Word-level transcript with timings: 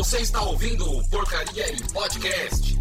Você 0.00 0.20
está 0.20 0.40
ouvindo 0.40 0.90
o 0.90 1.06
Porcaria 1.10 1.70
em 1.70 1.76
Podcast. 1.92 2.79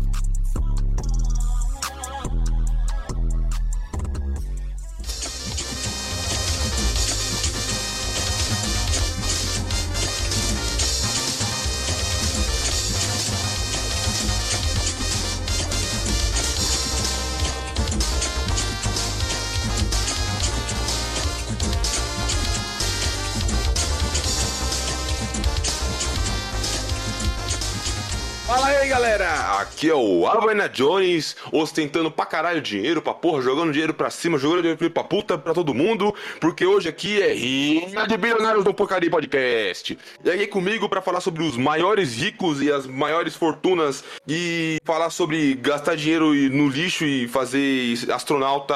Aqui 29.79 29.89
é 29.89 29.95
o 29.95 30.27
Havana 30.27 30.67
Jones, 30.67 31.37
ostentando 31.53 32.11
pra 32.11 32.25
caralho 32.25 32.59
dinheiro 32.59 33.01
pra 33.01 33.13
porra, 33.13 33.41
jogando 33.41 33.71
dinheiro 33.71 33.93
pra 33.93 34.09
cima, 34.09 34.37
jogando 34.37 34.61
dinheiro 34.61 34.91
pra 34.91 35.05
puta, 35.05 35.37
pra 35.37 35.53
todo 35.53 35.73
mundo, 35.73 36.13
porque 36.41 36.65
hoje 36.65 36.89
aqui 36.89 37.21
é 37.21 37.31
Rinha 37.31 38.05
de 38.05 38.17
Bilionários 38.17 38.65
do 38.65 38.73
Porcaria 38.73 39.09
Podcast. 39.09 39.97
E 40.21 40.29
aí 40.29 40.47
comigo 40.47 40.89
pra 40.89 41.01
falar 41.01 41.21
sobre 41.21 41.43
os 41.43 41.55
maiores 41.55 42.13
ricos 42.13 42.61
e 42.61 42.69
as 42.69 42.85
maiores 42.85 43.37
fortunas 43.37 44.03
e 44.27 44.79
falar 44.83 45.09
sobre 45.11 45.53
gastar 45.53 45.95
dinheiro 45.95 46.33
no 46.33 46.67
lixo 46.67 47.05
e 47.05 47.29
fazer 47.29 47.95
astronauta 48.11 48.75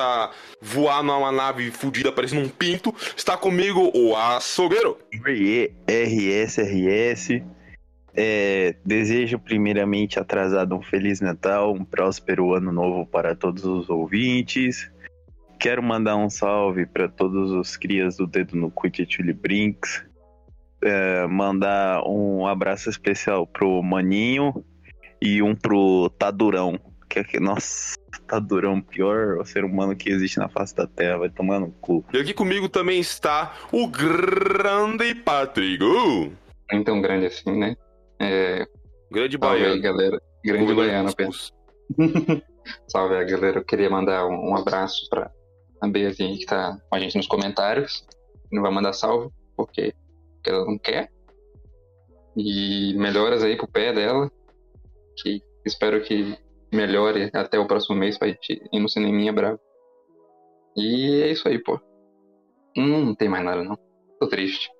voar 0.61 1.03
numa 1.03 1.33
nave 1.33 1.69
fudida 1.69 2.13
parecendo 2.13 2.43
um 2.43 2.49
pinto, 2.49 2.95
está 3.13 3.35
comigo 3.35 3.91
o 3.93 4.15
açougueiro. 4.15 4.97
RSRS. 5.85 7.43
É, 8.15 8.75
desejo 8.85 9.39
primeiramente 9.39 10.19
atrasado 10.19 10.75
um 10.75 10.81
Feliz 10.81 11.19
Natal, 11.19 11.73
um 11.73 11.83
próspero 11.83 12.53
ano 12.53 12.71
novo 12.71 13.07
para 13.07 13.35
todos 13.35 13.65
os 13.65 13.89
ouvintes. 13.89 14.91
Quero 15.59 15.81
mandar 15.81 16.15
um 16.15 16.29
salve 16.29 16.85
para 16.85 17.07
todos 17.07 17.51
os 17.51 17.75
crias 17.75 18.17
do 18.17 18.27
Dedo 18.27 18.55
no 18.55 18.69
Cu 18.69 18.89
de 18.89 19.05
Chili 19.09 19.33
Brinks. 19.33 20.05
É, 20.83 21.25
mandar 21.25 22.03
um 22.05 22.45
abraço 22.45 22.89
especial 22.89 23.47
pro 23.47 23.81
Maninho 23.81 24.63
e 25.21 25.41
um 25.41 25.55
pro 25.55 26.09
Tadurão. 26.19 26.77
Que 27.09 27.19
é 27.19 27.23
que, 27.23 27.39
nossa, 27.39 27.95
Tadurão, 28.27 28.81
pior 28.81 29.43
ser 29.45 29.63
humano 29.63 29.95
que 29.95 30.09
existe 30.09 30.37
na 30.37 30.49
face 30.49 30.75
da 30.75 30.85
Terra, 30.85 31.19
vai 31.19 31.29
tomar 31.29 31.59
no 31.59 31.71
cu. 31.71 32.03
E 32.13 32.17
aqui 32.17 32.33
comigo 32.33 32.67
também 32.67 32.99
está 32.99 33.53
o 33.71 33.87
grande 33.87 35.15
Patrick. 35.15 35.83
Uh! 35.83 36.31
Nem 36.71 36.83
tão 36.83 37.01
grande 37.01 37.27
assim, 37.27 37.57
né? 37.57 37.75
É, 38.23 38.67
Grande 39.13 39.37
salve 39.37 39.63
aí, 39.63 39.79
galera. 39.79 40.19
Grande 40.43 40.73
Governador 40.73 41.15
baiano, 41.15 41.31
salve 42.87 43.15
aí, 43.15 43.25
galera. 43.25 43.59
Eu 43.59 43.63
queria 43.63 43.89
mandar 43.89 44.25
um, 44.25 44.49
um 44.49 44.55
abraço 44.55 45.07
pra 45.07 45.31
a 45.79 45.87
Beazinha 45.87 46.35
que 46.35 46.47
tá 46.47 46.81
com 46.89 46.95
a 46.95 46.99
gente 46.99 47.15
nos 47.15 47.27
comentários. 47.27 48.03
Não 48.51 48.63
vai 48.63 48.71
mandar 48.71 48.91
salve, 48.93 49.29
porque, 49.55 49.93
porque 50.35 50.49
ela 50.49 50.65
não 50.65 50.79
quer. 50.79 51.11
E 52.35 52.95
melhoras 52.97 53.43
aí 53.43 53.55
pro 53.55 53.67
pé 53.67 53.93
dela. 53.93 54.31
Que 55.21 55.43
espero 55.63 56.01
que 56.01 56.35
melhore 56.73 57.29
até 57.33 57.59
o 57.59 57.67
próximo 57.67 57.95
mês 57.95 58.17
pra 58.17 58.29
gente 58.29 58.63
ir 58.71 58.79
no 58.79 58.89
cineminha 58.89 59.31
bravo. 59.31 59.59
E 60.75 61.21
é 61.21 61.31
isso 61.31 61.47
aí, 61.47 61.59
pô. 61.59 61.79
Hum, 62.75 63.05
não 63.05 63.15
tem 63.15 63.29
mais 63.29 63.45
nada, 63.45 63.63
não. 63.63 63.77
Tô 64.19 64.27
triste. 64.27 64.71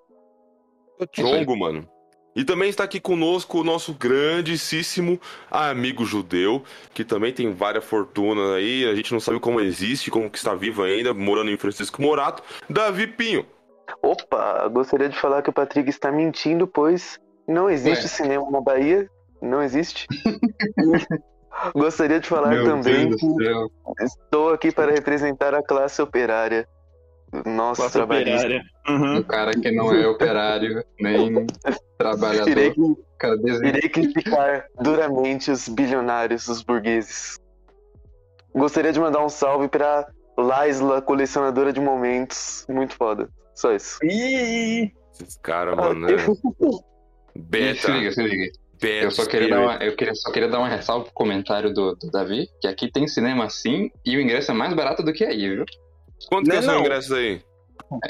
Tô 0.97 1.05
chongo, 1.21 1.55
mano. 1.55 1.88
E 2.36 2.44
também 2.44 2.70
está 2.70 2.84
aqui 2.84 3.00
conosco 3.00 3.60
o 3.60 3.64
nosso 3.64 3.94
grandíssimo 3.94 5.20
amigo 5.52 6.04
judeu, 6.05 6.64
que 6.94 7.04
também 7.04 7.32
tem 7.32 7.54
várias 7.54 7.83
fortunas 7.83 8.52
aí, 8.52 8.88
a 8.89 8.95
gente 8.95 9.14
não 9.14 9.20
sabe 9.20 9.39
como 9.39 9.61
existe, 9.61 10.10
como 10.10 10.30
que 10.30 10.38
está 10.38 10.55
vivo 10.55 10.83
ainda, 10.83 11.14
morando 11.14 11.52
em 11.52 11.58
Francisco 11.58 12.02
Morato, 12.02 12.42
Davi 12.70 13.08
Pinho. 13.08 13.45
Opa, 14.02 14.67
gostaria 14.70 15.10
de 15.10 15.20
falar 15.20 15.42
que 15.42 15.49
o 15.49 15.54
Patrick 15.54 15.89
está 15.89 16.11
mentindo, 16.11 16.67
pois 16.67 17.20
não 17.48 17.70
existe 17.70 18.04
Ué. 18.04 18.10
cinema 18.10 18.49
na 18.49 18.61
Bahia. 18.61 19.10
Não 19.42 19.61
existe. 19.61 20.08
gostaria 21.76 22.20
de 22.20 22.27
falar 22.27 22.49
Meu 22.49 22.66
também 22.66 23.10
que 23.16 23.27
estou 24.02 24.54
aqui 24.54 24.72
para 24.72 24.92
representar 24.92 25.54
a 25.54 25.61
classe 25.61 26.02
operária. 26.02 26.67
Trabalhistas. 27.42 27.95
operária. 27.95 28.64
Uhum. 28.88 29.17
Um 29.17 29.23
cara 29.23 29.52
que 29.52 29.71
não 29.71 29.94
é 29.94 30.08
operário, 30.08 30.83
nem 30.99 31.45
trabalhador. 31.98 32.49
Irei, 32.49 32.73
Cara, 33.17 33.36
irei 33.64 33.89
criticar 33.89 34.66
duramente 34.80 35.49
os 35.49 35.67
bilionários, 35.67 36.48
os 36.48 36.61
burgueses. 36.61 37.39
Gostaria 38.54 38.92
de 38.92 38.99
mandar 38.99 39.23
um 39.23 39.30
salve 39.30 39.67
para 39.67 40.08
Laisla, 40.38 41.02
colecionadora 41.02 41.72
de 41.73 41.80
momentos. 41.80 42.66
Muito 42.70 42.95
foda. 42.95 43.30
Só 43.55 43.73
isso. 43.73 43.98
Ih, 44.04 44.92
Esses 45.14 45.38
caras, 45.38 45.76
mano, 45.76 46.08
né? 46.08 46.14
Beta. 47.36 47.82
Se 47.82 47.92
liga, 47.92 48.11
se 48.11 48.23
liga. 48.23 48.52
Beta. 48.80 49.05
Eu 49.05 49.11
só 49.11 49.26
queria 49.26 49.49
dar 49.49 49.61
uma, 49.61 49.76
eu 49.77 49.95
queria, 49.95 50.14
só 50.14 50.32
queria 50.32 50.49
dar 50.49 50.60
uma 50.60 50.67
ressalva 50.67 51.05
pro 51.05 51.14
comentário 51.14 51.73
do, 51.73 51.95
do 51.95 52.11
Davi, 52.11 52.48
que 52.60 52.67
aqui 52.67 52.92
tem 52.92 53.08
cinema 53.08 53.49
sim 53.49 53.89
e 54.05 54.17
o 54.17 54.22
ingresso 54.22 54.52
é 54.52 54.54
mais 54.54 54.73
barato 54.73 55.02
do 55.02 55.14
que 55.14 55.23
aí, 55.23 55.49
viu? 55.49 55.66
Quanto 56.30 56.50
que 56.50 56.56
é 56.56 56.60
o 56.60 56.64
seu 56.64 56.80
ingresso 56.80 57.16
aí? 57.16 57.42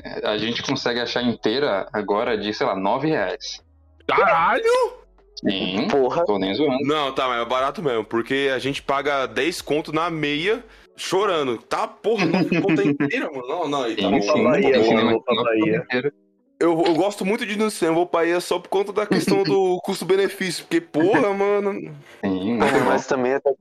É, 0.04 0.28
A 0.28 0.38
gente 0.38 0.62
consegue 0.64 1.00
achar 1.00 1.22
inteira 1.24 1.88
agora 1.92 2.38
de, 2.38 2.54
sei 2.54 2.66
lá, 2.66 2.76
9 2.76 3.08
reais. 3.10 3.62
Caralho! 4.08 5.04
Sim, 5.36 5.88
Porra. 5.90 6.24
tô 6.26 6.38
nem 6.40 6.54
zoando. 6.54 6.78
Não, 6.86 7.12
tá, 7.14 7.28
mas 7.28 7.42
é 7.42 7.46
barato 7.46 7.82
mesmo, 7.84 8.06
porque 8.06 8.50
a 8.54 8.60
gente 8.60 8.82
paga 8.82 9.26
10 9.26 9.62
conto 9.62 9.92
na 9.92 10.10
meia 10.10 10.64
chorando. 10.96 11.58
Tá, 11.58 11.86
porra, 11.88 12.26
9 12.26 12.62
conto 12.62 12.82
é 12.82 12.86
inteira, 12.86 13.30
mano. 13.30 13.48
Não, 13.48 13.68
não, 13.68 13.84
aí 13.84 13.96
tá 13.96 14.04
Sim, 14.22 14.44
Bahia, 14.44 14.80
vou 14.80 15.22
pra 15.22 15.44
Bahia. 15.44 15.78
inteiro. 15.86 16.14
Eu, 16.60 16.82
eu 16.86 16.94
gosto 16.94 17.26
muito 17.26 17.46
de 17.46 17.54
ir 17.54 17.58
no 17.58 17.70
cinema, 17.70 17.96
vou 17.98 18.06
pra 18.06 18.22
aí 18.22 18.40
só 18.40 18.58
por 18.58 18.70
conta 18.70 18.94
da 18.94 19.06
questão 19.06 19.44
do 19.44 19.80
custo-benefício, 19.84 20.64
porque, 20.64 20.80
porra, 20.80 21.34
mano. 21.34 21.74
Sim, 22.24 22.56
não, 22.58 22.68
mas 22.86 23.06
também 23.06 23.34
a, 23.34 23.40
tec- 23.42 23.58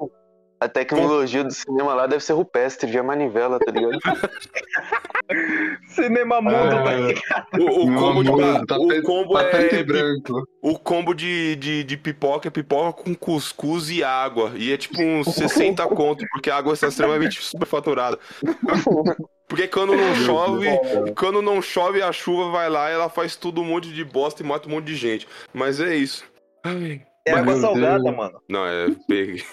a 0.64 0.68
tecnologia 0.68 1.44
do 1.44 1.52
cinema 1.52 1.94
lá 1.94 2.06
deve 2.06 2.22
ser 2.22 2.32
rupestre, 2.34 2.90
via 2.90 3.02
manivela, 3.02 3.58
tá 3.58 3.70
ligado? 3.72 3.98
Cinema 5.88 6.40
mundo, 6.40 6.54
Ah, 6.56 6.82
tá 6.82 6.94
ligado? 6.96 7.46
O, 7.58 7.86
o 7.88 7.94
combo, 7.96 8.24
de, 8.24 8.30
ba- 8.30 8.66
tá 8.66 8.76
o 8.78 8.86
preto- 8.88 9.02
combo 9.06 9.34
tá 9.34 9.44
preto 9.44 9.74
é. 9.74 9.78
e 9.80 9.84
branco. 9.84 10.48
O 10.62 10.78
combo 10.78 11.14
de, 11.14 11.56
de, 11.56 11.84
de 11.84 11.96
pipoca 11.96 12.48
é 12.48 12.50
pipoca 12.50 13.02
com 13.02 13.14
cuscuz 13.14 13.90
e 13.90 14.02
água. 14.02 14.52
E 14.56 14.72
é 14.72 14.76
tipo 14.76 15.00
uns 15.02 15.28
60 15.34 15.86
conto, 15.88 16.24
porque 16.32 16.50
a 16.50 16.56
água 16.56 16.74
está 16.74 16.88
extremamente 16.88 17.40
superfaturada. 17.44 18.18
Porque 19.48 19.68
quando 19.68 19.94
não 19.94 20.14
chove, 20.14 20.66
quando 21.14 21.42
não 21.42 21.60
chove, 21.60 22.00
a 22.00 22.10
chuva 22.10 22.50
vai 22.50 22.70
lá 22.70 22.88
e 22.90 22.94
ela 22.94 23.10
faz 23.10 23.36
tudo 23.36 23.60
um 23.60 23.64
monte 23.66 23.92
de 23.92 24.02
bosta 24.02 24.42
e 24.42 24.46
mata 24.46 24.66
um 24.66 24.70
monte 24.72 24.86
de 24.86 24.94
gente. 24.96 25.28
Mas 25.52 25.78
é 25.78 25.94
isso. 25.94 26.24
Ai, 26.64 27.02
É 27.26 27.32
água 27.32 27.56
salgada, 27.60 28.02
Deus. 28.02 28.16
mano. 28.16 28.40
Não, 28.48 28.64
é. 28.66 28.86
Peguei. 29.06 29.44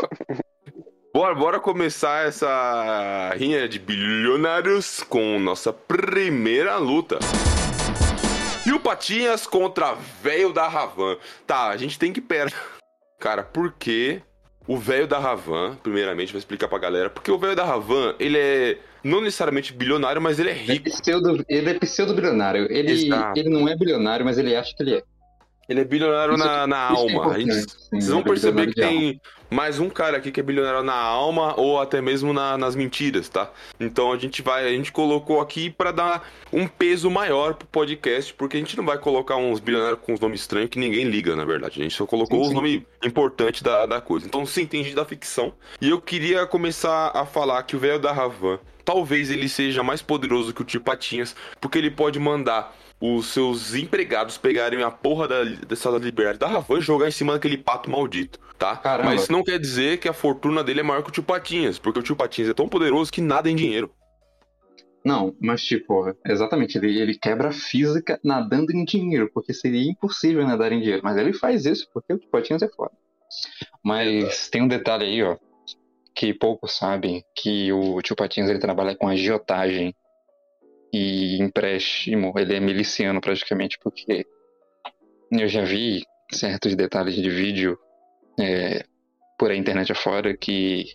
Bora, 1.14 1.34
bora 1.34 1.58
começar 1.58 2.26
essa 2.28 3.32
rinha 3.38 3.66
de 3.66 3.78
bilionários 3.78 5.02
com 5.08 5.38
nossa 5.38 5.72
primeira 5.72 6.76
luta. 6.76 7.18
E 8.66 8.72
o 8.72 8.78
Patinhas 8.78 9.46
contra 9.46 9.94
velho 10.22 10.52
da 10.52 10.68
Ravan. 10.68 11.16
Tá, 11.46 11.68
a 11.68 11.76
gente 11.78 11.98
tem 11.98 12.12
que 12.12 12.20
pera. 12.20 12.50
Cara, 13.18 13.42
por 13.42 13.72
que 13.72 14.20
o 14.68 14.76
velho 14.76 15.06
da 15.06 15.18
Ravan, 15.18 15.76
primeiramente, 15.82 16.32
vou 16.32 16.38
explicar 16.38 16.68
pra 16.68 16.76
galera, 16.78 17.08
porque 17.08 17.30
o 17.30 17.38
velho 17.38 17.56
da 17.56 17.64
Ravan, 17.64 18.14
ele 18.18 18.36
é 18.36 18.78
não 19.02 19.22
necessariamente 19.22 19.72
bilionário, 19.72 20.20
mas 20.20 20.38
ele 20.38 20.50
é 20.50 20.52
Ele 20.52 20.60
é 20.60 20.72
rico. 20.74 20.90
pseudo, 20.90 21.42
ele 21.48 21.70
é 21.70 21.74
pseudo-bilionário. 21.78 22.66
Ele, 22.70 22.92
Exato. 22.92 23.38
ele 23.40 23.48
não 23.48 23.66
é 23.66 23.74
bilionário, 23.74 24.22
mas 24.24 24.36
ele 24.36 24.54
acha 24.54 24.74
que 24.76 24.82
ele 24.82 24.96
é. 24.96 25.02
Ele 25.68 25.80
é 25.80 25.84
bilionário 25.84 26.34
Isso- 26.34 26.44
na, 26.44 26.66
na 26.66 26.92
isso 26.92 27.08
é 27.08 27.14
alma. 27.14 27.32
A 27.34 27.38
gente- 27.38 27.52
Vocês 27.54 28.08
vão 28.08 28.18
ele 28.20 28.28
é 28.28 28.30
perceber 28.30 28.66
bilionário 28.66 28.74
que 28.74 28.80
de 28.80 29.10
alma. 29.10 29.20
Tem 29.48 29.56
mais 29.56 29.78
um 29.78 29.88
cara 29.88 30.16
aqui 30.16 30.30
que 30.30 30.40
é 30.40 30.42
bilionário 30.42 30.82
na 30.82 30.94
alma 30.94 31.54
ou 31.58 31.80
até 31.80 32.00
mesmo 32.00 32.32
na- 32.32 32.56
nas 32.58 32.74
mentiras, 32.74 33.28
tá? 33.28 33.50
Então 33.78 34.12
a 34.12 34.18
gente 34.18 34.42
vai, 34.42 34.66
a 34.66 34.70
gente 34.70 34.92
colocou 34.92 35.40
aqui 35.40 35.70
pra 35.70 35.92
dar 35.92 36.28
um 36.52 36.66
peso 36.66 37.10
maior 37.10 37.54
pro 37.54 37.66
podcast, 37.68 38.32
porque 38.34 38.56
a 38.56 38.60
gente 38.60 38.76
não 38.76 38.84
vai 38.84 38.98
colocar 38.98 39.36
uns 39.36 39.60
bilionários 39.60 40.00
com 40.02 40.12
uns 40.14 40.20
nomes 40.20 40.40
estranhos 40.40 40.70
que 40.70 40.78
ninguém 40.78 41.04
liga, 41.04 41.34
na 41.36 41.44
verdade. 41.44 41.80
A 41.80 41.82
gente 41.82 41.94
só 41.94 42.06
colocou 42.06 42.38
Sim, 42.38 42.42
os 42.42 42.48
sim. 42.48 42.54
nomes 42.54 42.82
importantes 43.04 43.62
da, 43.62 43.86
da 43.86 44.00
coisa. 44.00 44.26
Então 44.26 44.44
você 44.44 44.62
entende 44.62 44.94
da 44.94 45.04
ficção. 45.04 45.52
E 45.80 45.88
eu 45.90 46.00
queria 46.00 46.46
começar 46.46 47.10
a 47.14 47.24
falar 47.24 47.62
que 47.62 47.76
o 47.76 47.78
velho 47.78 47.98
da 48.00 48.12
Ravan, 48.12 48.58
talvez 48.84 49.30
ele 49.30 49.48
seja 49.48 49.82
mais 49.82 50.02
poderoso 50.02 50.52
que 50.52 50.62
o 50.62 50.64
tio 50.64 50.80
Patinhas, 50.80 51.34
porque 51.60 51.78
ele 51.78 51.90
pode 51.90 52.18
mandar 52.18 52.74
os 53.00 53.26
seus 53.26 53.74
empregados 53.74 54.38
pegarem 54.38 54.82
a 54.82 54.90
porra 54.90 55.28
da, 55.28 55.44
dessa 55.44 55.90
liberdade 55.90 56.38
da 56.38 56.46
Ravan 56.48 56.78
e 56.78 56.80
jogar 56.80 57.08
em 57.08 57.12
cima 57.12 57.34
daquele 57.34 57.58
pato 57.58 57.90
maldito, 57.90 58.38
tá? 58.58 58.76
Caramba. 58.76 59.10
Mas 59.10 59.22
isso 59.22 59.32
não 59.32 59.44
quer 59.44 59.58
dizer 59.58 59.98
que 59.98 60.08
a 60.08 60.12
fortuna 60.12 60.64
dele 60.64 60.80
é 60.80 60.82
maior 60.82 61.02
que 61.02 61.10
o 61.10 61.12
tio 61.12 61.22
Patinhas, 61.22 61.78
porque 61.78 61.98
o 61.98 62.02
tio 62.02 62.16
Patinhas 62.16 62.50
é 62.50 62.54
tão 62.54 62.68
poderoso 62.68 63.12
que 63.12 63.20
nada 63.20 63.50
em 63.50 63.56
dinheiro. 63.56 63.92
Não, 65.04 65.36
mas 65.40 65.62
tipo, 65.62 66.12
exatamente, 66.26 66.76
ele, 66.76 66.98
ele 67.00 67.16
quebra 67.16 67.50
a 67.50 67.52
física 67.52 68.18
nadando 68.24 68.72
em 68.72 68.84
dinheiro, 68.84 69.30
porque 69.32 69.52
seria 69.52 69.88
impossível 69.88 70.44
nadar 70.44 70.72
em 70.72 70.80
dinheiro. 70.80 71.02
Mas 71.04 71.16
ele 71.16 71.32
faz 71.32 71.64
isso 71.64 71.88
porque 71.92 72.14
o 72.14 72.18
Patinhas 72.28 72.62
é 72.62 72.68
foda. 72.68 72.90
Mas 73.84 74.48
tem 74.48 74.62
um 74.62 74.68
detalhe 74.68 75.04
aí, 75.04 75.22
ó, 75.22 75.36
que 76.12 76.34
poucos 76.34 76.76
sabem, 76.76 77.22
que 77.36 77.70
o 77.72 78.00
Tio 78.02 78.16
Patinhas 78.16 78.50
ele 78.50 78.58
trabalha 78.58 78.96
com 78.96 79.06
agiotagem 79.06 79.94
e 80.96 81.42
empréstimo, 81.42 82.32
ele 82.36 82.54
é 82.56 82.60
miliciano 82.60 83.20
praticamente, 83.20 83.78
porque 83.82 84.24
eu 85.30 85.46
já 85.46 85.62
vi 85.62 86.02
certos 86.32 86.74
detalhes 86.74 87.14
de 87.14 87.28
vídeo 87.28 87.78
é, 88.40 88.82
por 89.38 89.50
a 89.50 89.56
internet 89.56 89.92
afora 89.92 90.34
que 90.34 90.86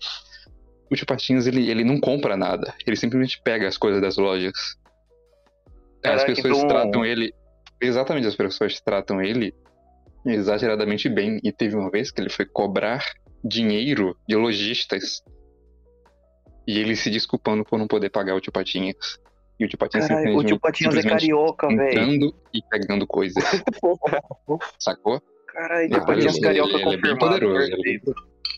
o 0.89 0.95
Tio 0.95 1.05
Patinhas 1.05 1.45
ele, 1.45 1.69
ele 1.69 1.83
não 1.83 1.99
compra 1.99 2.35
nada, 2.35 2.73
ele 2.85 2.95
simplesmente 2.95 3.39
pega 3.43 3.67
as 3.67 3.77
coisas 3.77 4.01
das 4.01 4.17
lojas. 4.17 4.53
as 6.03 6.23
Caraca, 6.23 6.25
pessoas 6.25 6.57
então- 6.57 6.67
tratam 6.67 7.05
ele, 7.05 7.31
exatamente, 7.79 8.25
as 8.25 8.35
pessoas 8.35 8.81
tratam 8.81 9.21
ele 9.21 9.53
exageradamente 10.25 11.07
bem. 11.09 11.39
E 11.43 11.51
teve 11.51 11.75
uma 11.75 11.91
vez 11.91 12.09
que 12.11 12.19
ele 12.21 12.29
foi 12.29 12.45
cobrar 12.45 13.03
dinheiro 13.43 14.17
de 14.27 14.35
lojistas 14.35 15.23
e 16.67 16.79
ele 16.79 16.95
se 16.95 17.09
desculpando 17.09 17.63
por 17.63 17.77
não 17.77 17.87
poder 17.87 18.09
pagar 18.09 18.35
o 18.35 18.41
Tio 18.41 18.51
Patinhas. 18.51 19.19
E 19.61 19.65
o 19.65 19.67
Tio 19.67 19.77
Patinhas 19.77 20.07
Caralho, 20.07 20.25
o 20.25 20.27
simplesmente, 20.29 20.47
tio 20.47 20.59
Patinhas 20.59 20.93
é 20.95 21.01
simplesmente 21.01 21.21
carioca, 21.29 21.67
velho. 21.67 21.89
entrando 21.89 22.35
e 22.53 22.61
pegando 22.69 23.05
coisas. 23.07 23.43
Sacou? 24.79 25.21
Caralho, 25.47 25.89
tio 25.89 26.05
Patinhas 26.05 26.35
ele- 26.35 26.43
carioca 26.43 26.75
ele 26.77 27.11
é 27.11 27.15
poderoso, 27.17 27.55
ele 27.61 27.73
é 27.73 27.77
bem 27.77 27.99
perfeito. 27.99 28.13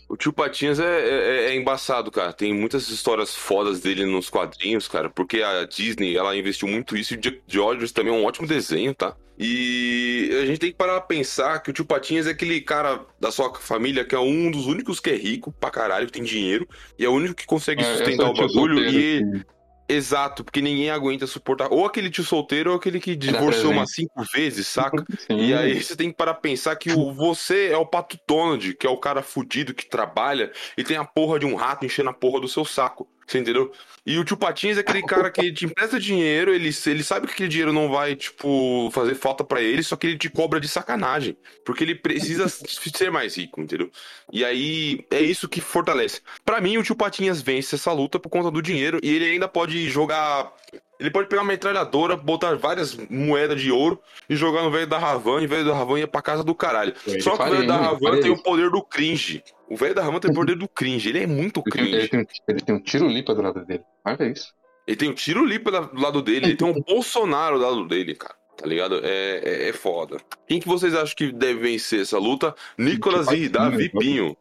O 0.08 0.16
tio 0.16 0.32
Patinhas 0.32 0.78
é, 0.80 0.84
é- 0.84 1.44
é 1.50 1.56
embaçado, 1.56 2.10
cara. 2.10 2.32
Tem 2.32 2.52
muitas 2.54 2.88
histórias 2.88 3.34
fodas 3.34 3.80
dele 3.80 4.04
nos 4.06 4.28
quadrinhos, 4.30 4.86
cara. 4.88 5.08
Porque 5.10 5.42
a 5.42 5.64
Disney, 5.66 6.16
ela 6.16 6.36
investiu 6.36 6.68
muito 6.68 6.96
isso. 6.96 7.14
E 7.14 7.16
o 7.16 7.20
Jack 7.20 7.40
George 7.46 7.92
também 7.92 8.14
é 8.14 8.16
um 8.16 8.24
ótimo 8.24 8.46
desenho, 8.46 8.94
tá? 8.94 9.16
E 9.38 10.30
a 10.42 10.46
gente 10.46 10.58
tem 10.58 10.70
que 10.70 10.76
parar 10.76 11.00
pra 11.00 11.08
pensar 11.08 11.58
que 11.62 11.70
o 11.70 11.72
tio 11.72 11.84
Patinhas 11.84 12.26
é 12.26 12.30
aquele 12.30 12.60
cara 12.60 13.00
da 13.18 13.32
sua 13.32 13.52
família 13.54 14.04
que 14.04 14.14
é 14.14 14.18
um 14.18 14.50
dos 14.50 14.66
únicos 14.66 15.00
que 15.00 15.10
é 15.10 15.16
rico 15.16 15.52
pra 15.58 15.70
caralho, 15.70 16.06
que 16.06 16.12
tem 16.12 16.22
dinheiro. 16.22 16.66
E 16.98 17.04
é 17.04 17.08
o 17.08 17.12
único 17.12 17.34
que 17.34 17.46
consegue 17.46 17.82
É, 17.82 17.96
sustentar 17.96 18.26
sou 18.26 18.34
o 18.34 18.36
bagulho. 18.36 18.76
solteiro, 18.82 19.36
E. 19.38 19.44
Exato, 19.88 20.42
porque 20.42 20.62
ninguém 20.62 20.90
aguenta 20.90 21.26
suportar. 21.26 21.68
Ou 21.70 21.84
aquele 21.84 22.10
tio 22.10 22.24
solteiro 22.24 22.70
ou 22.70 22.76
aquele 22.76 22.98
que 22.98 23.14
divorciou 23.14 23.72
umas 23.72 23.92
cinco 23.92 24.24
vezes, 24.32 24.66
saca? 24.66 25.04
Sim. 25.18 25.36
E 25.36 25.54
aí 25.54 25.82
você 25.82 25.94
tem 25.94 26.10
que 26.10 26.16
parar 26.16 26.34
pensar 26.34 26.74
que 26.76 26.90
o, 26.92 27.12
você 27.14 27.68
é 27.68 27.76
o 27.76 27.86
Pato 27.86 28.18
Donald, 28.26 28.74
que 28.74 28.86
é 28.86 28.90
o 28.90 28.96
cara 28.96 29.22
fudido 29.22 29.74
que 29.74 29.86
trabalha 29.86 30.50
e 30.76 30.82
tem 30.82 30.96
a 30.96 31.04
porra 31.04 31.38
de 31.38 31.46
um 31.46 31.54
rato 31.54 31.84
enchendo 31.84 32.10
a 32.10 32.14
porra 32.14 32.40
do 32.40 32.48
seu 32.48 32.64
saco. 32.64 33.08
Você 33.26 33.38
entendeu? 33.38 33.72
E 34.06 34.18
o 34.18 34.24
tio 34.24 34.36
Patinhas 34.36 34.76
é 34.76 34.80
aquele 34.80 35.02
cara 35.06 35.30
que 35.30 35.50
te 35.52 35.64
empresta 35.64 35.98
dinheiro, 35.98 36.54
ele, 36.54 36.70
ele 36.86 37.02
sabe 37.02 37.26
que 37.26 37.32
aquele 37.32 37.48
dinheiro 37.48 37.72
não 37.72 37.88
vai, 37.88 38.14
tipo, 38.14 38.90
fazer 38.92 39.14
falta 39.14 39.42
pra 39.42 39.62
ele, 39.62 39.82
só 39.82 39.96
que 39.96 40.06
ele 40.06 40.18
te 40.18 40.28
cobra 40.28 40.60
de 40.60 40.68
sacanagem. 40.68 41.36
Porque 41.64 41.82
ele 41.82 41.94
precisa 41.94 42.46
ser 42.94 43.10
mais 43.10 43.36
rico, 43.36 43.60
entendeu? 43.60 43.90
E 44.32 44.44
aí 44.44 45.04
é 45.10 45.20
isso 45.20 45.48
que 45.48 45.60
fortalece. 45.60 46.20
Pra 46.44 46.60
mim, 46.60 46.76
o 46.76 46.82
tio 46.82 46.94
Patinhas 46.94 47.40
vence 47.40 47.74
essa 47.74 47.92
luta 47.92 48.18
por 48.18 48.28
conta 48.28 48.50
do 48.50 48.60
dinheiro 48.60 49.00
e 49.02 49.14
ele 49.14 49.24
ainda 49.24 49.48
pode 49.48 49.88
jogar. 49.88 50.52
Ele 50.98 51.10
pode 51.10 51.28
pegar 51.28 51.42
uma 51.42 51.48
metralhadora, 51.48 52.16
botar 52.16 52.54
várias 52.56 52.96
moedas 53.10 53.60
de 53.60 53.70
ouro 53.70 54.00
e 54.28 54.36
jogar 54.36 54.62
no 54.62 54.70
velho 54.70 54.86
da 54.86 54.98
Ravan, 54.98 55.42
e 55.42 55.46
o 55.46 55.48
velho 55.48 55.64
da 55.64 55.74
Ravan 55.74 55.98
ia 55.98 56.08
pra 56.08 56.22
casa 56.22 56.44
do 56.44 56.54
caralho. 56.54 56.94
Ele 57.06 57.20
Só 57.20 57.36
que 57.36 57.42
o 57.42 57.50
velho 57.50 57.66
da 57.66 57.76
Ravan 57.76 58.20
tem 58.20 58.30
o 58.30 58.42
poder 58.42 58.70
do 58.70 58.82
cringe. 58.82 59.42
O 59.68 59.76
velho 59.76 59.94
da 59.94 60.02
Ravan 60.02 60.20
tem 60.20 60.30
o 60.30 60.34
poder 60.34 60.56
do 60.56 60.68
cringe. 60.68 61.08
Ele 61.08 61.22
é 61.24 61.26
muito 61.26 61.62
Ele 61.66 61.72
tem, 61.72 61.84
ele, 61.84 62.08
cringe. 62.08 62.26
tem, 62.26 62.26
ele 62.48 62.60
tem 62.60 62.74
um 62.74 62.80
tiro 62.80 63.08
lipa 63.08 63.34
do 63.34 63.42
lado 63.42 63.64
dele. 63.64 63.82
Olha 64.04 64.24
isso. 64.30 64.54
Ele 64.86 64.96
tem 64.96 65.10
o 65.10 65.14
tiro 65.14 65.44
lipa 65.44 65.70
do 65.70 66.00
lado 66.00 66.22
dele, 66.22 66.46
ele 66.46 66.56
tem 66.56 66.66
um 66.66 66.80
Bolsonaro 66.82 67.58
do 67.58 67.64
lado 67.64 67.88
dele, 67.88 68.14
cara. 68.14 68.34
Tá 68.56 68.66
ligado? 68.66 69.00
É, 69.02 69.40
é, 69.42 69.68
é 69.68 69.72
foda. 69.72 70.18
Quem 70.46 70.60
que 70.60 70.68
vocês 70.68 70.94
acham 70.94 71.16
que 71.16 71.32
deve 71.32 71.60
vencer 71.60 72.02
essa 72.02 72.18
luta? 72.18 72.54
Nicolas 72.78 73.26
e 73.32 73.48
Davi 73.48 73.90
né? 73.92 74.00
Pinho. 74.00 74.36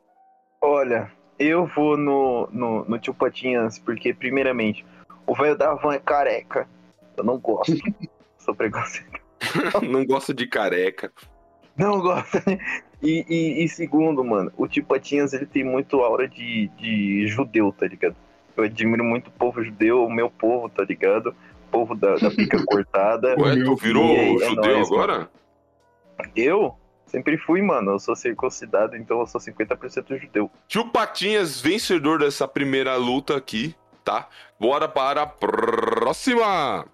Olha, 0.62 1.12
eu 1.40 1.66
vou 1.66 1.98
no, 1.98 2.48
no, 2.52 2.86
no 2.86 3.00
tio 3.00 3.14
Patinhas, 3.14 3.80
porque, 3.80 4.14
primeiramente, 4.14 4.86
o 5.26 5.36
velho 5.36 5.58
da 5.58 5.74
van 5.76 5.94
é 5.94 6.00
careca. 6.00 6.68
Eu 7.18 7.24
não 7.24 7.38
gosto. 7.38 7.74
Sou 8.38 8.54
preconceito. 8.54 9.22
Não 9.90 10.06
gosta 10.06 10.34
de 10.34 10.48
careca. 10.48 11.12
Não 11.78 12.00
gosto. 12.00 12.38
E, 13.02 13.26
e, 13.30 13.64
e 13.64 13.70
segundo, 13.70 14.24
mano, 14.24 14.52
o 14.58 14.68
tio 14.68 14.86
Patinhas 14.86 15.34
ele 15.34 15.46
tem 15.46 15.64
muito 15.64 16.00
aura 16.00 16.28
de, 16.28 16.70
de 16.78 17.28
judeu, 17.28 17.74
tá 17.78 17.86
ligado? 17.86 18.16
Eu 18.56 18.64
admiro 18.64 19.04
muito 19.04 19.28
o 19.28 19.32
povo 19.32 19.64
judeu, 19.64 20.06
o 20.06 20.12
meu 20.12 20.30
povo, 20.30 20.70
tá 20.70 20.84
ligado? 20.84 21.36
O 21.68 21.72
povo 21.72 21.96
da, 21.96 22.16
da 22.16 22.30
pica 22.30 22.64
cortada. 22.66 23.36
Ué, 23.40 23.64
tu 23.64 23.76
virou 23.76 24.06
aí, 24.06 24.36
é 24.36 24.50
judeu 24.50 24.76
nóis, 24.76 24.88
agora? 24.88 25.30
Eu 26.36 26.76
sempre 27.06 27.38
fui, 27.38 27.62
mano. 27.62 27.92
Eu 27.92 28.00
sou 28.00 28.16
circuncidado, 28.16 28.96
então 28.96 29.20
eu 29.20 29.28
sou 29.28 29.42
50% 29.42 30.20
judeu. 30.20 30.50
Tio 30.68 30.88
Patinhas, 30.88 31.60
vencedor 31.60 32.20
dessa 32.20 32.48
primeira 32.48 32.96
luta 32.96 33.36
aqui, 33.36 33.76
tá? 34.04 34.28
Bora 34.60 34.88
para 34.88 35.24
a 35.24 35.28
próxima! 35.28 36.86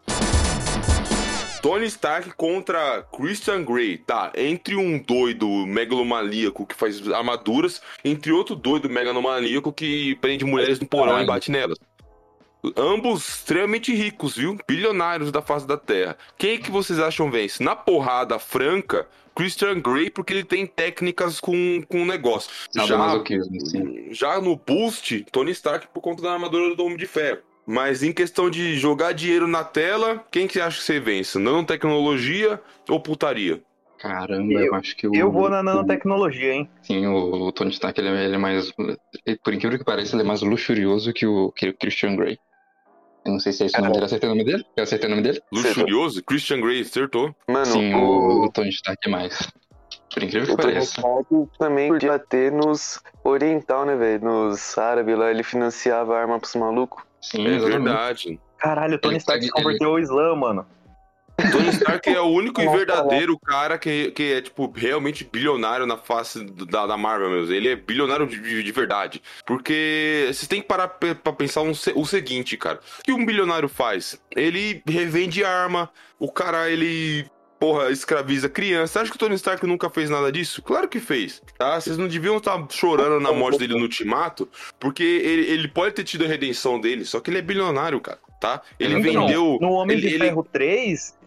Tony 1.62 1.86
Stark 1.88 2.32
contra 2.38 3.04
Christian 3.12 3.66
Grey, 3.66 3.98
tá? 3.98 4.32
Entre 4.34 4.78
um 4.78 4.98
doido 4.98 5.48
megalomaníaco 5.68 6.66
que 6.66 6.74
faz 6.74 7.06
armaduras, 7.12 7.82
entre 8.04 8.32
outro 8.32 8.56
doido 8.56 8.90
megalomaníaco 8.90 9.74
que 9.74 10.16
prende 10.16 10.46
mulheres 10.46 10.80
no 10.80 10.88
porão 10.88 11.22
e 11.22 11.26
bate 11.26 11.52
nelas. 11.52 11.78
Ambos 12.76 13.28
extremamente 13.28 13.94
ricos, 13.94 14.36
viu? 14.36 14.58
Bilionários 14.68 15.32
da 15.32 15.42
face 15.42 15.66
da 15.66 15.78
Terra. 15.78 16.18
Quem 16.38 16.60
que 16.60 16.70
vocês 16.70 17.00
acham 17.00 17.32
vence? 17.32 17.64
Na 17.64 17.76
porrada 17.76 18.38
franca, 18.38 19.08
Christian 19.36 19.80
Grey, 19.80 20.10
porque 20.10 20.34
ele 20.34 20.44
tem 20.44 20.66
técnicas 20.68 21.40
com, 21.40 21.82
com 21.88 22.02
o 22.02 22.06
negócio. 22.06 22.52
Sim. 23.66 24.08
Já 24.12 24.42
no 24.42 24.58
boost, 24.58 25.26
Tony 25.32 25.52
Stark 25.52 25.88
por 25.94 26.02
conta 26.02 26.22
da 26.22 26.34
armadura 26.34 26.76
do 26.76 26.84
Homem 26.84 26.98
de 26.98 27.06
Ferro. 27.08 27.40
Mas 27.66 28.02
em 28.04 28.12
questão 28.12 28.50
de 28.50 28.78
jogar 28.78 29.14
dinheiro 29.14 29.48
na 29.48 29.64
tela, 29.64 30.26
quem 30.32 30.48
que 30.48 30.54
você 30.54 30.62
acha 30.62 30.80
que 30.80 30.84
você 30.84 31.00
vence? 31.00 31.38
Nanotecnologia 31.40 32.60
ou 32.90 33.00
putaria? 33.00 33.62
Caramba, 34.00 34.54
eu, 34.54 34.60
Eu- 34.68 34.76
acho 34.76 34.96
que 34.96 35.08
o. 35.08 35.14
Eu 35.14 35.32
vou 35.32 35.50
na 35.50 35.62
nanotecnologia, 35.62 36.54
hein? 36.54 36.70
Sim, 36.82 37.06
o, 37.08 37.48
o 37.48 37.52
Tony 37.52 37.70
Stark 37.72 38.00
ele, 38.00 38.08
é- 38.10 38.26
ele 38.26 38.36
é 38.36 38.38
mais. 38.38 38.72
Por 39.44 39.54
incrível 39.54 39.78
que 39.78 39.84
pareça, 39.86 40.16
ele 40.16 40.24
é 40.24 40.26
mais 40.26 40.42
luxurioso 40.42 41.14
que 41.14 41.28
o, 41.28 41.52
que 41.52 41.70
o 41.70 41.78
Christian 41.78 42.16
Grey. 42.16 42.38
Eu 43.26 43.34
não 43.34 43.40
sei 43.40 43.52
se 43.54 43.64
é 43.64 43.66
esse 43.68 43.78
o 43.78 43.82
nome 43.82 43.94
dele. 43.94 44.06
Acertei 44.06 44.30
o 44.30 44.32
nome 44.32 44.44
dele? 44.44 44.66
Eu 44.76 44.84
acertei 44.84 45.08
o 45.08 45.10
nome 45.10 45.22
dele? 45.22 45.42
Luxurioso? 45.52 46.24
Christian 46.24 46.62
Grey, 46.62 46.82
acertou. 46.82 47.36
Mano, 47.48 47.66
Sim, 47.66 47.94
o, 47.94 48.46
o, 48.46 48.52
Tony 48.52 48.70
Stark 48.70 49.08
é 49.08 49.10
mais. 49.12 49.52
Por 50.14 50.24
incrível 50.24 50.48
que 50.48 50.54
o 50.54 50.58
Tony 50.58 50.74
pareça. 50.74 50.94
Stark 51.00 51.28
também 51.60 51.90
podia 51.90 52.10
bater 52.10 52.52
nos 52.52 53.02
oriental, 53.24 53.86
né, 53.86 53.96
velho? 53.96 54.24
Nos 54.24 54.78
árabes 54.78 55.18
lá, 55.18 55.30
ele 55.30 55.44
financiava 55.44 56.18
arma 56.18 56.40
pros 56.40 56.56
malucos. 56.56 57.04
Sim, 57.22 57.46
É 57.46 57.56
exatamente. 57.56 57.84
verdade. 57.84 58.40
Caralho, 58.58 58.96
o 58.96 59.00
Tony 59.00 59.14
Ele 59.16 59.20
Stark 59.20 59.44
se 59.44 59.52
converteu 59.52 59.90
ao 59.90 60.00
Islã, 60.00 60.36
mano. 60.36 60.66
Tony 61.52 61.70
Stark 61.70 62.10
é 62.10 62.20
o 62.22 62.26
único 62.26 62.62
e 62.62 62.68
verdadeiro 62.70 63.38
cara 63.40 63.78
que, 63.78 64.12
que 64.12 64.34
é, 64.34 64.42
tipo, 64.42 64.72
realmente 64.76 65.24
bilionário 65.24 65.86
na 65.86 65.98
face 65.98 66.44
da, 66.44 66.86
da 66.88 66.98
Marvel 66.98 67.30
mesmo. 67.30 67.54
Ele 67.54 67.70
é 67.70 67.76
bilionário 67.76 68.28
de, 68.28 68.40
de- 68.40 68.64
de 68.64 68.72
verdade. 68.72 69.22
Porque 69.46 70.24
vocês 70.28 70.48
têm 70.48 70.62
que 70.62 70.68
parar 70.68 70.88
pra 70.88 71.34
pensar 71.34 71.62
um 71.62 71.72
o 71.96 72.06
seguinte, 72.06 72.56
cara. 72.58 72.80
O 73.00 73.04
que 73.04 73.12
um 73.12 73.26
bilionário 73.26 73.68
faz? 73.70 74.20
Ele 74.36 74.82
revende 74.88 75.44
arma, 75.44 75.90
o 76.20 76.32
cara, 76.32 76.70
ele. 76.70 77.26
Porra, 77.60 77.92
escraviza 77.92 78.48
criança. 78.48 78.94
Você 78.94 79.00
acha 79.00 79.10
que 79.12 79.18
o 79.18 79.20
Tony 79.20 79.36
Stark 79.36 79.68
nunca 79.68 79.90
fez 79.90 80.10
nada 80.10 80.32
disso? 80.32 80.62
Claro 80.62 80.88
que 80.88 80.98
fez, 80.98 81.42
tá? 81.58 81.78
Vocês 81.78 81.98
não 81.98 82.08
deviam 82.08 82.38
estar 82.38 82.66
chorando 82.72 83.20
na 83.20 83.34
morte 83.34 83.60
dele 83.60 83.74
no 83.74 83.82
ultimato, 83.82 84.48
porque 84.80 85.04
ele, 85.04 85.42
ele 85.52 85.68
pode 85.68 85.94
ter 85.94 86.06
tido 86.06 86.24
a 86.24 86.28
redenção 86.30 86.80
dele, 86.80 87.04
só 87.04 87.20
que 87.20 87.30
ele 87.30 87.40
é 87.40 87.42
bilionário, 87.42 88.00
cara, 88.00 88.18
tá? 88.40 88.62
Ele 88.80 88.98
Então, 88.98 89.26
vendeu. 89.26 89.58
No 89.60 89.72
Homem 89.72 89.98
ele- 89.98 90.08
de 90.08 90.16
ele- 90.16 90.24
Ferro 90.24 90.48
3, 90.50 91.18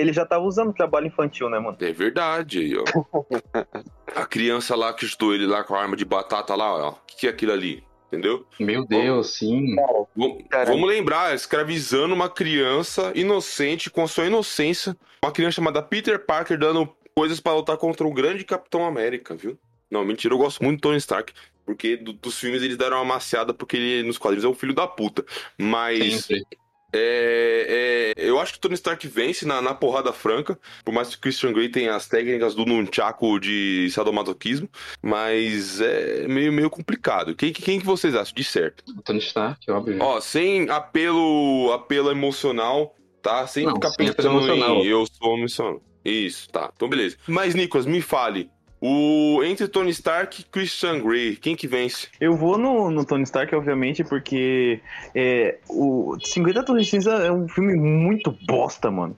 ele 0.00 0.12
já 0.12 0.24
tava 0.26 0.44
usando 0.44 0.72
trabalho 0.72 1.06
infantil, 1.06 1.48
né, 1.50 1.58
mano? 1.58 1.76
É 1.80 1.92
verdade 1.92 2.58
aí, 2.58 2.74
ó. 2.76 2.84
A 4.14 4.26
criança 4.26 4.74
lá 4.74 4.92
que 4.92 5.04
ajudou 5.04 5.34
ele 5.34 5.46
lá 5.46 5.62
com 5.62 5.74
a 5.74 5.80
arma 5.80 5.96
de 5.96 6.04
batata 6.04 6.54
lá, 6.54 6.72
ó. 6.74 6.90
O 6.90 6.96
que, 7.06 7.16
que 7.16 7.26
é 7.26 7.30
aquilo 7.30 7.52
ali? 7.52 7.84
Entendeu? 8.08 8.44
Meu 8.58 8.84
Deus, 8.84 9.34
sim. 9.36 9.76
Vamos, 10.16 10.42
vamos 10.66 10.88
lembrar, 10.88 11.32
escravizando 11.32 12.12
uma 12.12 12.28
criança 12.28 13.12
inocente, 13.14 13.88
com 13.88 14.02
a 14.02 14.08
sua 14.08 14.26
inocência. 14.26 14.96
Uma 15.24 15.30
criança 15.30 15.56
chamada 15.56 15.80
Peter 15.80 16.18
Parker 16.26 16.58
dando 16.58 16.88
coisas 17.14 17.38
pra 17.38 17.54
lutar 17.54 17.76
contra 17.76 18.04
o 18.04 18.12
grande 18.12 18.42
Capitão 18.44 18.84
América, 18.84 19.36
viu? 19.36 19.56
Não, 19.88 20.04
mentira, 20.04 20.34
eu 20.34 20.38
gosto 20.38 20.62
muito 20.62 20.78
do 20.78 20.82
Tony 20.82 20.96
Stark. 20.98 21.32
Porque 21.64 21.96
do- 21.96 22.12
dos 22.12 22.36
filmes 22.36 22.62
eles 22.62 22.76
deram 22.76 22.96
uma 22.96 23.04
maciada 23.04 23.54
porque 23.54 23.76
ele 23.76 24.02
nos 24.08 24.18
quadrinhos 24.18 24.44
é 24.44 24.48
um 24.48 24.54
filho 24.54 24.74
da 24.74 24.88
puta. 24.88 25.24
Mas. 25.56 26.24
Sempre. 26.24 26.44
É, 26.92 28.14
é, 28.16 28.24
eu 28.28 28.38
acho 28.40 28.52
que 28.52 28.58
o 28.58 28.60
Tony 28.60 28.74
Stark 28.74 29.06
vence 29.08 29.46
na, 29.46 29.62
na 29.62 29.74
porrada 29.74 30.12
franca, 30.12 30.58
por 30.84 30.92
mais 30.92 31.10
que 31.10 31.16
o 31.16 31.20
Christian 31.20 31.52
Grey 31.52 31.68
tenha 31.68 31.94
as 31.94 32.08
técnicas 32.08 32.54
do 32.54 32.64
Nunchaku 32.64 33.38
de 33.38 33.88
sadomasoquismo, 33.90 34.68
mas 35.02 35.80
é 35.80 36.26
meio, 36.28 36.52
meio 36.52 36.70
complicado. 36.70 37.34
Quem, 37.34 37.52
quem 37.52 37.80
que 37.80 37.86
vocês 37.86 38.14
acham 38.14 38.34
de 38.34 38.44
certo? 38.44 38.84
O 38.96 39.02
Tony 39.02 39.20
Stark, 39.20 39.70
óbvio. 39.70 39.98
Ó, 40.00 40.20
sem 40.20 40.68
apelo, 40.68 41.72
apelo 41.72 42.10
emocional, 42.10 42.94
tá? 43.22 43.46
Sem 43.46 43.66
Não, 43.66 43.74
ficar 43.74 43.90
sem 43.90 44.06
pensando 44.12 44.40
em 44.52 44.86
eu 44.86 45.06
sou 45.06 45.36
emocional. 45.36 45.80
Isso, 46.04 46.48
tá. 46.48 46.70
Então, 46.74 46.88
beleza. 46.88 47.16
Mas, 47.26 47.54
Nicolas, 47.54 47.86
me 47.86 48.00
fale. 48.00 48.50
O, 48.80 49.42
entre 49.44 49.68
Tony 49.68 49.90
Stark 49.90 50.40
e 50.40 50.44
Christian 50.44 51.00
Grey, 51.02 51.36
quem 51.36 51.54
que 51.54 51.66
vence? 51.66 52.08
Eu 52.18 52.34
vou 52.34 52.56
no, 52.56 52.90
no 52.90 53.04
Tony 53.04 53.24
Stark, 53.24 53.54
obviamente, 53.54 54.02
porque 54.02 54.80
é, 55.14 55.58
o 55.68 56.16
50 56.18 56.62
Tons 56.64 56.84
de 56.84 56.90
Cinza 56.90 57.12
é 57.12 57.30
um 57.30 57.46
filme 57.46 57.74
muito 57.74 58.34
bosta, 58.46 58.90
mano. 58.90 59.16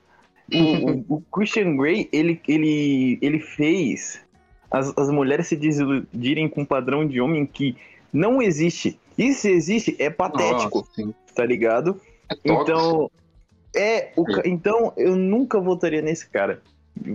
O, 0.53 0.91
o- 0.91 1.05
o 1.17 1.21
Christian 1.33 1.77
Grey, 1.77 2.09
ele, 2.13 2.41
ele, 2.49 3.19
ele 3.23 3.39
fez 3.39 4.21
as, 4.71 4.93
as 4.99 5.09
mulheres 5.11 5.47
se 5.47 5.57
desiludirem 5.57 6.49
com 6.49 6.63
um 6.63 6.67
padrão 6.67 7.07
de 7.07 7.21
homem 7.21 7.47
que 7.47 7.77
não 8.13 8.43
existe. 8.43 8.99
E 9.17 9.33
se 9.33 9.49
existe, 9.51 9.95
é 9.99 10.11
patético, 10.11 10.87
Nossa, 10.99 11.15
tá 11.37 11.47
ligado? 11.47 12.01
É. 12.29 12.37
Então, 12.45 13.11
é, 13.77 14.13
o 14.17 14.25
então 14.45 14.93
eu 14.97 15.15
nunca 15.15 15.61
votaria 15.61 16.03
nesse 16.03 16.29
cara. 16.29 16.61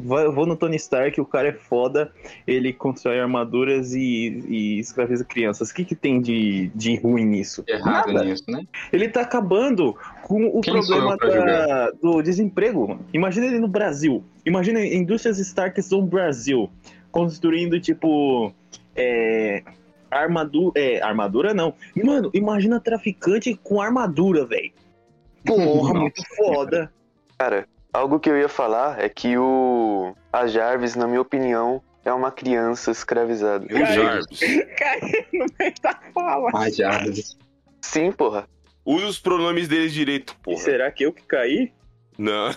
Vai- 0.03 0.25
Eu 0.25 0.31
vou 0.31 0.45
no 0.45 0.55
Tony 0.55 0.75
Stark, 0.75 1.19
o 1.21 1.25
cara 1.25 1.49
é 1.49 1.53
foda, 1.53 2.11
ele 2.45 2.73
constrói 2.73 3.19
armaduras 3.19 3.93
e, 3.93 4.43
e 4.47 4.79
escraviza 4.79 5.23
crianças. 5.23 5.69
O 5.69 5.73
que, 5.73 5.85
que 5.85 5.95
tem 5.95 6.21
de, 6.21 6.69
de 6.75 6.95
ruim 6.97 7.25
nisso? 7.25 7.63
errado 7.67 8.11
Nada. 8.13 8.25
nisso, 8.25 8.43
né? 8.47 8.63
Ele 8.91 9.07
tá 9.09 9.21
acabando 9.21 9.95
com 10.23 10.45
o 10.47 10.61
Quem 10.61 10.73
problema 10.73 11.15
da- 11.17 11.91
do 11.91 12.21
desemprego. 12.21 12.87
mano. 12.87 13.05
Imagina 13.13 13.45
ele 13.47 13.59
no 13.59 13.67
Brasil. 13.67 14.23
Imagina 14.45 14.83
indústrias 14.85 15.39
Starks 15.39 15.89
no 15.91 16.01
Brasil. 16.01 16.69
Construindo, 17.11 17.79
tipo. 17.79 18.53
É, 18.95 19.63
armadura. 20.11 20.71
É, 20.79 21.01
armadura 21.01 21.53
não. 21.53 21.73
Mano, 22.03 22.29
imagina 22.33 22.79
traficante 22.79 23.53
com 23.63 23.81
armadura, 23.81 24.45
velho. 24.45 24.71
Porra, 25.45 25.93
muito 25.93 26.21
foda. 26.35 26.91
Cara, 27.37 27.67
algo 27.93 28.19
que 28.19 28.29
eu 28.29 28.37
ia 28.37 28.49
falar 28.49 28.99
é 28.99 29.09
que 29.09 29.37
o. 29.37 30.15
A 30.31 30.47
Jarvis, 30.47 30.95
na 30.95 31.07
minha 31.07 31.21
opinião, 31.21 31.81
é 32.05 32.13
uma 32.13 32.31
criança 32.31 32.91
escravizada. 32.91 33.65
O 33.65 33.77
Jarvis. 33.77 34.39
Caiu 34.77 35.25
no 35.33 35.45
meio 35.59 35.73
da 35.81 35.99
fala. 36.13 36.51
Ah, 36.53 36.69
Jarvis. 36.69 37.37
Sim, 37.81 38.11
porra. 38.11 38.47
Use 38.85 39.05
os 39.05 39.19
pronomes 39.19 39.67
deles 39.67 39.93
direito, 39.93 40.35
porra. 40.37 40.57
Será 40.59 40.91
que 40.91 41.05
eu 41.05 41.11
que 41.11 41.23
caí? 41.23 41.73
Não. 42.17 42.49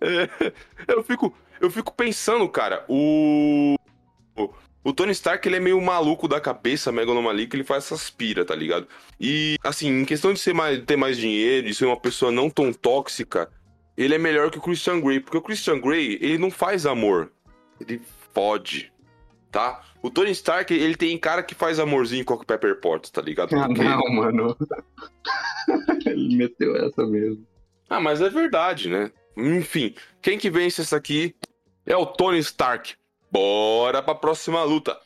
É, 0.00 0.52
eu 0.86 1.02
fico, 1.02 1.34
eu 1.60 1.70
fico 1.70 1.94
pensando, 1.94 2.46
cara, 2.48 2.84
o 2.88 3.76
o 4.84 4.92
Tony 4.92 5.12
Stark, 5.12 5.48
ele 5.48 5.56
é 5.56 5.60
meio 5.60 5.80
maluco 5.80 6.28
da 6.28 6.38
cabeça, 6.38 6.92
megalomaníaco, 6.92 7.56
ele 7.56 7.64
faz 7.64 7.84
essas 7.84 8.10
pira, 8.10 8.44
tá 8.44 8.54
ligado? 8.54 8.86
E 9.18 9.56
assim, 9.64 9.88
em 9.88 10.04
questão 10.04 10.34
de 10.34 10.38
ser 10.38 10.52
mais, 10.52 10.78
ter 10.84 10.96
mais 10.96 11.16
dinheiro, 11.16 11.66
de 11.66 11.74
ser 11.74 11.86
uma 11.86 11.98
pessoa 11.98 12.30
não 12.30 12.50
tão 12.50 12.70
tóxica, 12.70 13.50
ele 13.96 14.14
é 14.14 14.18
melhor 14.18 14.50
que 14.50 14.58
o 14.58 14.60
Christian 14.60 15.00
Grey, 15.00 15.20
porque 15.20 15.36
o 15.36 15.42
Christian 15.42 15.80
Grey, 15.80 16.18
ele 16.20 16.38
não 16.38 16.50
faz 16.50 16.86
amor. 16.86 17.30
Ele 17.80 18.00
fode, 18.32 18.92
tá? 19.50 19.82
O 20.02 20.10
Tony 20.10 20.32
Stark, 20.32 20.72
ele 20.72 20.96
tem 20.96 21.16
cara 21.16 21.42
que 21.42 21.54
faz 21.54 21.78
amorzinho 21.78 22.24
com 22.24 22.34
o 22.34 22.44
Pepper 22.44 22.80
Potts, 22.80 23.10
tá 23.10 23.22
ligado? 23.22 23.54
Ah, 23.56 23.68
não, 23.68 24.12
mano. 24.12 24.56
Ele 26.04 26.36
meteu 26.36 26.76
essa 26.76 27.06
mesmo. 27.06 27.46
Ah, 27.88 28.00
mas 28.00 28.20
é 28.20 28.28
verdade, 28.28 28.90
né? 28.90 29.10
Enfim, 29.36 29.94
quem 30.20 30.38
que 30.38 30.50
vence 30.50 30.82
essa 30.82 30.96
aqui 30.96 31.34
é 31.86 31.96
o 31.96 32.04
Tony 32.04 32.38
Stark. 32.40 32.94
Bora 33.30 34.02
pra 34.02 34.14
próxima 34.14 34.62
luta. 34.62 34.98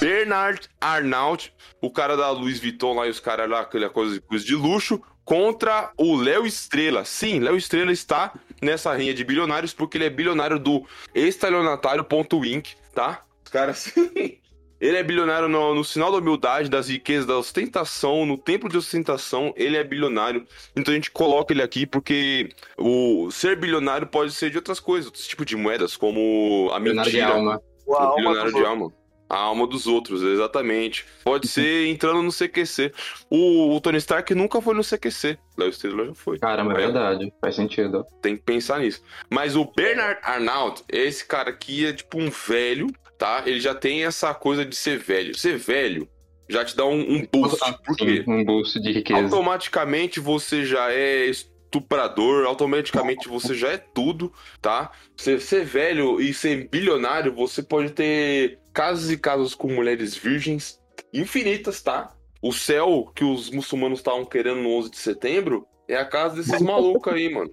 Bernard 0.00 0.68
Arnault, 0.80 1.52
o 1.80 1.90
cara 1.90 2.16
da 2.16 2.30
Louis 2.30 2.58
Vuitton 2.58 2.94
lá 2.94 3.06
e 3.06 3.10
os 3.10 3.20
caras 3.20 3.48
lá, 3.48 3.60
aquela 3.60 3.88
coisa 3.88 4.20
de 4.30 4.54
luxo, 4.56 5.00
contra 5.24 5.92
o 5.96 6.16
Léo 6.16 6.46
Estrela. 6.46 7.04
Sim, 7.04 7.40
Léo 7.40 7.56
Estrela 7.56 7.92
está 7.92 8.32
nessa 8.60 8.92
rinha 8.94 9.14
de 9.14 9.24
bilionários 9.24 9.72
porque 9.72 9.96
ele 9.96 10.04
é 10.04 10.10
bilionário 10.10 10.58
do 10.58 10.86
estalionatário.inc, 11.14 12.74
tá? 12.94 13.22
Os 13.44 13.50
caras. 13.50 13.92
Ele 14.82 14.96
é 14.96 15.02
bilionário 15.04 15.46
no, 15.46 15.76
no 15.76 15.84
sinal 15.84 16.10
da 16.10 16.18
humildade, 16.18 16.68
das 16.68 16.88
riquezas, 16.88 17.24
da 17.24 17.38
ostentação, 17.38 18.26
no 18.26 18.36
templo 18.36 18.68
de 18.68 18.76
ostentação, 18.76 19.54
ele 19.56 19.76
é 19.76 19.84
bilionário. 19.84 20.44
Então 20.74 20.90
a 20.90 20.96
gente 20.96 21.08
coloca 21.08 21.52
ele 21.52 21.62
aqui 21.62 21.86
porque 21.86 22.48
o 22.76 23.30
ser 23.30 23.56
bilionário 23.56 24.08
pode 24.08 24.32
ser 24.32 24.50
de 24.50 24.56
outras 24.56 24.80
coisas, 24.80 25.06
outros 25.06 25.24
tipos 25.24 25.46
de 25.46 25.54
moedas, 25.54 25.96
como 25.96 26.68
a 26.72 26.80
Bilionário 26.80 27.12
de 27.12 27.16
mentira. 27.16 27.36
alma. 27.36 27.62
O 27.86 28.16
bilionário 28.16 28.52
de 28.52 28.64
alma. 28.64 28.92
A 29.32 29.38
alma 29.38 29.66
dos 29.66 29.86
outros, 29.86 30.22
exatamente. 30.22 31.06
Pode 31.24 31.48
ser 31.48 31.86
entrando 31.88 32.22
no 32.22 32.30
CQC. 32.30 32.92
O, 33.30 33.74
o 33.74 33.80
Tony 33.80 33.96
Stark 33.96 34.34
nunca 34.34 34.60
foi 34.60 34.74
no 34.74 34.82
CQC. 34.84 35.38
Léo 35.56 35.70
Estrela 35.70 36.04
já 36.04 36.14
foi. 36.14 36.38
Caramba, 36.38 36.72
é 36.72 36.74
É. 36.74 36.78
verdade. 36.78 37.32
Faz 37.40 37.54
sentido. 37.56 38.04
Tem 38.20 38.36
que 38.36 38.42
pensar 38.42 38.80
nisso. 38.80 39.02
Mas 39.30 39.56
o 39.56 39.64
Bernard 39.64 40.20
Arnault, 40.22 40.84
esse 40.86 41.24
cara 41.26 41.48
aqui 41.48 41.86
é 41.86 41.94
tipo 41.94 42.18
um 42.20 42.28
velho, 42.28 42.88
tá? 43.18 43.42
Ele 43.46 43.58
já 43.58 43.74
tem 43.74 44.04
essa 44.04 44.34
coisa 44.34 44.66
de 44.66 44.76
ser 44.76 44.98
velho. 44.98 45.34
Ser 45.34 45.56
velho 45.56 46.06
já 46.50 46.62
te 46.62 46.76
dá 46.76 46.84
um, 46.84 47.00
um 47.00 47.26
boost. 47.32 47.58
Por 47.86 47.96
quê? 47.96 48.22
Um 48.28 48.44
bolso 48.44 48.78
de 48.82 48.92
riqueza. 48.92 49.22
Automaticamente 49.22 50.20
você 50.20 50.66
já 50.66 50.92
é 50.92 51.30
estuprador, 51.72 52.44
automaticamente 52.44 53.28
você 53.28 53.54
já 53.54 53.70
é 53.70 53.78
tudo, 53.78 54.30
tá? 54.60 54.92
Você 55.16 55.40
ser 55.40 55.64
velho 55.64 56.20
e 56.20 56.34
ser 56.34 56.68
bilionário, 56.68 57.34
você 57.34 57.62
pode 57.62 57.90
ter 57.90 58.58
casos 58.74 59.10
e 59.10 59.16
casos 59.16 59.54
com 59.54 59.72
mulheres 59.72 60.14
virgens 60.14 60.78
infinitas, 61.12 61.80
tá? 61.80 62.14
O 62.42 62.52
céu 62.52 63.10
que 63.14 63.24
os 63.24 63.50
muçulmanos 63.50 64.00
estavam 64.00 64.24
querendo 64.24 64.60
no 64.60 64.70
11 64.76 64.90
de 64.90 64.98
setembro 64.98 65.66
é 65.88 65.96
a 65.96 66.04
casa 66.04 66.36
desses 66.36 66.60
malucos 66.60 67.12
aí, 67.12 67.32
mano. 67.32 67.50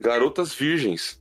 Garotas 0.00 0.54
virgens, 0.54 1.20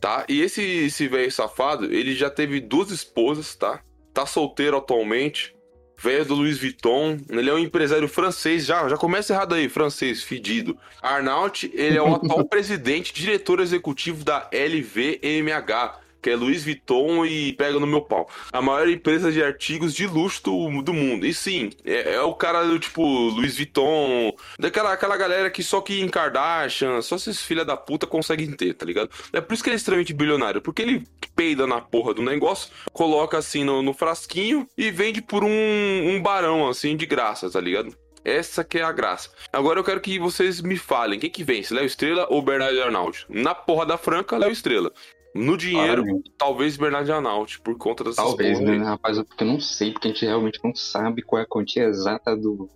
tá? 0.00 0.26
E 0.28 0.42
esse 0.42 0.62
esse 0.62 1.08
velho 1.08 1.32
safado, 1.32 1.86
ele 1.86 2.14
já 2.14 2.28
teve 2.28 2.60
duas 2.60 2.90
esposas, 2.90 3.56
tá? 3.56 3.82
Tá 4.12 4.26
solteiro 4.26 4.76
atualmente 4.76 5.56
velho 5.98 6.24
do 6.24 6.34
Louis 6.34 6.58
Vuitton. 6.58 7.18
Ele 7.28 7.50
é 7.50 7.52
um 7.52 7.58
empresário 7.58 8.08
francês, 8.08 8.64
já, 8.64 8.88
já 8.88 8.96
começa 8.96 9.32
errado 9.32 9.54
aí, 9.54 9.68
francês, 9.68 10.22
fedido. 10.22 10.78
Arnault, 11.02 11.70
ele 11.74 11.98
é 11.98 12.02
o 12.02 12.14
atual 12.14 12.44
presidente, 12.48 13.12
diretor 13.12 13.60
executivo 13.60 14.24
da 14.24 14.48
LVMH, 14.52 15.98
que 16.20 16.30
é 16.30 16.36
Louis 16.36 16.64
Vuitton 16.64 17.24
e 17.24 17.52
pega 17.52 17.78
no 17.78 17.86
meu 17.86 18.00
pau. 18.00 18.28
A 18.52 18.60
maior 18.60 18.88
empresa 18.88 19.30
de 19.30 19.42
artigos 19.42 19.94
de 19.94 20.06
luxo 20.06 20.42
do, 20.44 20.82
do 20.82 20.92
mundo. 20.92 21.26
E 21.26 21.34
sim, 21.34 21.70
é, 21.84 22.14
é 22.14 22.22
o 22.22 22.34
cara 22.34 22.64
do 22.64 22.78
tipo 22.78 23.02
Louis 23.02 23.56
Vuitton, 23.56 24.32
daquela 24.58 24.92
aquela 24.92 25.16
galera 25.16 25.50
que 25.50 25.62
só 25.62 25.80
que 25.80 26.00
em 26.00 26.08
Kardashian, 26.08 27.00
só 27.02 27.16
esses 27.16 27.42
filha 27.42 27.64
da 27.64 27.76
puta 27.76 28.06
conseguem 28.06 28.50
ter, 28.52 28.74
tá 28.74 28.84
ligado? 28.84 29.10
É 29.32 29.40
por 29.40 29.54
isso 29.54 29.62
que 29.62 29.68
ele 29.68 29.76
é 29.76 29.78
extremamente 29.78 30.12
bilionário, 30.12 30.60
porque 30.60 30.82
ele 30.82 31.06
peida 31.36 31.66
na 31.66 31.80
porra 31.80 32.14
do 32.14 32.22
negócio, 32.22 32.70
coloca 32.92 33.38
assim 33.38 33.64
no, 33.64 33.82
no 33.82 33.92
frasquinho 33.92 34.66
e 34.76 34.90
vende 34.90 35.22
por 35.22 35.44
um, 35.44 35.48
um 35.48 36.20
barão, 36.20 36.68
assim, 36.68 36.96
de 36.96 37.06
graça, 37.06 37.50
tá 37.50 37.60
ligado? 37.60 37.96
Essa 38.24 38.64
que 38.64 38.78
é 38.78 38.82
a 38.82 38.92
graça. 38.92 39.30
Agora 39.52 39.78
eu 39.78 39.84
quero 39.84 40.00
que 40.00 40.18
vocês 40.18 40.60
me 40.60 40.76
falem, 40.76 41.18
quem 41.18 41.30
que 41.30 41.44
vence, 41.44 41.72
Léo 41.72 41.86
Estrela 41.86 42.26
ou 42.28 42.42
Bernardo 42.42 42.82
Arnault? 42.82 43.24
Na 43.28 43.54
porra 43.54 43.86
da 43.86 43.96
Franca, 43.96 44.36
Léo 44.36 44.50
Estrela. 44.50 44.92
No 45.38 45.56
dinheiro, 45.56 46.02
Claramente. 46.02 46.32
talvez 46.36 46.76
Bernardo 46.76 47.12
Arnault, 47.12 47.60
por 47.60 47.76
conta 47.76 48.04
dessas 48.04 48.16
Talvez, 48.16 48.60
né, 48.60 48.78
rapaz? 48.78 49.16
Porque 49.22 49.44
eu 49.44 49.48
não 49.48 49.60
sei, 49.60 49.92
porque 49.92 50.08
a 50.08 50.10
gente 50.10 50.24
realmente 50.24 50.58
não 50.62 50.74
sabe 50.74 51.22
qual 51.22 51.40
é 51.40 51.44
a 51.44 51.48
quantia 51.48 51.84
exata 51.84 52.36
do 52.36 52.68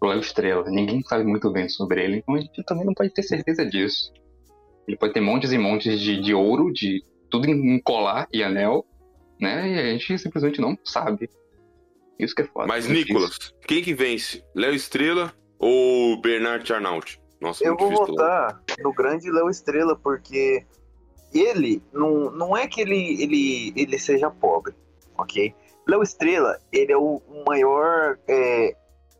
do 0.00 0.08
Léo 0.08 0.20
Estrela. 0.20 0.64
Ninguém 0.68 1.02
sabe 1.02 1.24
muito 1.24 1.50
bem 1.50 1.68
sobre 1.68 2.02
ele, 2.02 2.16
então 2.16 2.34
a 2.34 2.40
gente 2.40 2.64
também 2.64 2.84
não 2.84 2.94
pode 2.94 3.12
ter 3.12 3.22
certeza 3.22 3.64
disso. 3.66 4.12
Ele 4.88 4.96
pode 4.96 5.12
ter 5.12 5.20
montes 5.20 5.52
e 5.52 5.58
montes 5.58 6.00
de, 6.00 6.20
de 6.20 6.34
ouro, 6.34 6.72
de 6.72 7.04
tudo 7.30 7.48
em 7.48 7.80
colar 7.80 8.26
e 8.32 8.42
anel, 8.42 8.84
né? 9.38 9.68
E 9.68 9.78
a 9.78 9.92
gente 9.92 10.18
simplesmente 10.18 10.60
não 10.60 10.76
sabe. 10.84 11.28
Isso 12.18 12.34
que 12.34 12.42
é 12.42 12.46
foda. 12.46 12.66
Mas, 12.66 12.86
é 12.86 12.88
difícil. 12.88 13.14
Nicolas, 13.14 13.54
quem 13.66 13.82
que 13.82 13.94
vence? 13.94 14.42
Léo 14.54 14.74
Estrela 14.74 15.32
ou 15.58 16.20
Bernard 16.20 16.70
Arnault? 16.72 17.20
Nossa, 17.40 17.64
Eu 17.64 17.76
vou 17.76 17.90
difícil 17.90 18.14
votar 18.14 18.62
no 18.82 18.92
grande 18.92 19.30
Léo 19.30 19.48
Estrela, 19.48 19.96
porque 19.96 20.64
ele 21.32 21.82
não, 21.92 22.30
não 22.30 22.56
é 22.56 22.66
que 22.66 22.80
ele, 22.80 23.22
ele, 23.22 23.72
ele 23.76 23.98
seja 23.98 24.30
pobre, 24.30 24.74
ok? 25.16 25.54
Léo 25.86 26.02
Estrela, 26.02 26.58
ele 26.72 26.92
é 26.92 26.96
o 26.96 27.20
maior 27.46 28.18
é, 28.28 28.76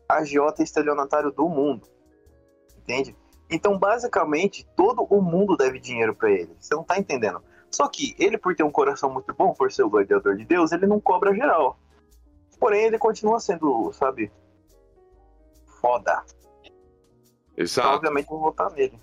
agiota 0.07 0.63
estelionatário 0.63 1.31
do 1.31 1.47
mundo, 1.47 1.87
entende? 2.77 3.15
Então, 3.49 3.77
basicamente, 3.77 4.65
todo 4.77 5.03
o 5.03 5.21
mundo 5.21 5.57
deve 5.57 5.77
dinheiro 5.77 6.15
pra 6.15 6.31
ele. 6.31 6.55
Você 6.57 6.73
não 6.73 6.85
tá 6.85 6.97
entendendo. 6.97 7.43
Só 7.69 7.87
que 7.89 8.15
ele, 8.17 8.37
por 8.37 8.55
ter 8.55 8.63
um 8.63 8.71
coração 8.71 9.11
muito 9.11 9.33
bom, 9.33 9.53
por 9.53 9.71
ser 9.71 9.83
o 9.83 9.89
gladiador 9.89 10.37
de 10.37 10.45
Deus, 10.45 10.71
ele 10.71 10.87
não 10.87 11.01
cobra 11.01 11.35
geral. 11.35 11.77
Porém, 12.57 12.85
ele 12.85 12.97
continua 12.97 13.39
sendo, 13.41 13.91
sabe, 13.91 14.31
foda. 15.81 16.23
Então, 16.63 17.63
Exato. 17.63 17.89
obviamente, 17.89 18.31
eu 18.31 18.37
vou 18.37 18.41
votar 18.41 18.71
nele. 18.71 18.97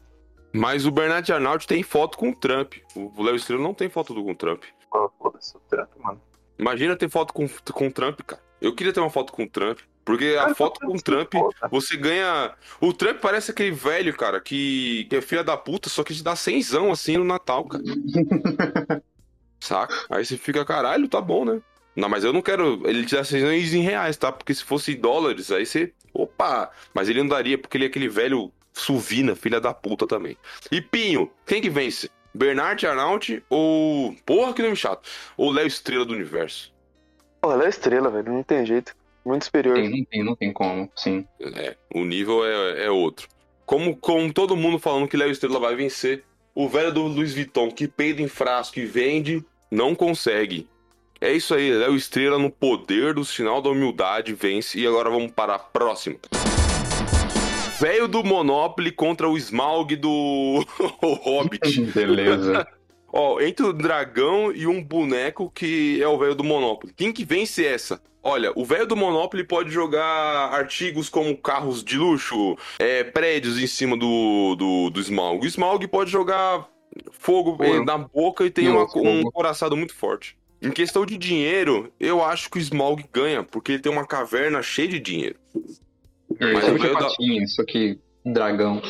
Mas 0.59 0.85
o 0.87 0.91
Bernard 0.91 1.33
Arnault 1.33 1.69
tem 1.69 1.85
foto 1.85 2.19
com 2.19 2.31
o 2.31 2.35
Trump. 2.35 2.75
O 2.97 3.23
Léo 3.23 3.37
Estrela 3.37 3.63
não 3.63 3.73
tem 3.73 3.89
foto 3.89 4.13
do 4.13 4.25
com 4.25 4.33
o 4.33 4.35
Trump. 4.35 4.65
Pô, 4.91 5.09
Foda-se 5.17 5.57
o 5.57 5.61
Trump, 5.61 5.89
mano. 6.03 6.21
Imagina 6.59 6.97
ter 6.97 7.09
foto 7.09 7.33
com, 7.33 7.49
com 7.49 7.87
o 7.87 7.93
Trump, 7.93 8.21
cara. 8.23 8.43
Eu 8.61 8.75
queria 8.75 8.93
ter 8.93 8.99
uma 8.99 9.09
foto 9.09 9.33
com 9.33 9.45
o 9.45 9.49
Trump. 9.49 9.79
Porque 10.05 10.37
a 10.37 10.45
Cara, 10.45 10.55
foto 10.55 10.81
com 10.81 10.97
o 10.97 11.01
Trump, 11.03 11.31
foda. 11.31 11.69
você 11.71 11.97
ganha. 11.97 12.55
O 12.81 12.93
Trump 12.93 13.19
parece 13.21 13.51
aquele 13.51 13.71
velho, 13.71 14.17
cara, 14.17 14.41
que, 14.41 15.07
que 15.09 15.17
é 15.17 15.21
filha 15.21 15.45
da 15.45 15.55
puta, 15.55 15.91
só 15.91 16.03
que 16.03 16.15
te 16.15 16.25
dá 16.25 16.35
cenzão 16.35 16.91
assim 16.91 17.19
no 17.19 17.25
Natal, 17.25 17.65
cara. 17.67 17.85
Saca? 19.61 19.95
Aí 20.11 20.25
você 20.25 20.39
fica, 20.39 20.65
caralho, 20.65 21.07
tá 21.09 21.21
bom, 21.21 21.45
né? 21.45 21.61
Não, 21.95 22.09
mas 22.09 22.25
eu 22.25 22.33
não 22.33 22.41
quero. 22.41 22.81
Ele 22.89 23.05
te 23.05 23.15
dá 23.15 23.23
cenzão 23.23 23.53
em 23.53 23.83
reais, 23.83 24.17
tá? 24.17 24.33
Porque 24.33 24.55
se 24.55 24.65
fosse 24.65 24.93
em 24.93 25.01
dólares, 25.01 25.53
aí 25.53 25.67
você. 25.67 25.93
Opa! 26.15 26.71
Mas 26.95 27.09
ele 27.09 27.21
não 27.21 27.29
daria, 27.29 27.59
porque 27.59 27.77
ele 27.77 27.85
é 27.85 27.89
aquele 27.89 28.09
velho 28.09 28.51
suvina, 28.81 29.35
filha 29.35 29.61
da 29.61 29.75
puta 29.75 30.07
também. 30.07 30.37
E 30.71 30.81
Pinho, 30.81 31.31
quem 31.47 31.61
que 31.61 31.71
vence? 31.71 32.11
Bernard 32.35 32.87
Arnault 32.87 33.43
ou. 33.49 34.15
Porra, 34.25 34.53
que 34.53 34.63
nome 34.63 34.77
chato. 34.77 35.09
Ou 35.37 35.51
Léo 35.51 35.67
Estrela 35.67 36.05
do 36.05 36.15
Universo? 36.15 36.73
Porra, 37.41 37.55
ela 37.55 37.67
é 37.67 37.69
estrela, 37.69 38.11
velho. 38.11 38.33
Não 38.33 38.43
tem 38.43 38.65
jeito. 38.65 38.95
Muito 39.25 39.45
superior. 39.45 39.75
Tem, 39.75 39.91
não 39.91 40.05
tem, 40.05 40.25
não 40.25 40.37
tem 40.37 40.53
como, 40.53 40.91
sim. 40.97 41.27
É, 41.41 41.77
o 41.95 42.05
nível 42.05 42.45
é, 42.45 42.87
é 42.87 42.91
outro. 42.91 43.29
Como 43.67 43.97
com 43.97 44.31
todo 44.31 44.57
mundo 44.57 44.79
falando 44.79 45.07
que 45.07 45.17
Léo 45.17 45.31
Estrela 45.31 45.61
vai 45.61 45.77
vencer, 45.77 46.25
o 46.55 46.69
velho 46.69 46.93
do 46.93 47.03
Luiz 47.03 47.35
Vuitton 47.35 47.71
que 47.71 47.87
peida 47.87 48.23
em 48.23 48.29
frasco 48.29 48.79
e 48.79 48.87
vende, 48.87 49.45
não 49.71 49.95
consegue. 49.95 50.67
É 51.21 51.33
isso 51.33 51.55
aí, 51.55 51.71
Léo 51.71 51.95
Estrela 51.95 52.39
no 52.39 52.51
poder 52.51 53.13
do 53.13 53.25
sinal 53.25 53.61
da 53.61 53.69
humildade 53.69 54.33
vence. 54.33 54.79
E 54.79 54.87
agora 54.87 55.11
vamos 55.11 55.33
para 55.33 55.57
a 55.57 55.59
próxima. 55.59 56.17
Velho 57.81 58.09
do 58.09 58.25
Monopoly 58.25 58.91
contra 58.91 59.29
o 59.29 59.37
Smaug 59.37 59.95
do 59.97 60.65
Hobbit. 61.03 61.81
Beleza. 61.93 62.67
Ó, 63.11 63.41
entre 63.41 63.65
o 63.65 63.73
dragão 63.73 64.53
e 64.53 64.67
um 64.67 64.83
boneco 64.85 65.51
que 65.51 66.03
é 66.03 66.07
o 66.07 66.19
velho 66.19 66.35
do 66.35 66.45
Monopoly. 66.45 66.93
Quem 66.95 67.11
que 67.13 67.25
vence 67.25 67.65
essa? 67.65 68.01
Olha, 68.23 68.53
o 68.55 68.65
velho 68.67 68.87
do 68.87 68.95
Monopoly 68.97 69.45
pode 69.45 69.71
jogar 69.71 70.53
artigos 70.53 71.09
como 71.09 71.35
carros 71.37 71.83
de 71.83 71.97
luxo, 71.97 72.57
é, 72.79 73.03
prédios 73.05 73.59
em 73.59 73.67
cima 73.67 73.97
do, 73.97 74.55
do, 74.57 74.91
do 74.91 75.01
Smaug. 75.01 75.43
O 75.43 75.49
Smaug 75.49 75.87
pode 75.89 76.11
jogar 76.11 76.69
fogo 77.13 77.57
eh, 77.65 77.83
na 77.83 77.97
boca 77.97 78.45
e 78.45 78.51
tem 78.51 78.69
uma- 78.69 78.87
um 78.97 79.23
coraçado 79.31 79.75
muito 79.77 79.95
forte. 79.95 80.37
Em 80.61 80.71
questão 80.71 81.07
de 81.07 81.17
dinheiro, 81.17 81.91
eu 81.99 82.23
acho 82.23 82.51
que 82.51 82.59
o 82.59 82.61
Smaug 82.61 83.03
ganha, 83.11 83.43
porque 83.43 83.73
ele 83.73 83.79
tem 83.83 83.91
uma 83.91 84.05
caverna 84.07 84.61
cheia 84.63 84.89
de 84.89 84.99
dinheiro. 85.01 85.37
Ele 86.41 86.53
Mas 86.53 86.65
tem 86.65 86.75
o 86.75 86.79
velho 86.79 86.95
da- 86.95 87.01
patinho, 87.01 87.49
só 87.49 87.65
que 87.65 87.99
dragão. 88.25 88.83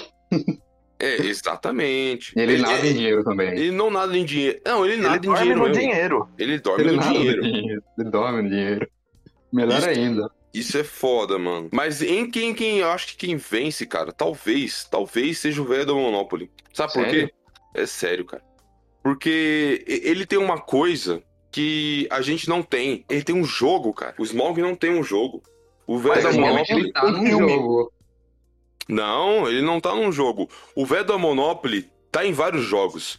É, 1.00 1.16
exatamente. 1.26 2.32
E 2.36 2.40
ele 2.40 2.58
nada 2.58 2.74
em 2.78 2.86
ele, 2.86 2.94
dinheiro 2.94 3.22
também. 3.24 3.48
ele 3.50 3.70
não 3.70 3.90
nada 3.90 4.16
em 4.18 4.24
dinheiro. 4.24 4.60
Não, 4.66 4.84
ele 4.84 4.94
Ele 4.94 5.02
nada 5.02 5.16
em 5.16 5.20
dorme 5.20 5.38
dinheiro 5.40 5.58
no 5.60 5.66
mesmo. 5.68 5.80
dinheiro. 5.80 6.28
Ele 6.38 6.58
dorme 6.58 6.82
Ele 6.84 6.96
no 6.96 7.02
dinheiro. 7.02 7.46
em 7.46 7.52
dinheiro. 7.52 7.82
Ele 7.98 8.10
dorme 8.10 8.42
no 8.42 8.48
dinheiro. 8.50 8.88
Melhor 9.52 9.78
Isso- 9.78 9.88
ainda. 9.88 10.30
Isso 10.52 10.78
é 10.78 10.82
foda, 10.82 11.38
mano. 11.38 11.68
Mas 11.72 12.02
em 12.02 12.28
quem, 12.28 12.52
quem 12.54 12.78
eu 12.78 12.90
acho 12.90 13.08
que 13.08 13.16
quem 13.16 13.36
vence, 13.36 13.86
cara, 13.86 14.10
talvez, 14.10 14.84
talvez 14.90 15.38
seja 15.38 15.60
o 15.62 15.64
velho 15.64 15.86
do 15.86 15.94
Monopoly. 15.94 16.50
Sabe 16.72 16.92
por 16.94 17.04
Sério? 17.04 17.28
quê? 17.28 17.34
É 17.74 17.86
sério, 17.86 18.24
cara. 18.24 18.42
Porque 19.02 19.84
ele 19.86 20.26
tem 20.26 20.38
uma 20.38 20.58
coisa 20.58 21.22
que 21.52 22.08
a 22.10 22.20
gente 22.22 22.48
não 22.48 22.62
tem. 22.62 23.04
Ele 23.08 23.22
tem 23.22 23.34
um 23.36 23.44
jogo, 23.44 23.92
cara. 23.92 24.14
O 24.18 24.24
Smog 24.24 24.60
não 24.60 24.74
tem 24.74 24.90
um 24.90 25.02
jogo. 25.02 25.42
O 25.88 25.98
velho 25.98 26.14
Mas 26.16 26.22
da 26.24 26.28
o 26.28 26.32
Smog 26.32 26.50
Monopoly. 26.52 26.80
Ele 26.80 26.92
tá 26.92 27.10
num 27.10 27.26
filme. 27.26 27.52
jogo. 27.52 27.92
Não, 28.88 29.48
ele 29.48 29.62
não 29.62 29.80
tá 29.80 29.94
num 29.94 30.12
jogo. 30.12 30.48
O 30.74 30.86
velho 30.86 31.04
da 31.04 31.18
Monopoly 31.18 31.90
tá 32.12 32.24
em 32.24 32.32
vários 32.32 32.62
jogos. 32.64 33.18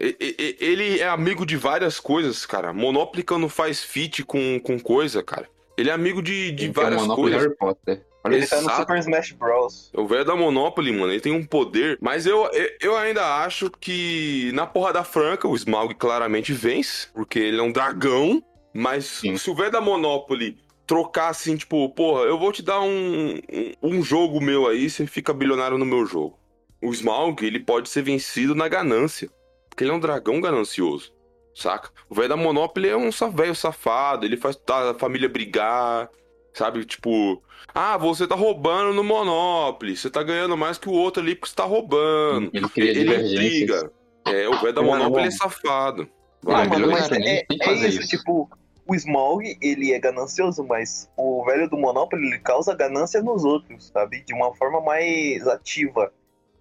E- 0.00 0.16
e- 0.20 0.36
e- 0.38 0.56
Ele 0.64 0.98
é 0.98 1.06
amigo 1.08 1.44
de 1.46 1.56
várias 1.56 2.00
coisas, 2.00 2.44
cara. 2.46 2.72
Monopoly 2.72 3.22
quando 3.22 3.48
faz 3.48 3.82
feat 3.82 4.24
com, 4.24 4.58
com 4.60 4.78
coisa, 4.80 5.22
cara. 5.22 5.48
Ele 5.76 5.88
é 5.90 5.92
amigo 5.92 6.22
de, 6.22 6.50
de 6.52 6.64
Ele 6.64 6.72
tem 6.72 6.82
várias 6.82 7.00
Monopoly 7.02 7.30
coisas. 7.32 7.42
Harry 7.42 7.56
Potter. 7.56 8.06
Olha 8.22 8.34
Ele 8.36 8.46
tá 8.46 8.56
no 8.56 8.62
Exato. 8.62 8.80
Super 8.80 8.98
Smash 8.98 9.32
Bros. 9.32 9.90
O 9.94 10.06
velho 10.06 10.24
da 10.26 10.36
Monopoly, 10.36 10.92
mano, 10.92 11.10
ele 11.12 11.20
tem 11.22 11.32
um 11.32 11.44
poder. 11.44 11.96
Mas 12.02 12.26
eu, 12.26 12.44
eu, 12.52 12.70
eu 12.82 12.96
ainda 12.96 13.42
acho 13.44 13.70
que 13.70 14.50
na 14.52 14.66
porra 14.66 14.92
da 14.92 15.04
franca 15.04 15.48
o 15.48 15.56
Smaug 15.56 15.94
claramente 15.94 16.52
vence, 16.52 17.08
porque 17.14 17.38
ele 17.38 17.58
é 17.58 17.62
um 17.62 17.72
dragão. 17.72 18.42
Mas 18.74 19.06
Sim. 19.06 19.36
se 19.38 19.50
o 19.50 19.54
velho 19.54 19.70
da 19.70 19.80
Monopoly 19.80 20.58
trocar 20.90 21.28
assim, 21.28 21.56
tipo, 21.56 21.88
porra, 21.90 22.22
eu 22.22 22.36
vou 22.36 22.50
te 22.50 22.64
dar 22.64 22.80
um, 22.80 23.34
um, 23.34 23.74
um 23.80 24.02
jogo 24.02 24.40
meu 24.40 24.66
aí, 24.66 24.90
você 24.90 25.06
fica 25.06 25.32
bilionário 25.32 25.78
no 25.78 25.86
meu 25.86 26.04
jogo. 26.04 26.36
O 26.82 26.90
Smaug, 26.92 27.46
ele 27.46 27.60
pode 27.60 27.88
ser 27.88 28.02
vencido 28.02 28.56
na 28.56 28.66
ganância. 28.66 29.30
Porque 29.68 29.84
ele 29.84 29.92
é 29.92 29.94
um 29.94 30.00
dragão 30.00 30.40
ganancioso. 30.40 31.12
Saca? 31.54 31.90
O 32.08 32.14
velho 32.16 32.30
da 32.30 32.36
Monopoly 32.36 32.88
é 32.88 32.96
um 32.96 33.10
velho 33.32 33.54
safado, 33.54 34.26
ele 34.26 34.36
faz 34.36 34.58
a 34.66 34.92
família 34.94 35.28
brigar. 35.28 36.10
Sabe? 36.52 36.84
Tipo, 36.84 37.40
ah, 37.72 37.96
você 37.96 38.26
tá 38.26 38.34
roubando 38.34 38.92
no 38.92 39.04
Monopoly. 39.04 39.96
Você 39.96 40.10
tá 40.10 40.24
ganhando 40.24 40.56
mais 40.56 40.76
que 40.76 40.88
o 40.88 40.92
outro 40.92 41.22
ali 41.22 41.36
porque 41.36 41.50
você 41.50 41.54
tá 41.54 41.64
roubando. 41.64 42.50
Ele 42.52 42.66
intriga. 42.66 43.92
É, 44.26 44.48
o 44.48 44.58
velho 44.58 44.72
da 44.72 44.82
Mano, 44.82 45.04
Monopoly 45.04 45.28
é 45.28 45.30
safado. 45.30 46.08
Vai, 46.42 46.66
mano, 46.66 46.88
bilionário, 46.88 47.16
mas 47.60 47.80
é, 47.82 47.86
é 47.86 47.88
isso, 47.90 48.00
isso. 48.00 48.08
tipo, 48.08 48.50
o 48.90 48.94
Smaug, 48.96 49.56
ele 49.60 49.92
é 49.92 50.00
ganancioso, 50.00 50.64
mas 50.64 51.08
o 51.16 51.44
velho 51.44 51.70
do 51.70 51.78
Monopoly, 51.78 52.26
ele 52.26 52.40
causa 52.40 52.74
ganância 52.74 53.22
nos 53.22 53.44
outros, 53.44 53.86
sabe? 53.94 54.20
De 54.24 54.34
uma 54.34 54.52
forma 54.56 54.80
mais 54.80 55.46
ativa. 55.46 56.12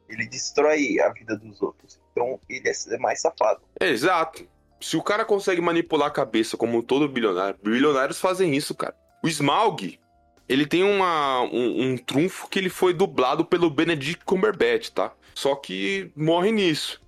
Ele 0.07 0.27
destrói 0.27 0.99
a 0.99 1.09
vida 1.09 1.35
dos 1.35 1.59
outros. 1.59 1.99
Então, 2.11 2.39
ele 2.47 2.69
é 2.69 2.97
mais 2.99 3.19
safado. 3.19 3.61
Exato. 3.81 4.47
Se 4.79 4.95
o 4.95 5.01
cara 5.01 5.25
consegue 5.25 5.59
manipular 5.59 6.09
a 6.09 6.11
cabeça 6.11 6.55
como 6.55 6.83
todo 6.83 7.09
bilionário, 7.09 7.57
bilionários 7.63 8.19
fazem 8.19 8.55
isso, 8.55 8.75
cara. 8.75 8.95
O 9.23 9.27
Smaug, 9.27 9.99
ele 10.47 10.67
tem 10.67 10.83
uma, 10.83 11.41
um, 11.41 11.93
um 11.93 11.97
trunfo 11.97 12.47
que 12.47 12.59
ele 12.59 12.69
foi 12.69 12.93
dublado 12.93 13.43
pelo 13.43 13.71
Benedict 13.71 14.23
Cumberbatch, 14.23 14.89
tá? 14.89 15.11
Só 15.33 15.55
que 15.55 16.11
morre 16.15 16.51
nisso. 16.51 17.01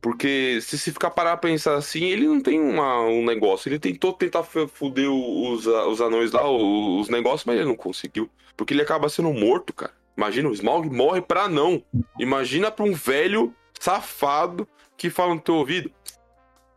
Porque 0.00 0.60
se 0.62 0.78
se 0.78 0.92
ficar 0.92 1.10
parar 1.10 1.36
pra 1.36 1.50
pensar 1.50 1.74
assim, 1.74 2.04
ele 2.04 2.26
não 2.26 2.40
tem 2.40 2.60
uma- 2.60 3.00
um 3.02 3.24
negócio. 3.24 3.68
Ele 3.68 3.78
tentou 3.80 4.12
tentar 4.12 4.44
f- 4.44 4.68
fuder 4.68 5.10
o- 5.10 5.50
os, 5.52 5.66
a- 5.66 5.86
os 5.88 6.00
anões 6.00 6.30
lá, 6.32 6.48
o- 6.48 7.00
os 7.00 7.08
negócios, 7.08 7.44
mas 7.44 7.56
ele 7.56 7.64
não 7.68 7.74
conseguiu. 7.76 8.30
Porque 8.56 8.72
ele 8.74 8.82
acaba 8.82 9.08
sendo 9.08 9.32
morto, 9.32 9.72
cara. 9.72 9.92
Imagina, 10.16 10.48
o 10.48 10.52
Smaug 10.52 10.88
morre 10.88 11.20
pra 11.20 11.42
anão. 11.44 11.82
Imagina 12.18 12.70
pra 12.70 12.84
um 12.84 12.92
velho 12.92 13.52
safado 13.78 14.66
que 14.96 15.10
fala 15.10 15.34
no 15.34 15.40
teu 15.40 15.54
ouvido. 15.56 15.90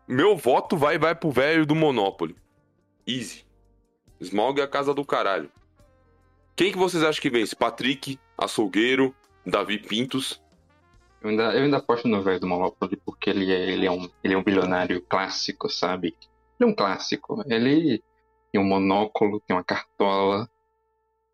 Meu 0.08 0.36
voto 0.36 0.76
vai 0.76 0.98
vai 0.98 1.14
pro 1.16 1.32
velho 1.32 1.66
do 1.66 1.76
Monopoly. 1.76 2.36
Easy. 3.08 3.44
Smaug 4.20 4.60
é 4.60 4.64
a 4.64 4.68
casa 4.68 4.94
do 4.94 5.06
caralho. 5.06 5.50
Quem 6.56 6.72
que 6.72 6.78
vocês 6.78 7.04
acham 7.04 7.22
que 7.22 7.30
vence? 7.30 7.56
Patrick, 7.56 8.20
Açougueiro, 8.38 9.16
Davi 9.46 9.80
Pintos? 9.80 10.40
Eu 11.22 11.30
ainda, 11.30 11.44
eu 11.54 11.64
ainda 11.64 11.78
aposto 11.78 12.08
no 12.08 12.22
velho 12.24 12.40
do 12.40 12.48
Monopoly 12.48 12.98
porque 13.06 13.30
ele 13.30 13.52
é, 13.52 13.70
ele, 13.70 13.86
é 13.86 13.92
um, 13.92 14.10
ele 14.24 14.34
é 14.34 14.38
um 14.38 14.44
bilionário 14.44 15.02
clássico, 15.08 15.70
sabe? 15.70 16.16
Ele 16.60 16.70
é 16.70 16.72
um 16.72 16.76
clássico. 16.76 17.44
Ele 17.46 18.02
tem 18.52 18.60
um 18.62 18.66
monóculo, 18.66 19.40
tem 19.48 19.56
uma 19.56 19.64
cartola, 19.64 20.48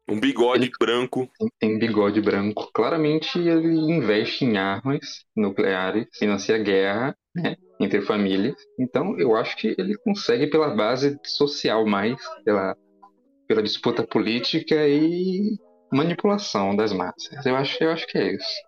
Um 0.10 0.20
bigode 0.20 0.64
Ele- 0.66 0.72
branco. 0.80 1.30
tem, 1.38 1.50
tem 1.60 1.80
bigode 1.80 2.22
branco. 2.22 2.70
Claramente 2.74 3.38
ele 3.40 3.76
investe 3.92 4.46
em 4.46 4.58
armas 4.58 5.26
nucleares, 5.36 6.08
financia 6.18 6.58
guerra, 6.58 7.16
né? 7.36 7.56
Entre 7.80 8.02
famílias. 8.02 8.56
Então 8.80 9.18
eu 9.20 9.36
acho 9.36 9.56
que 9.58 9.76
ele 9.78 9.98
consegue 10.00 10.48
pela 10.48 10.76
base 10.76 11.18
social 11.24 11.86
mais, 11.86 12.18
pela, 12.44 12.76
pela 13.48 13.64
disputa 13.64 14.06
política 14.06 14.76
e 14.88 15.58
manipulação 15.94 16.76
das 16.76 16.92
massas. 16.92 17.46
Eu 17.46 17.56
acho, 17.56 17.82
eu 17.84 17.92
acho 17.92 18.06
que 18.08 18.18
é 18.18 18.34
isso. 18.34 18.67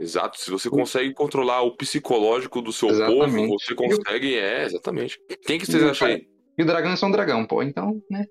Exato. 0.00 0.38
Se 0.40 0.50
você 0.50 0.70
consegue 0.70 1.12
controlar 1.12 1.62
o 1.62 1.76
psicológico 1.76 2.62
do 2.62 2.72
seu 2.72 2.88
Exatamente. 2.90 3.48
povo, 3.48 3.58
você 3.58 3.74
consegue. 3.74 4.38
É, 4.38 4.64
exatamente. 4.64 5.18
Quem 5.44 5.58
que 5.58 5.66
vocês 5.66 5.82
acham 5.82 6.08
aí? 6.08 6.26
E 6.56 6.62
o 6.62 6.66
dragão 6.66 6.92
é 6.92 6.96
só 6.96 7.06
um 7.06 7.10
dragão, 7.10 7.44
pô. 7.44 7.62
Então, 7.62 8.00
né? 8.10 8.24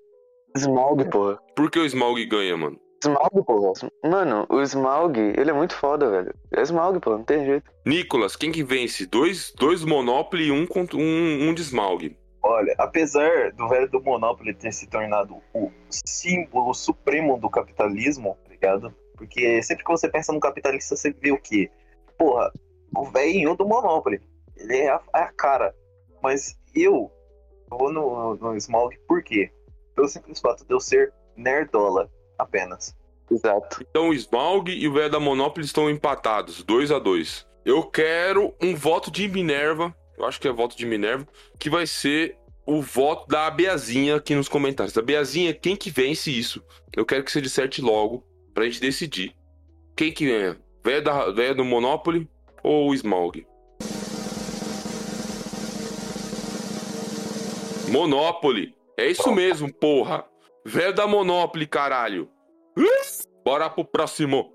Smaug, 0.56 1.08
porra. 1.10 1.38
Por 1.54 1.70
que 1.70 1.78
o 1.78 1.84
Smaug 1.84 2.24
ganha, 2.26 2.56
mano? 2.56 2.78
Smaug, 3.02 3.44
porra. 3.46 3.72
Mano, 4.04 4.46
o 4.48 4.60
Smaug, 4.62 5.18
ele 5.18 5.50
é 5.50 5.52
muito 5.52 5.74
foda, 5.74 6.10
velho. 6.10 6.34
É 6.52 6.62
Smaug, 6.62 6.98
pô, 7.00 7.10
não 7.10 7.24
tem 7.24 7.44
jeito. 7.44 7.70
Nicolas, 7.86 8.34
quem 8.34 8.50
que 8.50 8.62
vence? 8.62 9.06
Dois, 9.06 9.52
dois 9.56 9.84
Monopoly 9.84 10.46
e 10.46 10.52
um, 10.52 10.66
um, 10.94 11.48
um 11.48 11.54
de 11.54 11.62
Smaug. 11.62 12.16
Olha, 12.42 12.74
apesar 12.78 13.52
do 13.52 13.68
velho 13.68 13.90
do 13.90 14.00
Monopoly 14.00 14.54
ter 14.54 14.72
se 14.72 14.88
tornado 14.88 15.36
o 15.54 15.70
símbolo 15.90 16.72
supremo 16.72 17.38
do 17.38 17.50
capitalismo, 17.50 18.36
tá 18.44 18.50
ligado? 18.50 18.94
Porque 19.18 19.62
sempre 19.62 19.84
que 19.84 19.90
você 19.90 20.08
pensa 20.08 20.32
no 20.32 20.40
capitalista, 20.40 20.96
você 20.96 21.12
vê 21.12 21.32
o 21.32 21.40
quê? 21.40 21.68
Porra, 22.16 22.50
o 22.96 23.04
velhinho 23.04 23.54
do 23.54 23.66
Monopoly. 23.66 24.20
Ele 24.56 24.76
é 24.76 24.88
a, 24.88 25.00
é 25.14 25.20
a 25.20 25.32
cara. 25.32 25.74
Mas 26.22 26.56
eu 26.74 27.10
vou 27.68 27.92
no, 27.92 28.36
no 28.36 28.56
Smaug 28.56 28.96
por 29.06 29.22
quê? 29.22 29.50
Pelo 29.94 30.08
simples 30.08 30.40
fato 30.40 30.64
de 30.64 30.72
eu 30.72 30.80
ser 30.80 31.12
nerdola 31.36 32.10
apenas. 32.38 32.96
Exato. 33.30 33.84
Então 33.90 34.08
o 34.08 34.14
Smaug 34.14 34.70
e 34.70 34.88
o 34.88 34.92
velho 34.92 35.10
da 35.10 35.20
Monopoly 35.20 35.66
estão 35.66 35.90
empatados, 35.90 36.62
2 36.62 36.90
a 36.90 36.98
2 36.98 37.46
Eu 37.64 37.84
quero 37.84 38.54
um 38.62 38.74
voto 38.74 39.10
de 39.10 39.28
Minerva, 39.28 39.94
eu 40.16 40.24
acho 40.24 40.40
que 40.40 40.48
é 40.48 40.52
voto 40.52 40.76
de 40.76 40.86
Minerva, 40.86 41.26
que 41.58 41.68
vai 41.68 41.86
ser 41.86 42.38
o 42.66 42.80
voto 42.80 43.26
da 43.28 43.50
Beazinha 43.50 44.16
aqui 44.16 44.34
nos 44.34 44.48
comentários. 44.48 44.96
A 44.96 45.02
Beazinha, 45.02 45.54
quem 45.54 45.76
que 45.76 45.90
vence 45.90 46.30
isso? 46.30 46.62
Eu 46.94 47.04
quero 47.04 47.24
que 47.24 47.30
você 47.30 47.40
disserte 47.40 47.80
logo, 47.80 48.24
pra 48.58 48.64
gente 48.64 48.80
decidir. 48.80 49.36
Quem 49.96 50.10
que 50.10 50.26
ganha? 50.26 50.58
Velho, 50.84 51.04
da, 51.04 51.30
velho 51.30 51.54
do 51.54 51.64
Monopoly 51.64 52.28
ou 52.60 52.90
o 52.90 52.94
Smaug? 52.94 53.46
Monopoly. 57.88 58.74
É 58.96 59.06
isso 59.06 59.30
mesmo, 59.30 59.72
porra. 59.72 60.24
Velho 60.66 60.92
da 60.92 61.06
Monopoly, 61.06 61.68
caralho. 61.68 62.28
Bora 63.44 63.70
pro 63.70 63.84
próximo. 63.84 64.52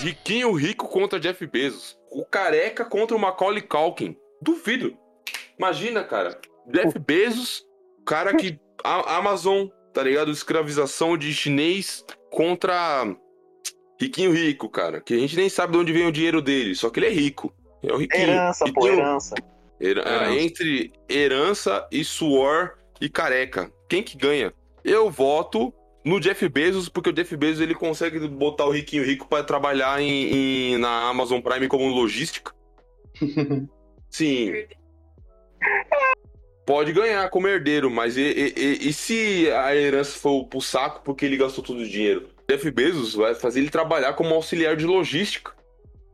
Riquinho 0.00 0.50
rico 0.54 0.88
contra 0.88 1.20
Jeff 1.20 1.46
Bezos. 1.46 1.98
O 2.10 2.24
careca 2.24 2.82
contra 2.82 3.14
o 3.14 3.20
Macaulay 3.20 3.60
Culkin. 3.60 4.16
Duvido. 4.40 4.96
Imagina, 5.58 6.02
cara. 6.02 6.40
Jeff 6.66 6.98
Bezos, 6.98 7.62
cara 8.06 8.34
que... 8.34 8.58
A 8.82 9.16
Amazon, 9.16 9.66
tá 9.92 10.02
ligado? 10.02 10.30
Escravização 10.30 11.18
de 11.18 11.34
chinês 11.34 12.06
contra... 12.30 13.04
Riquinho 14.00 14.30
rico, 14.32 14.68
cara. 14.68 15.00
Que 15.00 15.14
a 15.14 15.18
gente 15.18 15.34
nem 15.36 15.48
sabe 15.48 15.72
de 15.72 15.78
onde 15.78 15.92
vem 15.92 16.06
o 16.06 16.12
dinheiro 16.12 16.40
dele. 16.40 16.74
Só 16.76 16.88
que 16.88 17.00
ele 17.00 17.06
é 17.06 17.10
rico. 17.10 17.52
É 17.82 17.92
o 17.92 17.96
riquinho. 17.96 18.22
Herança, 18.30 18.64
pô, 18.72 18.84
Riquinho- 18.84 19.00
herança. 19.00 19.34
Her- 19.80 20.02
ah, 20.04 20.10
Herança. 20.24 20.40
entre 20.40 20.92
herança 21.08 21.88
e 21.90 22.04
suor 22.04 22.74
e 23.00 23.08
careca. 23.08 23.72
Quem 23.88 24.02
que 24.02 24.16
ganha? 24.16 24.52
Eu 24.84 25.10
voto 25.10 25.72
no 26.04 26.20
Jeff 26.20 26.48
Bezos, 26.48 26.88
porque 26.88 27.10
o 27.10 27.12
Jeff 27.12 27.36
Bezos 27.36 27.60
ele 27.60 27.74
consegue 27.74 28.20
botar 28.28 28.66
o 28.66 28.70
riquinho 28.70 29.04
rico 29.04 29.26
para 29.28 29.42
trabalhar 29.42 30.00
em, 30.00 30.72
em- 30.74 30.78
na 30.78 31.08
Amazon 31.08 31.40
Prime 31.40 31.66
como 31.66 31.86
logística. 31.88 32.52
Sim. 34.10 34.52
Pode 36.68 36.92
ganhar 36.92 37.30
como 37.30 37.48
herdeiro, 37.48 37.90
mas 37.90 38.18
e, 38.18 38.20
e- 38.20 38.88
e- 38.88 38.92
se 38.92 39.50
a 39.50 39.74
herança 39.74 40.18
for 40.18 40.44
pro 40.44 40.60
saco 40.60 41.00
porque 41.02 41.24
ele 41.24 41.38
gastou 41.38 41.64
todo 41.64 41.80
o 41.80 41.88
dinheiro? 41.88 42.28
Jeff 42.46 42.70
Bezos 42.70 43.14
vai 43.14 43.34
fazer 43.34 43.60
ele 43.60 43.70
trabalhar 43.70 44.12
como 44.12 44.34
auxiliar 44.34 44.76
de 44.76 44.84
logística. 44.84 45.52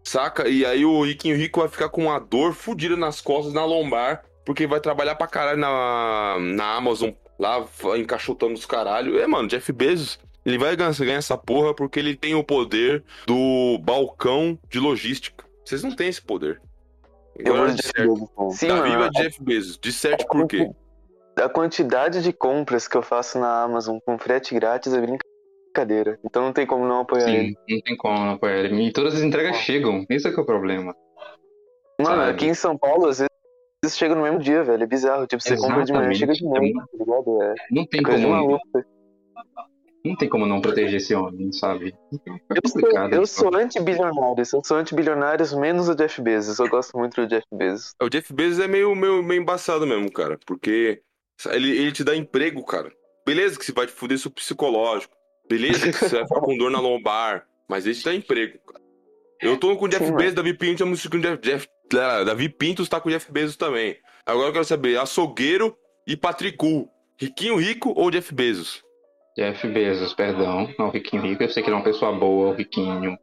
Saca? 0.04 0.48
E 0.48 0.64
aí 0.64 0.84
o 0.84 1.02
riquinho 1.02 1.36
rico 1.36 1.58
vai 1.58 1.68
ficar 1.68 1.88
com 1.88 2.04
uma 2.04 2.20
dor 2.20 2.54
fodida 2.54 2.96
nas 2.96 3.20
costas, 3.20 3.52
na 3.52 3.64
lombar, 3.64 4.22
porque 4.46 4.64
vai 4.64 4.78
trabalhar 4.78 5.16
pra 5.16 5.26
caralho 5.26 5.58
na, 5.58 6.36
na 6.38 6.76
Amazon, 6.76 7.10
lá 7.36 7.66
encaixotando 7.98 8.54
os 8.54 8.64
caralho. 8.64 9.18
É, 9.18 9.26
mano, 9.26 9.48
Jeff 9.48 9.72
Bezos, 9.72 10.20
ele 10.46 10.56
vai 10.56 10.76
ganhar, 10.76 10.94
ganhar 10.94 11.16
essa 11.18 11.36
porra 11.36 11.74
porque 11.74 11.98
ele 11.98 12.14
tem 12.14 12.36
o 12.36 12.44
poder 12.44 13.02
do 13.26 13.76
balcão 13.82 14.56
de 14.70 14.78
logística. 14.78 15.44
Vocês 15.64 15.82
não 15.82 15.96
têm 15.96 16.10
esse 16.10 16.22
poder. 16.22 16.60
Eu 17.38 17.56
vou 17.56 17.66
de 17.66 17.74
de 17.74 17.82
Jeff 17.82 17.92
certo. 17.96 18.14
Bezos. 18.14 18.58
Sim, 18.58 18.68
Tá 18.68 18.74
mano. 18.76 19.10
Jeff 19.12 19.42
Bezos. 19.42 19.78
Disserte 19.78 20.26
por 20.26 20.46
quê? 20.46 20.70
A 21.36 21.48
quantidade 21.48 22.22
de 22.22 22.32
compras 22.32 22.86
que 22.86 22.96
eu 22.96 23.02
faço 23.02 23.38
na 23.38 23.62
Amazon 23.62 23.98
com 24.06 24.16
frete 24.18 24.54
grátis 24.54 24.92
é 24.94 25.00
brincadeira. 25.00 26.18
Então 26.24 26.42
não 26.44 26.52
tem 26.52 26.64
como 26.66 26.86
não 26.86 27.00
apoiar 27.00 27.28
ele. 27.28 27.48
Sim, 27.48 27.74
não 27.74 27.80
tem 27.80 27.96
como 27.96 28.14
não 28.18 28.30
apoiar 28.34 28.58
ele. 28.58 28.86
E 28.86 28.92
todas 28.92 29.14
as 29.16 29.22
entregas 29.22 29.56
chegam. 29.56 30.04
Esse 30.08 30.28
é 30.28 30.32
que 30.32 30.38
é 30.38 30.42
o 30.42 30.46
problema. 30.46 30.94
Mano, 32.00 32.16
Sabe? 32.22 32.30
aqui 32.30 32.46
em 32.46 32.54
São 32.54 32.76
Paulo, 32.78 33.08
às 33.08 33.18
vezes 33.18 33.96
chega 33.98 34.14
no 34.14 34.22
mesmo 34.22 34.38
dia, 34.38 34.62
velho. 34.62 34.82
É 34.82 34.86
bizarro. 34.86 35.26
Tipo, 35.26 35.42
você 35.42 35.56
compra 35.56 35.84
de 35.84 35.92
manhã, 35.92 36.10
Exatamente. 36.12 36.18
chega 36.18 36.32
de 36.34 36.44
noite, 36.44 36.72
tá 36.74 37.04
ligado? 37.04 37.42
É 37.42 37.54
Não 37.72 37.86
tem 37.86 38.02
coisa 38.02 38.18
de 38.20 38.26
como, 38.26 38.36
maluco. 38.36 38.68
Não 40.04 40.14
tem 40.14 40.28
como 40.28 40.44
não 40.44 40.60
proteger 40.60 40.96
esse 40.96 41.14
homem, 41.14 41.50
sabe? 41.50 41.94
É 42.12 42.58
Eu 42.62 42.68
sou, 42.68 43.08
eu 43.10 43.26
sou 43.26 43.56
anti-bilionários. 43.56 44.52
Eu 44.52 44.62
sou 44.62 44.76
anti-bilionários 44.76 45.54
menos 45.54 45.88
o 45.88 45.94
Jeff 45.94 46.20
Bezos. 46.20 46.58
Eu 46.58 46.68
gosto 46.68 46.96
muito 46.98 47.22
do 47.22 47.26
Jeff 47.26 47.46
Bezos. 47.50 47.94
O 48.02 48.10
Jeff 48.10 48.30
Bezos 48.32 48.58
é 48.58 48.68
meio, 48.68 48.94
meio, 48.94 49.22
meio 49.22 49.40
embaçado 49.40 49.86
mesmo, 49.86 50.12
cara. 50.12 50.38
Porque 50.46 51.00
ele, 51.46 51.70
ele 51.70 51.92
te 51.92 52.04
dá 52.04 52.14
emprego, 52.14 52.62
cara. 52.64 52.92
Beleza 53.26 53.58
que 53.58 53.64
você 53.64 53.72
vai 53.72 53.86
te 53.86 53.92
fuder 53.92 54.18
seu 54.18 54.30
psicológico. 54.30 55.14
Beleza 55.48 55.90
que 55.90 55.98
você 55.98 56.16
vai 56.16 56.26
ficar 56.28 56.40
com 56.40 56.58
dor 56.58 56.70
na 56.70 56.80
lombar. 56.80 57.46
Mas 57.66 57.86
ele 57.86 57.94
te 57.94 58.04
dá 58.04 58.14
emprego, 58.14 58.58
cara. 58.58 58.84
Eu 59.40 59.56
tô 59.56 59.74
com 59.76 59.86
o 59.86 59.88
Jeff 59.88 60.04
Sim, 60.04 60.14
Bezos, 60.14 60.34
Davi 60.34 60.54
Pinto, 60.54 60.82
eu 60.82 60.86
com 60.86 61.16
o 61.16 61.20
Jeff, 61.20 61.38
Jeff, 61.42 61.68
ah, 61.98 62.24
Davi 62.24 62.48
Pinto 62.48 62.86
tá 62.88 63.00
com 63.00 63.08
o 63.08 63.12
Jeff 63.12 63.30
Bezos 63.32 63.56
também. 63.56 63.96
Agora 64.24 64.48
eu 64.48 64.52
quero 64.52 64.64
saber, 64.64 64.98
açougueiro 64.98 65.76
e 66.06 66.16
Patricu. 66.16 66.88
Riquinho 67.18 67.56
rico 67.56 67.92
ou 67.96 68.10
Jeff 68.10 68.34
Bezos? 68.34 68.82
Jeff 69.36 69.66
Bezos, 69.68 70.14
perdão, 70.14 70.72
não, 70.78 70.88
o 70.88 70.90
riquinho 70.90 71.22
rico. 71.22 71.42
Eu 71.42 71.48
sei 71.48 71.62
que 71.62 71.68
ele 71.68 71.74
é 71.74 71.78
uma 71.78 71.84
pessoa 71.84 72.12
boa, 72.12 72.50
o 72.50 72.54
riquinho, 72.54 73.16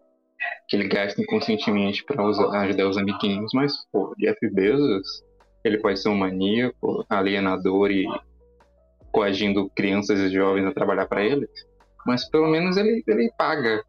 que 0.68 0.76
ele 0.76 0.88
gasta 0.88 1.22
inconscientemente 1.22 2.04
pra 2.04 2.24
usar- 2.26 2.50
ajudar 2.62 2.88
os 2.88 2.98
amiguinhos, 2.98 3.52
mas, 3.54 3.74
pô, 3.92 4.14
Jeff 4.18 4.38
Bezos, 4.50 5.24
ele 5.64 5.78
pode 5.80 6.02
ser 6.02 6.10
um 6.10 6.16
maníaco, 6.16 7.06
alienador 7.10 7.92
e 7.92 8.06
coagindo 9.12 9.70
crianças 9.76 10.20
e 10.20 10.30
jovens 10.30 10.66
a 10.66 10.74
trabalhar 10.74 11.06
pra 11.06 11.24
ele, 11.24 11.48
mas 12.06 12.30
pelo 12.30 12.48
menos 12.48 12.78
ele, 12.78 13.04
ele 13.08 13.32
paga. 13.38 13.84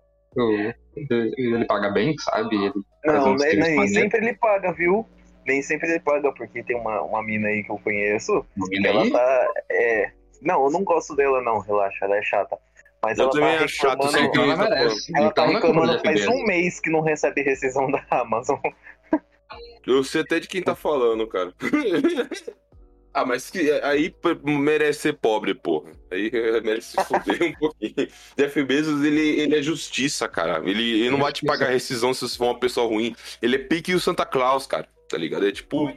Ele, 0.97 1.35
ele 1.37 1.65
paga 1.67 1.91
bem, 1.91 2.15
sabe? 2.19 2.57
Ele 2.57 2.73
Não, 3.05 3.35
nem, 3.37 3.57
nem 3.57 3.89
sempre 3.89 4.19
ele 4.19 4.35
paga, 4.35 4.73
viu? 4.73 5.07
Nem 5.47 5.61
sempre 5.61 5.91
ele 5.91 6.01
paga, 6.01 6.33
porque 6.33 6.63
tem 6.63 6.77
uma, 6.77 7.03
uma 7.03 7.23
mina 7.23 7.49
aí 7.49 7.65
que 7.65 7.71
eu 7.71 7.79
conheço, 7.79 8.45
Uma 8.57 8.69
que 8.69 8.77
mina 8.77 8.89
ela 8.89 9.03
aí, 9.03 9.11
tá. 9.11 9.49
É... 9.71 10.13
Não, 10.43 10.65
eu 10.65 10.71
não 10.71 10.85
gosto 10.85 11.15
dela, 11.17 11.41
não, 11.43 11.59
relaxa, 11.61 12.05
ela 12.05 12.17
é 12.17 12.23
chata. 12.23 12.57
Mas 13.05 13.19
Eu 13.19 13.25
ela 13.25 13.33
também 13.33 13.59
tá 13.59 13.65
acho 13.65 13.75
chato 13.75 14.03
reclamando- 14.03 14.19
então 14.29 14.45
ela 14.45 14.57
Tá 14.57 14.71
merece. 14.71 15.13
Ela 15.17 15.31
tá 15.33 15.43
é 15.43 15.47
do 15.47 15.53
reclamando 15.55 16.01
faz 16.03 16.27
um 16.29 16.45
mês 16.45 16.81
que 16.81 16.91
não 16.91 17.01
recebe 17.01 17.43
rescisão 17.43 17.91
da 17.91 18.05
Amazon. 18.11 18.59
Eu 19.87 20.05
sei 20.05 20.21
até 20.21 20.39
de 20.39 20.47
quem 20.47 20.63
tá 20.63 20.77
falando, 20.77 21.27
cara. 21.27 21.53
ah, 23.13 23.27
mas 23.27 23.51
que, 23.51 23.71
aí 23.83 24.15
merece 24.45 25.01
ser 25.01 25.15
pobre, 25.15 25.53
porra. 25.55 25.91
Aí 26.13 26.31
merece 26.63 26.93
se 26.93 27.05
fuder 27.05 27.43
um 27.43 27.53
pouquinho. 27.55 28.09
Jeff 28.37 28.63
Bezos, 28.63 29.05
ele, 29.05 29.41
ele 29.41 29.57
é 29.57 29.63
justiça, 29.63 30.29
cara. 30.29 30.59
Ele, 30.65 31.01
ele 31.01 31.11
não 31.11 31.19
vai 31.19 31.33
te 31.33 31.45
pagar 31.45 31.71
rescisão 31.71 32.15
se 32.15 32.21
você 32.29 32.39
for 32.39 32.45
uma 32.47 32.61
pessoa 32.61 32.87
ruim. 32.87 33.17
Ele 33.43 33.57
é 33.57 33.59
pique 33.59 33.93
o 33.95 34.01
Santa 34.01 34.25
Claus, 34.25 34.65
cara. 34.67 34.87
Tá 35.13 35.19
ligado? 35.19 35.47
É 35.47 35.53
tipo 35.53 35.93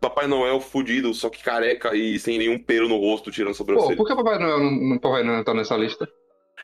Papai 0.00 0.28
Noel 0.28 0.60
fudido, 0.60 1.12
só 1.12 1.28
que 1.28 1.42
careca 1.42 1.92
e 1.92 2.16
sem 2.20 2.38
nenhum 2.38 2.56
pelo 2.56 2.88
no 2.88 2.96
rosto, 2.98 3.28
tirando 3.32 3.48
a 3.48 3.52
Pô, 3.52 3.56
sobrancelha. 3.56 3.96
por 3.96 4.06
que 4.06 4.12
o 4.12 4.16
Papai 4.16 4.38
Noel 4.38 4.60
não, 4.60 4.96
Papai 4.98 5.24
Noel 5.24 5.38
não 5.38 5.44
tá 5.44 5.52
nessa 5.52 5.76
lista? 5.76 6.08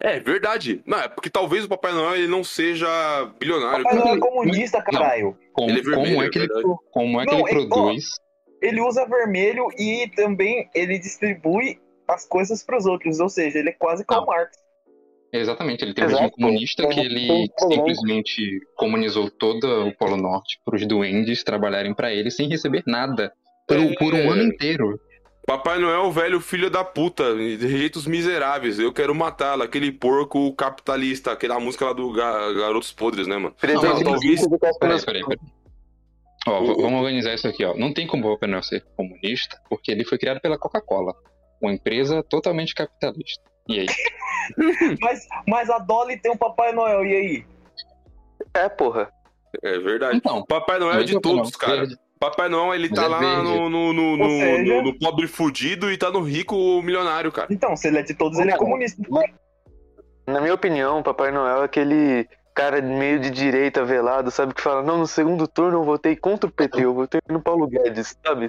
É 0.00 0.20
verdade. 0.20 0.82
Não, 0.86 0.98
é 1.00 1.08
porque 1.08 1.28
talvez 1.28 1.64
o 1.64 1.68
Papai 1.68 1.92
Noel 1.92 2.14
ele 2.16 2.28
não 2.28 2.44
seja 2.44 2.86
bilionário. 3.40 3.82
Papai. 3.82 3.98
Noel 3.98 4.14
é 4.14 4.18
comunista, 4.20 4.80
caralho. 4.82 5.36
Como, 5.52 5.68
Ele 5.68 5.80
é 5.80 5.82
vermelho, 5.82 6.08
como 6.10 6.22
é 6.22 6.26
é 6.26 6.30
que 6.30 6.38
ele, 6.38 6.48
como 6.92 7.20
é 7.20 7.24
que 7.26 7.32
Não, 7.32 7.48
ele 7.48 7.62
é- 7.62 7.64
ó, 7.64 7.68
produz? 7.68 8.04
Ele 8.62 8.80
usa 8.80 9.04
vermelho 9.06 9.66
e 9.76 10.08
também 10.14 10.70
ele 10.74 10.98
distribui 11.00 11.80
as 12.06 12.24
coisas 12.24 12.62
pros 12.62 12.86
outros, 12.86 13.18
ou 13.18 13.28
seja, 13.28 13.58
ele 13.58 13.70
é 13.70 13.72
quase 13.72 14.04
Karl 14.04 14.22
Ah. 14.22 14.26
Marx. 14.26 14.56
Exatamente, 15.32 15.84
ele 15.84 15.92
tem 15.92 16.04
um 16.04 16.06
Exato. 16.08 16.22
regime 16.22 16.36
comunista 16.36 16.88
que 16.88 17.00
É, 17.00 17.04
ele 17.04 17.50
simplesmente 17.68 18.60
comunizou 18.76 19.30
todo 19.30 19.86
o 19.88 19.92
Polo 19.96 20.16
Norte 20.16 20.58
para 20.64 20.76
os 20.76 20.86
duendes 20.86 21.42
trabalharem 21.44 21.92
para 21.94 22.12
ele 22.12 22.30
sem 22.30 22.48
receber 22.48 22.82
nada 22.86 23.32
por, 23.66 23.76
É. 23.78 23.94
por 23.94 24.14
um 24.14 24.30
ano 24.30 24.42
inteiro. 24.44 24.98
Papai 25.46 25.78
Noel, 25.78 26.10
velho 26.10 26.40
filho 26.40 26.68
da 26.68 26.82
puta, 26.84 27.34
de 27.36 27.56
jeitos 27.68 28.04
miseráveis. 28.06 28.78
Eu 28.80 28.92
quero 28.92 29.14
matá-lo, 29.14 29.62
aquele 29.62 29.92
porco 29.92 30.52
capitalista, 30.54 31.30
aquela 31.32 31.60
música 31.60 31.84
lá 31.86 31.92
do 31.92 32.10
Ga- 32.12 32.52
Garotos 32.52 32.90
Podres, 32.90 33.28
né, 33.28 33.36
mano? 33.36 33.54
Não, 33.62 33.80
de 33.98 34.04
talvez- 34.04 34.40
Peraí, 34.80 35.04
peraí, 35.04 35.24
peraí. 35.24 35.38
Ó, 36.48 36.60
vamos 36.76 37.00
organizar 37.00 37.34
isso 37.34 37.46
aqui, 37.48 37.64
ó. 37.64 37.74
Não 37.76 37.92
tem 37.92 38.06
como 38.06 38.26
o 38.28 38.34
Papai 38.34 38.48
Noel 38.48 38.62
ser 38.62 38.84
comunista, 38.96 39.56
porque 39.68 39.90
ele 39.90 40.04
foi 40.04 40.16
criado 40.18 40.40
pela 40.40 40.58
Coca-Cola, 40.58 41.12
uma 41.60 41.72
empresa 41.72 42.22
totalmente 42.22 42.74
capitalista. 42.74 43.42
E 43.68 43.80
aí? 43.80 43.86
Mas, 45.00 45.26
mas 45.48 45.68
a 45.70 45.78
Dolly 45.78 46.16
tem 46.18 46.30
um 46.30 46.36
Papai 46.36 46.72
Noel, 46.72 47.04
e 47.04 47.12
aí? 47.14 47.44
É, 48.54 48.68
porra. 48.68 49.10
É 49.62 49.78
verdade. 49.80 50.16
Então, 50.16 50.44
Papai 50.44 50.78
Noel 50.78 51.00
é 51.00 51.04
de 51.04 51.20
todos, 51.20 51.56
cara. 51.56 51.78
verde. 51.78 51.96
Papai 52.20 52.48
Noel, 52.48 52.74
ele 52.74 52.88
Mas 52.88 52.98
tá 52.98 53.04
é 53.04 53.08
lá 53.08 53.42
no, 53.42 53.68
no, 53.68 53.92
no, 53.92 54.16
no, 54.16 54.24
seja- 54.30 54.74
no- 54.76 54.82
no 54.82 54.98
pobre 54.98 55.26
fudido 55.26 55.90
e 55.90 55.98
tá 55.98 56.10
no 56.10 56.20
rico 56.22 56.54
milionário, 56.80 57.32
cara. 57.32 57.48
Então, 57.50 57.74
se 57.76 57.88
ele 57.88 57.98
é 57.98 58.02
de 58.02 58.14
todos, 58.14 58.38
ele 58.38 58.50
é 58.50 58.52
Não. 58.52 58.58
comunista. 58.60 59.02
Na 60.28 60.40
minha 60.40 60.54
opinião, 60.54 61.02
Papai 61.02 61.30
Noel 61.32 61.62
é 61.62 61.64
aquele 61.64 62.28
cara 62.56 62.80
meio 62.80 63.20
de 63.20 63.30
direita 63.30 63.84
velado, 63.84 64.30
sabe? 64.30 64.54
Que 64.54 64.62
fala, 64.62 64.82
não, 64.82 64.96
no 64.98 65.06
segundo 65.06 65.46
turno 65.46 65.78
eu 65.78 65.84
votei 65.84 66.16
contra 66.16 66.48
o 66.48 66.52
PT, 66.52 66.84
eu 66.84 66.94
votei 66.94 67.20
no 67.28 67.40
Paulo 67.40 67.66
Guedes, 67.66 68.16
sabe? 68.24 68.46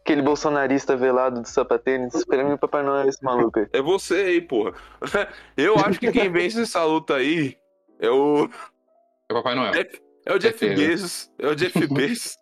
Aquele 0.00 0.22
bolsonarista 0.22 0.96
velado 0.96 1.42
do 1.42 1.48
sapatênis. 1.48 2.24
Pra 2.24 2.44
mim, 2.44 2.52
o 2.52 2.58
Papai 2.58 2.84
Noel 2.84 3.06
é 3.06 3.08
esse 3.08 3.22
maluco 3.22 3.58
aí. 3.58 3.66
É 3.72 3.82
você 3.82 4.14
aí, 4.14 4.40
porra. 4.40 4.74
Eu 5.56 5.74
acho 5.76 5.98
que 5.98 6.12
quem 6.12 6.30
vence 6.30 6.60
essa 6.62 6.84
luta 6.84 7.16
aí 7.16 7.58
é 7.98 8.08
o, 8.08 8.48
É 9.28 9.32
o 9.32 9.36
Papai 9.36 9.56
Noel. 9.56 9.72
é 10.24 10.32
o 10.32 10.38
Jeff 10.38 10.56
Certeza. 10.56 10.80
Bezos. 10.88 11.30
É 11.36 11.48
o 11.48 11.54
Jeff 11.56 11.86
Bezos. 11.92 12.36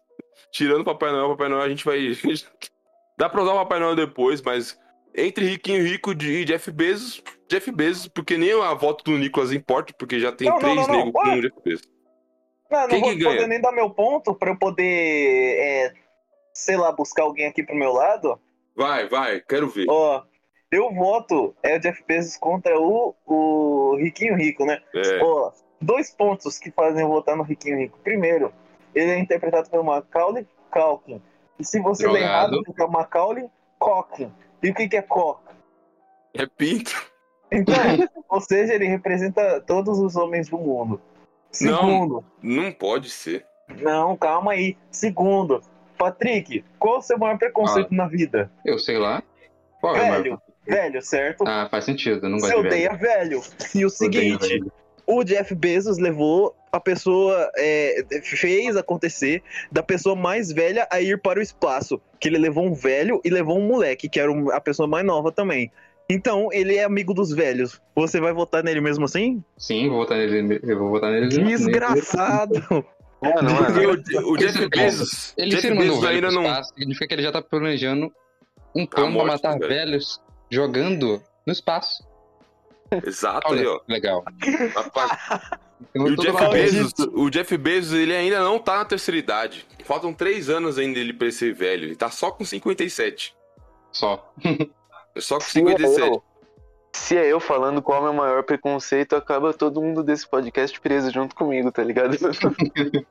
Tirando 0.53 0.83
o 0.83 0.85
Papai 0.85 1.11
Noel, 1.13 1.31
Papai 1.31 1.49
Noel, 1.49 1.63
a 1.63 1.69
gente 1.71 1.85
vai. 1.85 1.99
Dá 3.19 3.31
pra 3.31 3.43
usar 3.43 3.55
o 3.55 3.59
Papai 3.61 3.81
Noel 3.81 3.97
depois, 3.97 4.43
mas 4.43 4.79
entre 5.17 5.47
Riquinho 5.47 5.83
Rico 5.83 6.13
e 6.13 6.45
Jeff 6.45 6.71
Bezos, 6.71 7.23
Jeff 7.49 7.71
Bezos, 7.73 8.09
porque 8.09 8.37
nem 8.37 8.53
a 8.53 8.75
volta 8.75 9.03
do 9.05 9.17
Nicolas 9.17 9.53
importa, 9.53 9.95
porque 9.99 10.21
já 10.21 10.31
tem 10.33 10.49
Não, 10.49 10.59
três 10.59 10.77
não, 10.77 10.87
não. 10.87 11.05
negros 11.07 11.13
com 11.13 11.29
o 11.31 11.41
Jeff 11.41 11.57
Bezos. 11.65 11.89
Não, 12.71 12.81
não 12.83 12.89
Quem 12.89 13.01
vou 13.01 13.33
poder 13.33 13.47
nem 13.47 13.61
dar 13.61 13.73
meu 13.73 13.91
ponto 13.91 14.35
pra 14.35 14.51
eu 14.51 14.59
poder, 14.59 14.85
é, 14.85 15.93
sei 16.53 16.77
lá, 16.77 16.91
buscar 16.93 17.23
alguém 17.23 17.47
aqui 17.47 17.63
pro 17.63 17.77
meu 17.77 17.93
lado. 17.93 18.39
Vai, 18.77 19.09
vai, 19.09 19.41
quero 19.41 19.69
ver. 19.69 19.87
Ó, 19.89 20.23
eu 20.71 20.93
voto 20.93 21.55
é 21.63 21.77
o 21.77 21.81
Jeff 21.81 22.03
Bezos 22.07 22.37
contra 22.37 22.79
o, 22.79 23.15
o 23.25 23.97
Riquinho 23.97 24.35
Rico, 24.37 24.65
né? 24.67 24.81
É, 24.95 25.23
Ó, 25.23 25.53
dois 25.81 26.11
pontos 26.11 26.59
que 26.59 26.71
fazem 26.71 27.03
eu 27.03 27.09
votar 27.09 27.37
no 27.37 27.43
Riquinho 27.45 27.79
Rico. 27.79 27.99
Primeiro, 28.03 28.53
ele 28.95 29.13
é 29.13 29.19
interpretado 29.19 29.71
pelo 29.71 29.85
Macaulay 29.85 30.47
Culkin. 30.71 31.23
E 31.59 31.65
se 31.65 31.81
você 31.81 32.07
ler 32.07 32.21
Drogado. 32.21 32.55
errado, 32.57 32.65
fica 32.67 32.87
Macaulay 32.87 33.49
Culkin. 33.79 34.33
E 34.63 34.71
o 34.71 34.75
que, 34.75 34.89
que 34.89 34.97
é 34.97 35.03
Cock? 35.03 35.41
é 36.35 36.47
pinto. 36.47 36.93
Então, 37.51 37.75
ou 38.29 38.41
seja, 38.41 38.75
ele 38.75 38.87
representa 38.87 39.61
todos 39.61 39.99
os 39.99 40.17
homens 40.17 40.49
do 40.49 40.59
mundo. 40.59 41.01
Não. 41.61 41.77
Segundo, 41.79 42.25
Não 42.43 42.73
pode 42.73 43.09
ser. 43.09 43.47
não, 43.81 44.17
calma 44.17 44.53
aí. 44.53 44.77
Segundo, 44.91 45.63
Patrick, 45.97 46.63
qual 46.79 46.99
o 46.99 47.03
seu 47.03 47.19
maior 47.19 47.39
preconceito 47.39 47.95
na 47.95 48.07
vida? 48.07 48.51
Eu 48.65 48.79
sei 48.79 48.99
lá. 48.99 49.23
Qual 49.81 49.97
é 49.97 50.01
o 50.11 50.13
Velho, 50.23 50.43
velho, 50.67 51.03
certo? 51.03 51.45
Ah, 51.47 51.69
faz 51.71 51.85
sentido. 51.85 52.27
eu 52.27 52.31
Não 52.31 52.39
Você 52.39 52.53
gosto 52.53 52.63
de 52.65 52.69
velho. 52.69 52.93
odeia 52.93 52.99
velho. 52.99 53.41
E 53.75 53.85
o 53.85 53.89
Odeio 53.89 53.91
seguinte, 53.91 54.49
velho. 54.49 54.73
O 55.07 55.23
Jeff 55.25 55.55
Bezos 55.55 55.99
levou 55.99 56.55
a 56.73 56.81
pessoa, 56.81 57.51
é, 57.57 58.05
fez 58.23 58.77
acontecer 58.77 59.43
da 59.71 59.83
pessoa 59.83 60.15
mais 60.17 60.53
velha 60.53 60.87
a 60.91 61.01
ir 61.01 61.21
para 61.21 61.39
o 61.39 61.43
espaço. 61.43 62.01
Que 62.21 62.29
ele 62.29 62.39
levou 62.39 62.65
um 62.67 62.75
velho 62.75 63.21
e 63.25 63.31
levou 63.31 63.59
um 63.59 63.67
moleque, 63.67 64.09
que 64.09 64.21
era 64.21 64.31
a 64.55 64.61
pessoa 64.61 64.87
mais 64.89 65.05
nova 65.07 65.31
também. 65.33 65.71
Então, 66.09 66.49
ele 66.53 66.77
é 66.77 66.85
amigo 66.85 67.13
dos 67.13 67.33
velhos. 67.33 67.81
Você 67.95 68.21
vai 68.21 68.33
votar 68.33 68.63
nele 68.63 68.81
mesmo 68.81 69.05
assim? 69.07 69.43
Sim, 69.57 69.89
vou 69.89 69.99
votar 69.99 70.19
nele. 70.19 70.61
Eu 70.63 70.79
vou 70.79 70.91
votar 70.91 71.11
nele. 71.11 71.29
Desgraçado! 71.29 72.85
Mano, 73.23 73.57
Porque 73.57 73.87
mano. 73.87 74.03
o, 74.29 74.33
o 74.33 74.37
Jeff 74.37 74.69
Bezos, 74.69 75.35
Ele 75.39 75.51
Jeff 75.51 75.69
mandou 75.71 75.85
Bezos 75.85 76.01
velho 76.01 76.15
ainda 76.17 76.31
não. 76.31 76.43
espaço, 76.45 76.75
significa 76.75 77.07
que 77.09 77.15
ele 77.15 77.23
já 77.23 77.33
tá 77.33 77.41
planejando 77.43 78.13
um 78.75 78.87
plano 78.87 79.17
pra 79.17 79.25
morte 79.25 79.43
matar 79.43 79.59
velhos 79.59 80.21
jogando 80.51 81.23
no 81.47 81.53
espaço. 81.53 82.07
Exato 83.05 83.53
aí, 83.53 83.61
Olha, 83.61 83.71
ó. 83.73 83.81
legal. 83.89 84.25
Rapaz, 84.75 85.61
Então, 85.95 86.07
o 86.07 86.17
Jeff 86.17 86.49
Bezos, 86.51 86.93
o 87.13 87.31
Jeff 87.31 87.57
Bezos, 87.57 87.93
ele 87.99 88.15
ainda 88.15 88.41
não 88.41 88.59
tá 88.59 88.79
na 88.79 88.85
terceira 88.85 89.19
idade. 89.19 89.67
Faltam 89.85 90.13
três 90.13 90.49
anos 90.49 90.79
ainda 90.79 90.99
ele 90.99 91.13
pra 91.13 91.31
ser 91.31 91.53
velho. 91.55 91.85
Ele 91.85 91.97
tá 91.97 92.11
só 92.11 92.31
com 92.31 92.45
57. 92.45 93.35
Só. 93.93 94.33
Só 95.19 95.37
com 95.37 95.41
Se 95.43 95.59
é 95.61 95.63
57. 95.63 96.01
eu, 96.01 96.23
se 96.93 97.17
é 97.17 97.27
eu 97.33 97.41
falando 97.41 97.81
qual 97.83 97.99
é 97.99 98.01
o 98.01 98.05
meu 98.05 98.13
maior 98.15 98.43
preconceito, 98.43 99.15
acaba 99.17 99.53
todo 99.53 99.81
mundo 99.83 100.03
desse 100.03 100.27
podcast 100.29 100.79
preso 100.81 101.11
junto 101.13 101.35
comigo, 101.35 101.71
tá 101.71 101.83
ligado? 101.83 102.17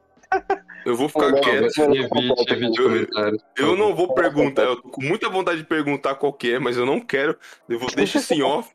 Eu 0.86 0.96
vou 0.96 1.08
ficar 1.10 1.30
Não, 1.32 1.42
quieto. 1.42 1.80
Evite, 1.80 2.52
evite 2.52 2.80
Eu-. 2.82 3.38
Eu 3.58 3.76
não 3.78 3.96
vou 3.96 4.14
perguntar, 4.14 4.64
eu 4.64 4.76
tô 4.76 4.90
com 4.90 5.02
muita 5.04 5.30
vontade 5.30 5.60
de 5.60 5.64
perguntar 5.66 6.16
qual 6.16 6.32
que 6.34 6.54
é, 6.54 6.60
mas 6.60 6.78
eu 6.78 6.86
não 6.86 7.00
quero. 7.00 7.38
Eu 7.68 7.80
vou 7.80 7.90
deixar 7.90 8.20
assim 8.20 8.42
off. 8.44 8.70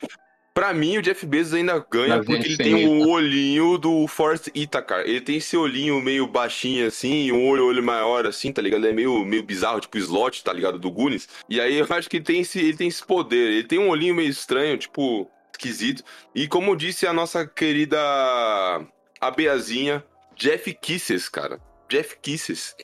Pra 0.53 0.75
mim, 0.75 0.99
o 0.99 1.03
Jeff 1.03 1.25
Bezos 1.25 1.55
ainda 1.55 1.79
ganha 1.91 2.17
Mas 2.17 2.27
porque 2.27 2.47
ele 2.49 2.57
sem 2.57 2.75
tem 2.75 2.89
o 2.89 2.99
Ita. 3.03 3.09
olhinho 3.09 3.79
do 3.79 4.07
Forrest 4.09 4.49
Itacar. 4.53 5.01
Ele 5.03 5.21
tem 5.21 5.37
esse 5.37 5.57
olhinho 5.57 6.01
meio 6.03 6.27
baixinho 6.27 6.87
assim, 6.89 7.31
um 7.31 7.49
olho, 7.49 7.67
olho 7.67 7.83
maior 7.83 8.27
assim, 8.27 8.53
tá 8.53 8.61
ligado? 8.61 8.81
Ele 8.81 8.89
é 8.89 8.93
meio, 8.93 9.25
meio 9.25 9.43
bizarro, 9.45 9.81
tipo 9.81 9.97
slot, 9.99 10.43
tá 10.43 10.53
ligado? 10.53 10.79
Do 10.79 10.91
Goonies. 10.91 11.29
E 11.49 11.61
aí 11.61 11.79
eu 11.79 11.87
acho 11.89 12.11
que 12.11 12.17
ele 12.17 12.25
tem, 12.25 12.41
esse, 12.41 12.59
ele 12.59 12.77
tem 12.77 12.89
esse 12.89 13.05
poder. 13.05 13.53
Ele 13.53 13.65
tem 13.65 13.79
um 13.79 13.89
olhinho 13.89 14.15
meio 14.15 14.29
estranho, 14.29 14.77
tipo, 14.77 15.31
esquisito. 15.53 16.03
E 16.35 16.49
como 16.49 16.77
disse 16.77 17.07
a 17.07 17.13
nossa 17.13 17.47
querida 17.47 17.99
Abeazinha, 19.21 20.05
Jeff 20.35 20.73
Kisses, 20.75 21.29
cara. 21.29 21.61
Jeff 21.89 22.17
Kisses. 22.21 22.75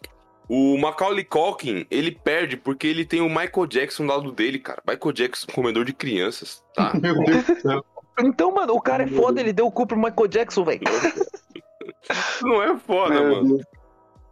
O 0.48 0.78
Macaulay 0.78 1.24
Culkin, 1.24 1.86
ele 1.90 2.12
perde 2.12 2.56
porque 2.56 2.86
ele 2.86 3.04
tem 3.04 3.20
o 3.20 3.28
Michael 3.28 3.66
Jackson 3.66 4.06
do 4.06 4.12
lado 4.12 4.32
dele, 4.32 4.58
cara. 4.58 4.82
Michael 4.86 5.12
Jackson, 5.12 5.46
comedor 5.52 5.84
de 5.84 5.92
crianças, 5.92 6.62
tá? 6.74 6.92
Meu 7.00 7.14
Deus 7.24 7.44
do 7.44 7.60
céu. 7.60 7.84
Então, 8.20 8.52
mano, 8.52 8.72
o 8.74 8.80
cara 8.80 9.02
é 9.02 9.06
foda, 9.08 9.40
ele 9.40 9.52
deu 9.52 9.66
o 9.66 9.72
cu 9.72 9.86
pro 9.86 9.96
Michael 9.96 10.28
Jackson, 10.28 10.64
velho. 10.64 10.80
Não 12.42 12.62
é 12.62 12.76
foda, 12.78 13.14
Meu 13.14 13.34
mano. 13.36 13.56
Deus. 13.56 13.66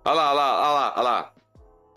Olha 0.05 0.15
lá, 0.15 0.31
olha 0.31 0.35
lá, 0.35 0.61
olha 0.61 0.73
lá, 0.73 0.93
olha 0.97 1.03
lá. 1.03 1.33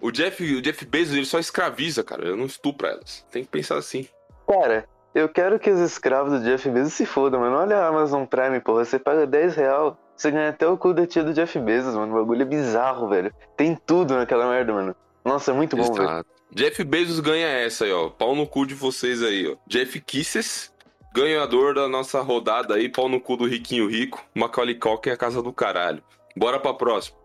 O 0.02 0.12
Jeff, 0.12 0.44
o 0.44 0.62
Jeff 0.62 0.86
Bezos, 0.86 1.16
ele 1.16 1.26
só 1.26 1.40
escraviza, 1.40 2.04
cara. 2.04 2.28
Ele 2.28 2.36
não 2.36 2.46
estupra 2.46 2.90
elas. 2.90 3.26
Tem 3.32 3.44
que 3.44 3.50
pensar 3.50 3.78
assim. 3.78 4.08
Cara, 4.48 4.88
eu 5.14 5.28
quero 5.28 5.60
que 5.60 5.70
os 5.70 5.80
escravos 5.80 6.40
do 6.40 6.46
Jeff 6.46 6.70
Bezos 6.70 6.94
se 6.94 7.06
fodam, 7.06 7.40
mano. 7.40 7.58
Olha 7.58 7.78
a 7.78 7.88
Amazon 7.88 8.26
Prime, 8.26 8.60
porra. 8.60 8.86
Você 8.86 9.00
paga 9.00 9.26
10 9.26 9.56
real, 9.56 9.98
você 10.18 10.32
ganha 10.32 10.50
até 10.50 10.68
o 10.68 10.78
cu 10.78 10.94
da 10.94 11.06
tia 11.06 11.24
do 11.24 11.34
Jeff 11.34 11.60
Bezos, 11.60 11.96
mano. 11.96 12.14
O 12.14 12.20
bagulho 12.20 12.42
é 12.42 12.46
bizarro, 12.46 13.08
velho. 13.08 13.32
Tem 13.56 13.76
tudo 13.86 14.16
naquela 14.16 14.50
merda, 14.50 14.74
mano. 14.74 14.96
Nossa, 15.24 15.52
é 15.52 15.54
muito 15.54 15.78
bom, 15.78 15.94
velho. 15.94 16.04
Exato. 16.04 16.30
Jeff 16.52 16.84
Bezos 16.84 17.20
ganha 17.20 17.48
essa 17.48 17.86
aí, 17.86 17.92
ó. 17.92 18.10
Pau 18.10 18.36
no 18.36 18.48
cu 18.48 18.66
de 18.66 18.74
vocês 18.74 19.22
aí, 19.22 19.48
ó. 19.48 19.56
Jeff 19.68 20.00
Kisses, 20.02 20.74
ganhador 21.14 21.76
da 21.76 21.88
nossa 21.88 22.20
rodada 22.22 22.76
aí. 22.76 22.90
Pau 22.90 23.08
no 23.08 23.22
cu 23.22 23.38
do 23.38 23.46
Riquinho 23.46 23.88
Rico. 23.88 24.26
Macaulay 24.34 24.76
Culkin 24.76 25.12
é 25.12 25.14
a 25.14 25.18
casa 25.18 25.42
do 25.44 25.54
caralho. 25.54 26.02
Bora 26.36 26.60
pra 26.60 26.74
próxima. 26.74 27.18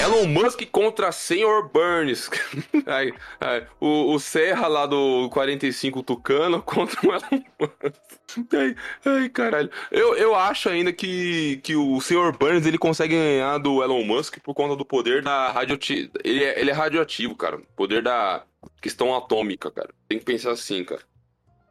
Elon 0.00 0.26
Musk 0.26 0.62
contra 0.72 1.12
Senhor 1.12 1.68
Burns. 1.68 2.30
Ai, 2.86 3.12
ai, 3.40 3.66
o, 3.78 4.14
o 4.14 4.18
Serra 4.18 4.66
lá 4.66 4.86
do 4.86 5.28
45 5.30 6.02
Tucano 6.02 6.62
contra 6.62 6.98
o 7.06 7.12
Elon 7.12 7.42
Musk. 7.60 8.48
Ai, 8.54 8.74
ai, 9.04 9.28
caralho. 9.28 9.70
Eu, 9.90 10.16
eu 10.16 10.34
acho 10.34 10.68
ainda 10.68 10.92
que, 10.92 11.60
que 11.62 11.76
o 11.76 12.00
Senhor 12.00 12.36
Burns 12.36 12.64
ele 12.64 12.78
consegue 12.78 13.14
ganhar 13.14 13.58
do 13.58 13.82
Elon 13.82 14.02
Musk 14.04 14.38
por 14.42 14.54
conta 14.54 14.74
do 14.74 14.84
poder 14.84 15.22
da 15.22 15.50
radioatividade. 15.50 16.18
Ele 16.24 16.44
é, 16.44 16.58
ele 16.58 16.70
é 16.70 16.74
radioativo, 16.74 17.36
cara. 17.36 17.60
Poder 17.76 18.02
da 18.02 18.42
questão 18.80 19.14
atômica, 19.14 19.70
cara. 19.70 19.90
Tem 20.08 20.18
que 20.18 20.24
pensar 20.24 20.52
assim, 20.52 20.82
cara. 20.82 21.02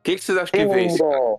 Quem 0.03 0.15
que 0.15 0.23
vocês 0.23 0.37
acham 0.37 0.51
que 0.51 0.65
vence? 0.67 0.99
cara? 0.99 1.37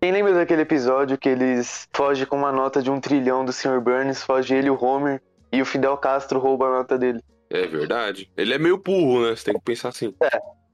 Quem 0.00 0.12
lembra 0.12 0.34
daquele 0.34 0.62
episódio 0.62 1.16
que 1.16 1.28
eles 1.28 1.88
fogem 1.92 2.26
com 2.26 2.36
uma 2.36 2.52
nota 2.52 2.82
de 2.82 2.90
um 2.90 3.00
trilhão 3.00 3.44
do 3.44 3.52
Sr. 3.52 3.80
Burns, 3.80 4.22
foge 4.22 4.54
ele 4.54 4.66
e 4.66 4.70
o 4.70 4.82
Homer, 4.82 5.22
e 5.56 5.62
o 5.62 5.66
Fidel 5.66 5.96
Castro 5.96 6.38
rouba 6.38 6.66
a 6.66 6.70
nota 6.78 6.98
dele? 6.98 7.20
É 7.50 7.66
verdade. 7.66 8.30
Ele 8.36 8.54
é 8.54 8.58
meio 8.58 8.78
burro, 8.78 9.22
né? 9.22 9.36
Você 9.36 9.44
tem 9.44 9.54
que 9.54 9.60
pensar 9.64 9.90
assim. 9.90 10.14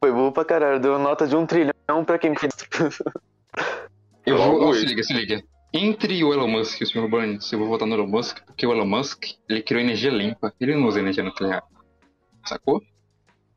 Foi 0.03 0.11
burro 0.13 0.33
pra 0.33 0.45
caralho, 0.45 0.81
deu 0.81 0.99
nota 0.99 1.27
de 1.27 1.37
um 1.37 1.45
trilhão 1.45 2.05
pra 2.07 2.19
quem 2.19 2.35
fez. 2.35 2.53
Eu 4.25 4.37
vou. 4.37 4.63
Ó, 4.69 4.73
se 4.73 4.85
liga, 4.87 5.03
se 5.03 5.13
liga. 5.13 5.43
Entre 5.73 6.23
o 6.25 6.33
Elon 6.33 6.49
Musk 6.49 6.81
e 6.81 6.85
o 6.85 6.87
Sr. 6.87 7.09
Burns, 7.09 7.53
eu 7.53 7.59
vou 7.59 7.69
votar 7.69 7.87
no 7.87 7.95
Elon 7.95 8.07
Musk, 8.09 8.39
porque 8.45 8.67
o 8.67 8.73
Elon 8.73 8.87
Musk, 8.87 9.25
ele 9.49 9.63
criou 9.63 9.81
energia 9.81 10.11
limpa. 10.11 10.53
Ele 10.61 10.75
não 10.75 10.87
usa 10.87 10.99
energia 10.99 11.23
nuclear. 11.23 11.63
Sacou? 12.45 12.83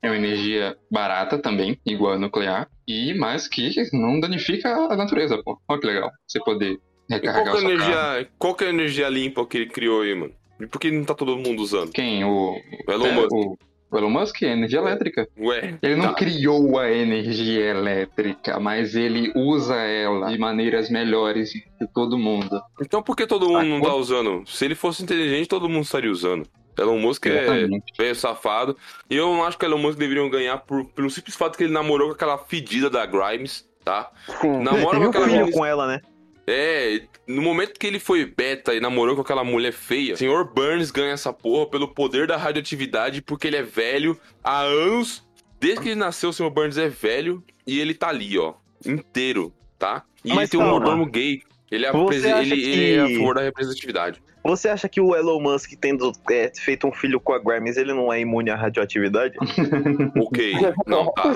É 0.02 0.10
uma 0.10 0.16
energia 0.18 0.78
barata 0.92 1.40
também, 1.40 1.80
igual 1.86 2.14
a 2.14 2.18
nuclear, 2.20 2.70
e 2.88 3.14
mas 3.16 3.48
que 3.48 3.74
não 3.94 4.20
danifica 4.20 4.70
a 4.70 4.96
natureza, 4.96 5.42
pô. 5.44 5.60
Olha 5.68 5.80
que 5.80 5.88
legal. 5.88 6.12
Você 6.28 6.40
poder 6.40 6.80
E 7.10 7.20
qual 7.20 7.20
que, 7.20 7.28
recarregar 7.28 7.48
é 7.48 7.52
o 7.54 7.58
a 7.58 7.60
seu 7.60 7.78
carro. 7.78 7.94
energia, 7.94 8.32
qual 8.38 8.56
que 8.56 8.64
é 8.64 8.68
a 8.68 8.70
energia 8.70 9.10
limpa 9.10 9.46
que 9.48 9.58
ele 9.58 9.68
criou 9.68 10.02
aí, 10.02 10.14
mano? 10.14 10.34
E 10.60 10.68
por 10.68 10.80
que 10.80 10.92
não 10.92 11.04
tá 11.04 11.14
todo 11.14 11.38
mundo 11.38 11.62
usando? 11.62 11.92
Quem? 11.92 12.24
O, 12.24 12.56
O 12.88 12.92
Elon 12.92 13.06
é, 13.08 13.12
Musk. 13.12 13.32
o, 13.32 13.58
o 13.92 13.98
Elon 13.98 14.10
Musk 14.10 14.42
é 14.44 14.48
energia 14.54 14.80
elétrica. 14.80 15.28
Ué. 15.38 15.78
Ele 15.82 15.96
não 15.96 16.10
tá. 16.10 16.14
criou 16.14 16.80
a 16.80 16.92
energia 16.92 17.66
elétrica, 17.72 18.60
mas 18.60 18.96
ele 18.96 19.32
usa 19.36 19.76
ela 19.76 20.32
de 20.32 20.38
maneiras 20.38 20.90
melhores 20.90 21.52
que 21.52 21.88
todo 21.94 22.18
mundo. 22.18 22.62
Então 22.82 23.02
por 23.04 23.16
que 23.16 23.28
todo 23.28 23.48
mundo 23.48 23.66
não 23.66 23.78
Sacou? 23.78 23.90
tá 23.92 23.96
usando? 23.96 24.44
Se 24.48 24.66
ele 24.66 24.76
fosse 24.76 25.04
inteligente, 25.04 25.48
todo 25.48 25.70
mundo 25.70 25.84
estaria 25.84 26.12
usando. 26.12 26.48
Elon 26.78 26.98
Musk 26.98 27.28
é 27.28 27.44
Exatamente. 27.44 27.94
velho 27.96 28.16
safado. 28.16 28.76
E 29.10 29.16
eu 29.16 29.28
não 29.28 29.44
acho 29.44 29.58
que 29.60 29.66
Elon 29.66 29.78
Musk 29.78 29.98
deveriam 30.00 30.28
ganhar 30.30 30.58
por, 30.58 30.86
pelo 30.86 31.10
simples 31.10 31.36
fato 31.36 31.56
que 31.58 31.66
ele 31.66 31.74
namorou 31.74 32.08
com 32.10 32.16
aquela 32.16 32.38
fedida 32.38 32.90
da 32.90 33.06
Grimes, 33.06 33.68
tá? 33.86 34.10
Sim. 34.42 34.64
Namora 34.64 34.98
com 35.00 35.06
aquela 35.06 35.30
filho 35.30 35.52
com 35.52 35.64
ela, 35.64 35.86
né? 35.86 36.02
É, 36.46 37.02
no 37.28 37.42
momento 37.42 37.80
que 37.80 37.88
ele 37.88 38.00
foi 38.00 38.26
beta 38.26 38.74
e 38.74 38.80
namorou 38.80 39.16
com 39.16 39.22
aquela 39.22 39.44
mulher 39.44 39.72
feia, 39.72 40.14
o 40.14 40.18
Sr. 40.18 40.44
Burns 40.54 40.92
ganha 40.92 41.14
essa 41.14 41.32
porra 41.32 41.68
pelo 41.70 41.88
poder 41.88 42.28
da 42.28 42.36
radioatividade, 42.38 43.22
porque 43.22 43.48
ele 43.48 43.58
é 43.58 43.64
velho 43.64 44.20
há 44.44 44.62
anos. 44.62 45.26
Desde 45.60 45.82
que 45.82 45.90
ele 45.90 45.96
nasceu, 45.96 46.30
o 46.30 46.34
Sr. 46.34 46.50
Burns 46.50 46.78
é 46.78 46.90
velho 46.90 47.42
e 47.66 47.80
ele 47.80 47.94
tá 47.94 48.10
ali, 48.10 48.38
ó, 48.38 48.56
inteiro, 48.86 49.54
tá? 49.80 50.04
E 50.24 50.30
ele 50.30 50.36
Mas 50.36 50.50
tem 50.50 50.60
um 50.60 50.68
mordomo 50.70 51.06
gay. 51.06 51.42
Ele 51.72 51.86
é, 51.86 51.92
Você 51.92 52.30
ele, 52.32 52.56
que- 52.56 52.70
ele 52.70 52.94
é 52.96 53.00
a 53.00 53.10
favor 53.18 53.36
da 53.36 53.42
representatividade. 53.42 54.22
Você 54.44 54.68
acha 54.68 54.90
que 54.90 55.00
o 55.00 55.16
Elon 55.16 55.40
Musk, 55.40 55.72
tendo 55.80 56.12
é, 56.30 56.52
feito 56.54 56.86
um 56.86 56.92
filho 56.92 57.18
com 57.22 57.32
a 57.32 57.40
Grimes, 57.40 57.78
ele 57.78 57.94
não 57.94 58.12
é 58.12 58.20
imune 58.20 58.50
à 58.50 58.56
radioatividade? 58.58 59.36
Ok, 60.22 60.54
não, 60.86 61.12
tá. 61.14 61.34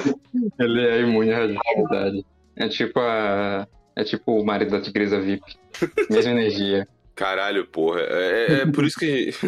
Ele 0.60 0.86
é 0.86 1.02
imune 1.02 1.32
à 1.32 1.38
radioatividade. 1.39 2.26
É 2.58 2.67
tipo 2.67 3.00
a. 3.00 3.65
É 3.99 4.03
tipo 4.03 4.39
o 4.39 4.45
marido 4.45 4.71
da 4.71 4.81
tigresa 4.81 5.19
VIP. 5.19 5.43
Mesma 6.10 6.31
energia. 6.31 6.88
Caralho, 7.15 7.65
porra. 7.65 8.01
É, 8.01 8.45
é- 8.47 8.62
é 8.62 8.65
por 8.67 8.86
isso 8.86 8.99
que. 8.99 9.31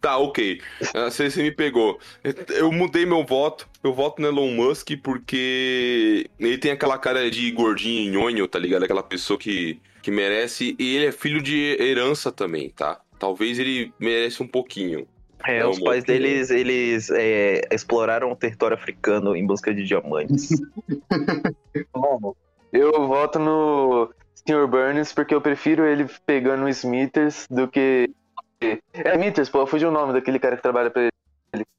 Tá, 0.00 0.18
ok. 0.18 0.60
Ah, 0.94 1.10
Você, 1.10 1.30
você 1.30 1.42
me 1.42 1.50
pegou. 1.50 1.98
Eu 2.50 2.70
mudei 2.70 3.06
meu 3.06 3.24
voto. 3.24 3.68
Eu 3.82 3.94
voto 3.94 4.20
no 4.20 4.28
Elon 4.28 4.50
Musk 4.50 4.90
porque 5.02 6.28
ele 6.38 6.58
tem 6.58 6.72
aquela 6.72 6.98
cara 6.98 7.30
de 7.30 7.50
gordinho 7.52 8.12
nhonho, 8.12 8.46
tá 8.46 8.58
ligado? 8.58 8.82
Aquela 8.84 9.02
pessoa 9.02 9.38
que, 9.38 9.80
que 10.02 10.10
merece. 10.10 10.76
E 10.78 10.96
ele 10.96 11.06
é 11.06 11.12
filho 11.12 11.40
de 11.40 11.76
herança 11.80 12.30
também, 12.30 12.68
tá? 12.70 13.00
Talvez 13.18 13.58
ele 13.58 13.92
merece 13.98 14.42
um 14.42 14.46
pouquinho. 14.46 15.06
É, 15.46 15.58
É 15.58 15.66
os 15.66 15.78
pais 15.80 16.02
opinião. 16.02 16.22
deles, 16.22 16.50
eles 16.50 17.10
é, 17.10 17.62
exploraram 17.72 18.30
o 18.32 18.36
território 18.36 18.76
africano 18.76 19.34
em 19.36 19.46
busca 19.46 19.72
de 19.72 19.84
diamantes. 19.84 20.50
Mano, 21.94 22.36
eu 22.80 23.06
voto 23.06 23.38
no 23.38 24.10
Sr. 24.34 24.66
Burns 24.66 25.12
porque 25.12 25.34
eu 25.34 25.40
prefiro 25.40 25.84
ele 25.84 26.06
pegando 26.24 26.64
o 26.64 26.68
Smithers 26.68 27.46
do 27.50 27.66
que. 27.68 28.10
É 28.60 29.12
Smithers, 29.14 29.48
pô, 29.48 29.66
fugiu 29.66 29.88
o 29.88 29.92
nome 29.92 30.12
daquele 30.12 30.38
cara 30.38 30.56
que 30.56 30.62
trabalha 30.62 30.90
pra 30.90 31.02
ele. 31.02 31.10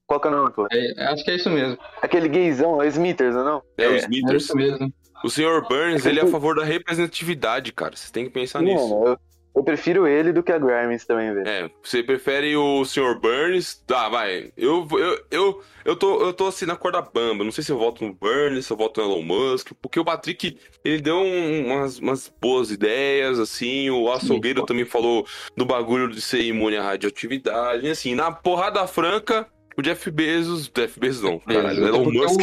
Qual 0.05 0.19
que 0.21 0.27
é 0.27 0.31
o 0.31 0.35
nome, 0.35 0.51
pô? 0.51 0.67
É, 0.71 1.07
acho 1.11 1.23
que 1.23 1.31
é 1.31 1.35
isso 1.35 1.49
mesmo. 1.49 1.77
Aquele 2.01 2.29
gaysão, 2.29 2.81
é 2.81 2.87
Smithers, 2.87 3.35
não 3.35 3.41
é 3.41 3.45
não? 3.45 3.63
É, 3.77 3.87
o 3.89 3.93
É 3.93 3.97
Smithers. 3.97 4.43
isso 4.43 4.55
mesmo. 4.55 4.93
O 5.23 5.29
Sr. 5.29 5.67
Burns, 5.67 6.05
ele 6.05 6.19
é 6.19 6.23
a 6.23 6.27
favor 6.27 6.55
da 6.55 6.63
representatividade, 6.63 7.73
cara. 7.73 7.95
Você 7.95 8.11
tem 8.13 8.25
que 8.25 8.29
pensar 8.29 8.61
nisso. 8.61 8.87
Mano, 8.87 9.07
eu, 9.07 9.17
eu 9.57 9.63
prefiro 9.63 10.07
ele 10.07 10.31
do 10.31 10.43
que 10.43 10.51
a 10.51 10.57
Grimes 10.59 11.05
também, 11.05 11.33
velho. 11.33 11.47
É, 11.47 11.69
você 11.83 12.03
prefere 12.03 12.55
o 12.55 12.85
Sr. 12.85 13.19
Burns? 13.19 13.75
Tá, 13.87 14.07
vai. 14.07 14.51
Eu, 14.55 14.87
eu, 14.91 15.19
eu, 15.31 15.61
eu, 15.83 15.95
tô, 15.95 16.21
eu 16.21 16.31
tô 16.31 16.47
assim 16.47 16.65
na 16.65 16.75
corda 16.75 17.01
bamba. 17.01 17.43
Não 17.43 17.51
sei 17.51 17.63
se 17.63 17.71
eu 17.71 17.77
voto 17.77 18.05
no 18.05 18.13
Burns, 18.13 18.65
se 18.67 18.71
eu 18.71 18.77
voto 18.77 19.01
no 19.01 19.07
Elon 19.11 19.23
Musk. 19.23 19.71
Porque 19.81 19.99
o 19.99 20.05
Patrick, 20.05 20.57
ele 20.85 21.01
deu 21.01 21.17
um- 21.17 21.65
umas, 21.73 21.97
umas 21.99 22.31
boas 22.39 22.69
ideias, 22.71 23.39
assim. 23.39 23.89
O 23.89 24.11
Açougueiro 24.11 24.65
também 24.65 24.85
falou 24.85 25.25
do 25.55 25.65
bagulho 25.65 26.07
de 26.09 26.21
ser 26.21 26.41
imune 26.43 26.77
à 26.77 26.83
radioatividade. 26.83 27.85
E 27.85 27.89
assim, 27.89 28.13
na 28.15 28.31
porrada 28.31 28.85
franca, 28.87 29.47
o 29.75 29.81
Jeff 29.81 30.09
Bezos. 30.11 30.69
Jeff 30.73 30.99
Bezos 30.99 31.23
não, 31.23 31.39
caralho. 31.39 31.83
O 31.83 31.87
Elon 31.87 32.05
Musk, 32.13 32.39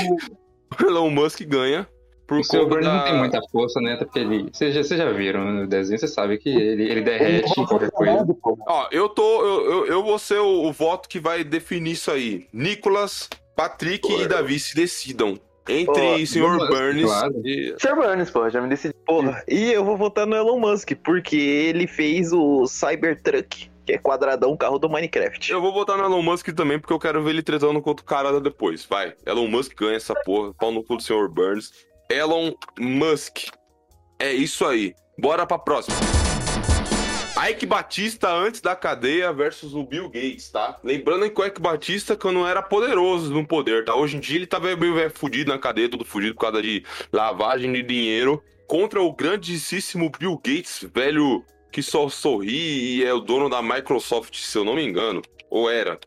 Elon 0.80 1.10
Musk 1.10 1.42
ganha. 1.44 1.88
Por 2.26 2.38
O 2.38 2.44
seu 2.44 2.66
Burns 2.66 2.86
da... 2.86 2.94
não 2.94 3.04
tem 3.04 3.18
muita 3.18 3.40
força, 3.52 3.80
né? 3.80 3.94
Até 3.94 4.04
porque 4.04 4.18
ele. 4.18 4.48
Vocês 4.52 4.74
já, 4.74 4.82
vocês 4.82 4.98
já 4.98 5.10
viram 5.12 5.44
no 5.44 5.66
desenho, 5.66 5.98
você 5.98 6.08
sabe 6.08 6.38
que 6.38 6.48
ele, 6.48 6.90
ele 6.90 7.02
derrete 7.02 7.60
em 7.60 7.66
qualquer 7.66 7.90
coisa. 7.90 8.26
Ó, 8.66 8.88
eu 8.90 9.08
tô. 9.08 9.44
Eu, 9.44 9.64
eu, 9.66 9.86
eu 9.86 10.02
vou 10.02 10.18
ser 10.18 10.38
o, 10.38 10.64
o 10.64 10.72
voto 10.72 11.08
que 11.08 11.20
vai 11.20 11.44
definir 11.44 11.92
isso 11.92 12.10
aí. 12.10 12.46
Nicolas, 12.52 13.28
Patrick 13.54 14.10
e 14.10 14.26
Davi 14.26 14.58
se 14.58 14.74
decidam. 14.74 15.38
Entre 15.68 16.02
Ó, 16.02 16.26
Sr. 16.26 16.40
Musk, 16.40 16.68
Burns 16.68 17.02
claro. 17.02 17.42
e. 17.44 17.74
Sr. 17.78 17.94
Burns, 17.94 18.30
pô, 18.30 18.50
já 18.50 18.60
me 18.60 18.68
decidi. 18.68 18.94
Porra, 19.06 19.42
e 19.48 19.72
eu 19.72 19.84
vou 19.84 19.96
votar 19.96 20.26
no 20.26 20.36
Elon 20.36 20.58
Musk, 20.58 20.92
porque 21.02 21.36
ele 21.36 21.86
fez 21.86 22.32
o 22.32 22.66
Cybertruck, 22.66 23.70
que 23.86 23.92
é 23.92 23.98
quadradão 23.98 24.56
carro 24.56 24.78
do 24.78 24.90
Minecraft. 24.90 25.50
Eu 25.50 25.62
vou 25.62 25.72
votar 25.72 25.96
no 25.96 26.04
Elon 26.04 26.22
Musk 26.22 26.48
também, 26.48 26.78
porque 26.78 26.92
eu 26.92 26.98
quero 26.98 27.22
ver 27.22 27.30
ele 27.30 27.42
tretando 27.42 27.80
contra 27.80 28.02
o 28.02 28.06
cara 28.06 28.40
depois. 28.40 28.84
Vai. 28.84 29.14
Elon 29.24 29.48
Musk 29.48 29.74
ganha 29.74 29.96
essa 29.96 30.14
porra. 30.14 30.52
Pau 30.54 30.70
no 30.70 30.84
cu 30.84 30.96
do 30.96 31.02
Sr. 31.02 31.28
Burns. 31.28 31.72
Elon 32.14 32.52
Musk. 32.78 33.48
É 34.18 34.32
isso 34.32 34.64
aí. 34.64 34.94
Bora 35.18 35.46
pra 35.46 35.58
próxima. 35.58 35.96
Ike 37.50 37.66
Batista 37.66 38.32
antes 38.32 38.60
da 38.60 38.76
cadeia 38.76 39.32
versus 39.32 39.74
o 39.74 39.84
Bill 39.84 40.08
Gates, 40.08 40.50
tá? 40.50 40.78
Lembrando 40.84 41.28
que 41.28 41.40
o 41.40 41.44
Ike 41.44 41.60
Batista 41.60 42.16
quando 42.16 42.46
era 42.46 42.62
poderoso 42.62 43.32
no 43.32 43.46
poder, 43.46 43.84
tá? 43.84 43.94
Hoje 43.94 44.16
em 44.16 44.20
dia 44.20 44.36
ele 44.36 44.46
tá 44.46 44.60
meio 44.60 44.78
meio 44.78 45.10
fudido 45.10 45.50
na 45.52 45.58
cadeia, 45.58 45.88
todo 45.88 46.04
fudido 46.04 46.34
por 46.34 46.42
causa 46.42 46.62
de 46.62 46.84
lavagem 47.12 47.72
de 47.72 47.82
dinheiro. 47.82 48.42
Contra 48.66 49.02
o 49.02 49.12
grandíssimo 49.12 50.10
Bill 50.18 50.36
Gates, 50.36 50.86
velho 50.94 51.44
que 51.74 51.82
só 51.82 52.08
sorri 52.08 52.98
e 52.98 53.04
é 53.04 53.12
o 53.12 53.18
dono 53.18 53.50
da 53.50 53.60
Microsoft, 53.60 54.36
se 54.36 54.56
eu 54.56 54.64
não 54.64 54.76
me 54.76 54.84
engano. 54.84 55.20
Ou 55.50 55.68
era. 55.68 55.98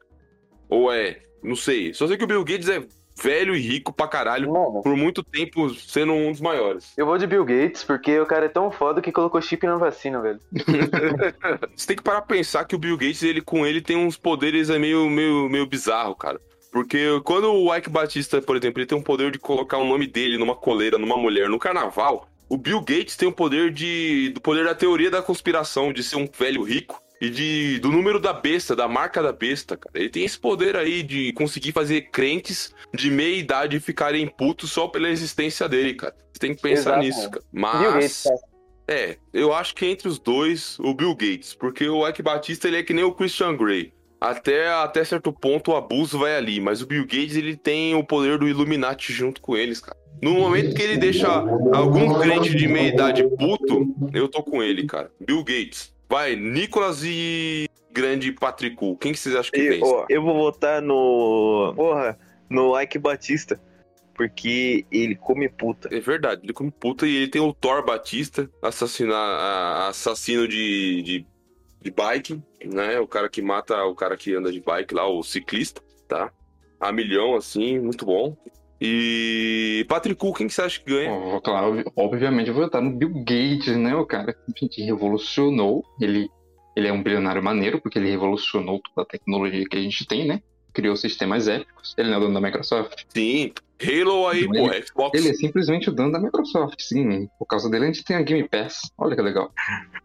Ou 0.70 0.92
é. 0.92 1.22
Não 1.44 1.58
sei. 1.58 1.94
Só 1.94 2.08
sei 2.08 2.16
que 2.16 2.24
o 2.24 2.28
Bill 2.28 2.46
Gates 2.46 2.70
é 2.70 2.88
velho 3.22 3.56
e 3.56 3.60
rico 3.60 3.92
pra 3.94 4.08
caralho. 4.08 4.52
Mano, 4.52 4.82
Por 4.82 4.96
muito 4.96 5.24
tempo 5.24 5.70
sendo 5.74 6.14
um 6.14 6.32
dos 6.32 6.42
maiores. 6.42 6.94
eu 6.98 7.06
vou 7.06 7.18
de 7.18 7.28
Bill 7.28 7.44
Gates 7.46 7.84
porque 7.84 8.20
o 8.20 8.26
cara 8.26 8.46
é 8.46 8.50
tão 8.50 8.72
foda 8.72 9.02
que 9.02 9.12
colocou 9.12 9.42
chip 9.42 9.66
na 9.66 9.76
vacina, 9.78 10.22
velho. 10.22 10.40
Você 11.76 11.88
tem 11.88 11.96
que 11.96 12.04
parar 12.04 12.22
pra 12.22 12.36
pensar 12.36 12.66
que 12.66 12.76
o 12.76 12.80
Bill 12.80 12.98
Gates, 12.98 13.24
ele 13.24 13.42
com 13.42 13.66
ele 13.66 13.82
tem 13.82 13.98
uns 13.98 14.18
poderes 14.18 14.70
meio, 14.70 15.10
meio, 15.10 15.50
meio 15.50 15.66
bizarro, 15.66 16.16
cara. 16.16 16.40
Porque 16.72 17.20
quando 17.24 17.52
o 17.52 17.76
Ike 17.76 17.90
Batista, 17.90 18.42
por 18.42 18.56
exemplo, 18.56 18.80
ele 18.80 18.88
tem 18.88 18.98
um 18.98 19.02
poder 19.02 19.32
de 19.32 19.40
colocar 19.40 19.78
o 19.78 19.86
nome 19.88 20.06
dele 20.06 20.38
numa 20.38 20.56
coleira, 20.56 20.98
numa 20.98 21.18
mulher, 21.18 21.50
no 21.50 21.58
carnaval, 21.58 22.28
o 22.50 22.58
Bill 22.58 22.80
Gates 22.82 23.16
tem 23.16 23.28
o 23.28 23.32
poder 23.32 23.72
de. 23.72 24.30
do 24.34 24.42
poder 24.42 24.66
da 24.66 24.76
teoria 24.76 25.10
da 25.10 25.22
conspiração, 25.22 25.92
de 25.92 26.04
ser 26.04 26.18
um 26.18 26.28
velho 26.28 26.62
rico. 26.64 27.02
E 27.20 27.30
de, 27.30 27.80
do 27.80 27.92
número 27.92 28.20
da 28.20 28.32
besta, 28.32 28.76
da 28.76 28.88
marca 28.88 29.24
da 29.24 29.32
besta, 29.32 29.76
cara. 29.76 29.98
Ele 29.98 30.10
tem 30.10 30.24
esse 30.24 30.38
poder 30.38 30.76
aí 30.76 31.02
de 31.02 31.34
conseguir 31.34 31.72
fazer 31.72 32.10
crentes 32.12 32.74
de 32.94 33.10
meia 33.10 33.36
idade 33.36 33.80
ficarem 33.80 34.28
putos 34.28 34.72
só 34.72 34.88
pela 34.88 35.10
existência 35.10 35.68
dele, 35.68 35.96
cara. 35.96 36.16
Você 36.32 36.40
tem 36.40 36.54
que 36.54 36.62
pensar 36.62 36.92
Exato, 36.92 37.00
nisso, 37.00 37.32
cara. 37.32 37.44
Bill 37.52 37.92
Gates, 37.94 38.02
Mas. 38.02 38.24
cara. 38.24 38.58
É, 38.90 39.18
eu 39.34 39.54
acho 39.54 39.76
que 39.76 39.86
entre 39.86 40.08
os 40.08 40.18
dois, 40.18 40.80
o 40.80 40.94
Bill 40.94 41.14
Gates, 41.14 41.54
porque 41.54 41.90
o 41.90 42.08
Ike 42.08 42.22
Batista 42.22 42.70
ele 42.70 42.78
é 42.78 42.84
que 42.84 42.94
nem 42.94 43.04
o 43.04 43.12
Christian 43.12 43.56
Grey. 43.56 43.92
Até, 44.20 44.70
até 44.70 45.04
certo 45.04 45.32
ponto 45.32 45.72
o 45.72 45.76
abuso 45.76 46.20
vai 46.20 46.36
ali, 46.36 46.62
mas 46.62 46.82
o 46.82 46.88
Bill 46.88 47.04
Gates 47.04 47.36
ele 47.36 47.56
tem 47.58 47.94
o 47.96 48.04
poder 48.04 48.40
do 48.40 48.48
Illuminati 48.48 49.12
junto 49.12 49.42
com 49.42 49.58
eles, 49.58 49.82
cara. 49.82 49.98
No 50.22 50.34
momento 50.34 50.74
que 50.74 50.82
ele 50.82 50.98
deixa 50.98 51.28
algum 51.74 52.20
crente 52.20 52.56
de 52.56 52.68
meia 52.68 52.88
idade 52.88 53.24
puto, 53.38 53.94
eu 54.14 54.28
tô 54.28 54.42
com 54.42 54.64
ele, 54.64 54.88
cara. 54.88 55.12
Bill 55.20 55.44
Gates. 55.44 55.94
Vai, 56.10 56.36
Nicolas 56.36 57.04
e 57.04 57.68
grande 57.92 58.32
Patricu. 58.32 58.96
Quem 58.98 59.12
que 59.12 59.20
vocês 59.20 59.36
acham 59.36 59.52
que 59.52 59.70
vence? 59.70 60.06
eu 60.10 60.22
vou 60.22 60.36
votar 60.36 60.82
no. 60.82 61.74
Porra, 61.76 62.18
no 62.50 62.80
Ike 62.80 62.98
Batista. 62.98 63.60
Porque 64.14 64.84
ele 64.92 65.16
come 65.16 65.48
puta. 65.48 65.90
É 65.96 66.00
verdade, 66.00 66.42
ele 66.44 66.54
come 66.54 66.72
puta 66.72 67.06
e 67.06 67.16
ele 67.16 67.28
tem 67.28 67.40
o 67.40 67.54
Thor 67.54 67.86
Batista, 67.86 68.50
assassina, 68.64 69.14
a- 69.16 69.90
assassino 69.90 70.48
de, 70.48 71.04
de, 71.04 71.26
de 71.84 71.92
bike, 71.92 72.42
né? 72.66 73.00
O 73.00 73.08
cara 73.08 73.30
que 73.30 73.44
mata 73.44 73.76
o 73.86 73.94
cara 73.94 74.18
que 74.18 74.34
anda 74.34 74.52
de 74.52 74.60
bike 74.60 74.96
lá, 74.96 75.08
o 75.08 75.22
ciclista, 75.22 75.84
tá? 76.08 76.32
A 76.80 76.92
milhão, 76.92 77.36
assim, 77.36 77.78
muito 77.78 78.08
bom. 78.08 78.36
E 78.80 79.86
Patrick 79.90 80.20
Cook, 80.20 80.38
quem 80.38 80.48
que 80.48 80.54
você 80.54 80.62
acha 80.62 80.80
que 80.80 80.86
ganha? 80.92 81.12
Ó, 81.12 81.40
claro, 81.42 81.72
ob- 81.80 81.92
obviamente 81.96 82.48
eu 82.50 82.54
vou 82.54 82.64
votar 82.64 82.82
no 82.82 82.92
Bill 82.92 83.12
Gates, 83.24 83.76
né? 83.76 83.96
O 83.96 84.06
cara 84.06 84.36
que 84.56 84.84
revolucionou. 84.84 85.84
Ele, 86.00 86.30
ele 86.76 86.88
é 86.88 86.94
um 86.94 87.02
bilionário 87.02 87.42
maneiro, 87.44 87.82
porque 87.82 87.98
ele 87.98 88.10
revolucionou 88.10 88.80
toda 88.94 89.06
a 89.08 89.10
tecnologia 89.10 89.66
que 89.70 89.78
a 89.78 89.82
gente 89.82 90.06
tem, 90.06 90.28
né? 90.28 90.42
Criou 90.74 90.96
sistemas 90.96 91.48
épicos. 91.48 91.96
Ele 91.98 92.10
não 92.10 92.16
é 92.16 92.18
o 92.18 92.22
dono 92.22 92.36
da 92.36 92.42
Microsoft. 92.42 93.04
Sim, 93.10 93.52
Halo 93.82 94.28
aí, 94.28 94.48
pô, 94.48 94.74
Xbox. 94.86 95.20
Ele 95.20 95.30
é 95.30 95.34
simplesmente 95.34 95.90
o 95.90 95.94
dono 95.94 96.12
da 96.12 96.20
Microsoft, 96.20 96.80
sim. 96.82 97.28
Por 97.40 97.46
causa 97.46 97.70
dele 97.70 97.86
a 97.86 97.88
gente 97.88 98.04
tem 98.04 98.16
a 98.16 98.22
Game 98.22 98.48
Pass. 98.48 98.80
Olha 98.98 99.16
que 99.16 99.22
legal. 99.22 99.52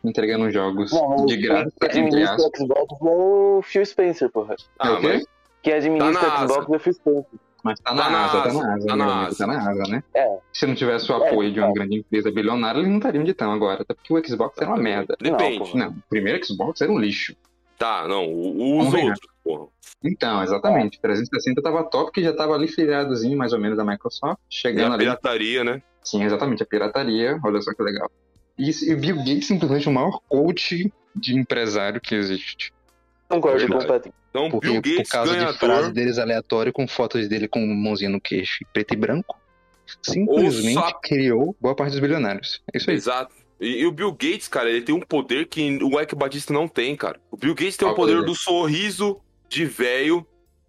Entregando 0.04 0.50
jogos 0.50 0.90
de 1.26 1.36
graça, 1.38 1.70
Quem 1.80 1.88
administra 2.02 2.38
Xbox 2.38 2.60
é 2.60 2.64
o 3.00 3.60
Phil 3.62 3.84
Spencer, 3.86 4.30
porra. 4.30 4.56
Ah, 4.78 4.88
É 4.88 4.92
o 4.92 5.00
quê? 5.00 5.06
mas 5.08 5.26
Quem 5.62 5.72
administra 5.74 6.20
Tá 6.30 6.46
Xbox 6.48 6.68
é 6.70 6.76
o 6.76 6.78
Phil 6.80 6.92
Spencer. 6.94 7.24
Mas 7.62 7.78
tá 7.80 7.90
Tá 7.90 7.96
na, 7.96 8.10
na 8.10 8.24
asa, 8.24 8.32
tá 8.42 8.48
asa, 8.48 8.58
na 8.62 8.74
asa, 8.74 8.86
tá 8.86 8.96
na 8.96 9.04
amigo, 9.04 9.20
asa. 9.28 9.38
tá 9.38 9.46
na 9.46 9.70
asa, 9.70 9.82
né? 9.90 10.04
É. 10.14 10.38
Se 10.52 10.66
não 10.66 10.74
tivesse 10.74 11.10
o 11.12 11.14
É, 11.22 11.28
apoio 11.28 11.52
de 11.52 11.60
uma 11.60 11.68
é. 11.68 11.72
grande 11.72 11.96
empresa 11.98 12.30
bilionária, 12.30 12.78
eles 12.78 12.88
não 12.90 12.96
estariam 12.98 13.22
onde 13.22 13.30
estão 13.30 13.52
agora. 13.52 13.82
Até 13.82 13.94
porque 13.94 14.12
o 14.12 14.26
Xbox 14.26 14.58
era 14.58 14.68
uma 14.70 14.76
merda. 14.78 15.16
depende. 15.20 15.76
Não, 15.76 15.90
o 15.90 16.02
primeiro 16.08 16.44
Xbox 16.44 16.80
era 16.80 16.90
um 16.90 16.98
lixo. 16.98 17.36
Tá, 17.78 18.06
não, 18.08 18.26
o- 18.26 18.78
os 18.80 18.86
Vamos 18.90 19.02
outros, 19.10 19.32
porra. 19.44 19.66
Então, 20.04 20.42
exatamente. 20.42 21.00
360 21.00 21.62
tava 21.62 21.82
top, 21.84 22.12
que 22.12 22.22
já 22.22 22.32
tava 22.32 22.54
ali 22.54 22.68
filiadozinho 22.68 23.36
mais 23.36 23.52
ou 23.52 23.58
menos 23.58 23.76
da 23.76 23.84
Microsoft. 23.84 24.38
E 24.50 24.54
Chegando 24.54 24.92
a 24.92 24.94
ali. 24.94 25.04
pirataria, 25.04 25.64
né? 25.64 25.82
Sim, 26.02 26.22
exatamente, 26.24 26.62
a 26.62 26.66
pirataria. 26.66 27.38
Olha 27.44 27.60
só 27.60 27.72
que 27.72 27.82
legal. 27.82 28.10
E, 28.58 28.70
e 28.70 28.94
o 28.94 28.98
Bill 28.98 29.16
Gates 29.18 29.46
simplesmente 29.46 29.88
o 29.88 29.92
maior 29.92 30.20
coach 30.28 30.92
de 31.14 31.34
empresário 31.38 32.00
que 32.00 32.14
existe. 32.14 32.72
Concordo 33.28 33.66
com 33.66 33.74
o 33.74 33.78
Verdade. 33.78 34.12
Então, 34.34 34.50
Porque 34.50 34.66
Bill 34.70 34.80
por 34.80 34.88
Gates 34.90 35.10
causa 35.10 35.32
de 35.32 35.38
ganhador. 35.38 35.58
frase 35.58 35.92
deles 35.92 36.18
aleatório 36.18 36.72
com 36.72 36.88
fotos 36.88 37.28
dele 37.28 37.46
com 37.46 37.60
mãozinha 37.66 38.08
no 38.08 38.18
queixo 38.18 38.64
preto 38.72 38.94
e 38.94 38.96
branco, 38.96 39.38
simplesmente 40.02 40.74
só- 40.74 40.92
criou 41.02 41.54
boa 41.60 41.74
parte 41.74 41.90
dos 41.92 42.00
bilionários. 42.00 42.62
É 42.72 42.78
isso 42.78 42.90
aí. 42.90 42.96
Exato. 42.96 43.34
E, 43.60 43.82
e 43.82 43.86
o 43.86 43.92
Bill 43.92 44.10
Gates, 44.12 44.48
cara, 44.48 44.70
ele 44.70 44.82
tem 44.82 44.94
um 44.94 45.00
poder 45.00 45.46
que 45.48 45.78
o 45.82 46.00
Ike 46.00 46.14
Batista 46.16 46.52
não 46.52 46.66
tem, 46.66 46.96
cara. 46.96 47.20
O 47.30 47.36
Bill 47.36 47.54
Gates 47.54 47.76
tem 47.76 47.86
o 47.86 47.90
Qual 47.90 47.96
poder 47.96 48.24
do 48.24 48.34
sorriso 48.34 49.20
de 49.48 49.64
velho, 49.66 50.26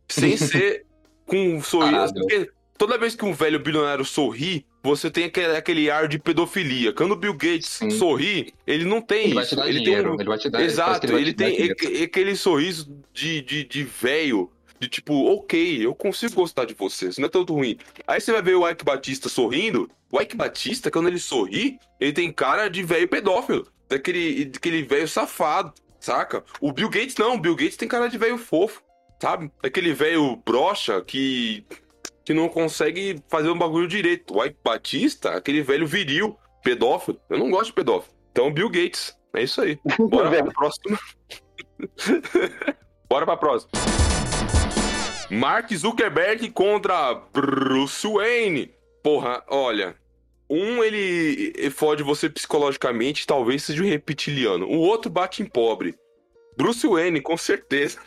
sem 0.10 0.36
ser 0.38 0.86
com 1.26 1.56
um 1.56 1.62
sorriso. 1.64 2.14
Porque 2.14 2.50
toda 2.78 2.98
vez 2.98 3.16
que 3.16 3.24
um 3.26 3.34
velho 3.34 3.60
bilionário 3.60 4.04
sorri, 4.06 4.66
você 4.84 5.10
tem 5.10 5.26
aquele, 5.26 5.56
aquele 5.56 5.90
ar 5.90 6.08
de 6.08 6.20
pedofilia. 6.20 6.92
Quando 6.94 7.14
o 7.14 7.16
Bill 7.16 7.34
Gates 7.34 7.70
Sim. 7.70 7.90
sorri, 7.92 8.54
ele 8.68 8.84
não 8.86 9.02
tem 9.02 9.26
Ele 9.26 9.34
vai 9.36 9.44
isso. 9.44 9.56
te 9.56 9.56
dar 9.56 9.70
ele 9.70 9.80
dinheiro. 9.80 10.04
tem 10.04 10.12
um... 10.12 10.16
Ele 10.20 10.30
vai 10.30 10.38
te 10.38 10.50
dar 10.50 10.62
Exato, 10.62 11.08
vai 11.08 11.22
ele 11.22 11.34
dar 11.34 11.46
tem 11.46 12.04
aquele 12.04 12.36
sorriso 12.36 12.94
de, 13.14 13.42
de, 13.42 13.64
de 13.64 13.84
velho, 13.84 14.52
de 14.80 14.88
tipo, 14.90 15.14
ok, 15.34 15.86
eu 15.86 15.96
consigo 15.96 16.34
gostar 16.36 16.66
de 16.66 16.74
você, 16.74 17.08
isso 17.08 17.22
não 17.22 17.28
é 17.28 17.32
tanto 17.32 17.54
ruim. 17.54 17.78
Aí 18.06 18.20
você 18.20 18.32
vai 18.34 18.42
ver 18.42 18.56
o 18.56 18.70
Ike 18.70 18.84
Batista 18.84 19.30
sorrindo, 19.30 19.90
o 20.12 20.20
Ike 20.22 20.36
Batista, 20.36 20.92
quando 20.92 21.08
ele 21.08 21.20
sorri, 21.20 21.80
ele 22.00 22.12
tem 22.14 22.32
cara 22.32 22.68
de 22.68 22.84
velho 22.84 23.08
pedófilo, 23.08 23.66
daquele, 23.90 24.46
daquele 24.46 24.84
velho 24.84 25.08
safado, 25.08 25.74
saca? 26.00 26.44
O 26.60 26.74
Bill 26.74 26.90
Gates 26.90 27.16
não, 27.18 27.36
o 27.36 27.40
Bill 27.40 27.56
Gates 27.56 27.78
tem 27.78 27.88
cara 27.88 28.08
de 28.10 28.18
velho 28.18 28.38
fofo. 28.38 28.82
sabe? 29.22 29.50
Aquele 29.64 29.94
velho 29.94 30.36
brocha 30.46 31.02
que, 31.02 31.64
que 32.26 32.34
não 32.34 32.48
consegue 32.48 33.22
fazer 33.28 33.50
um 33.50 33.58
bagulho 33.58 33.88
direito. 33.88 34.36
O 34.36 34.44
Ike 34.44 34.58
Batista, 34.64 35.32
aquele 35.32 35.62
velho 35.62 35.86
viril, 35.86 36.38
pedófilo. 36.64 37.20
Eu 37.30 37.38
não 37.38 37.50
gosto 37.50 37.68
de 37.68 37.74
pedófilo. 37.74 38.14
Então, 38.32 38.52
Bill 38.52 38.70
Gates. 38.70 39.16
É 39.34 39.44
isso 39.44 39.62
aí. 39.62 39.80
Bora 40.10 40.30
pra 40.30 40.52
próxima. 40.52 41.00
Bora 43.10 43.26
pra 43.26 43.38
próxima. 43.38 43.72
Mark 45.30 45.72
Zuckerberg 45.74 46.50
contra 46.52 47.16
Bruce 47.34 48.08
Wayne. 48.08 48.72
Porra, 49.04 49.44
olha. 49.48 49.96
Um, 50.50 50.84
ele 50.84 51.72
fode 51.72 52.04
você 52.04 52.30
psicologicamente, 52.30 53.26
talvez 53.26 53.64
seja 53.64 53.82
um 53.82 53.88
reptiliano. 53.88 54.68
O 54.68 54.78
outro 54.78 55.10
bate 55.10 55.42
em 55.42 55.46
pobre. 55.46 55.96
Bruce 56.56 56.86
Wayne, 56.86 57.22
com 57.22 57.36
certeza. 57.36 58.00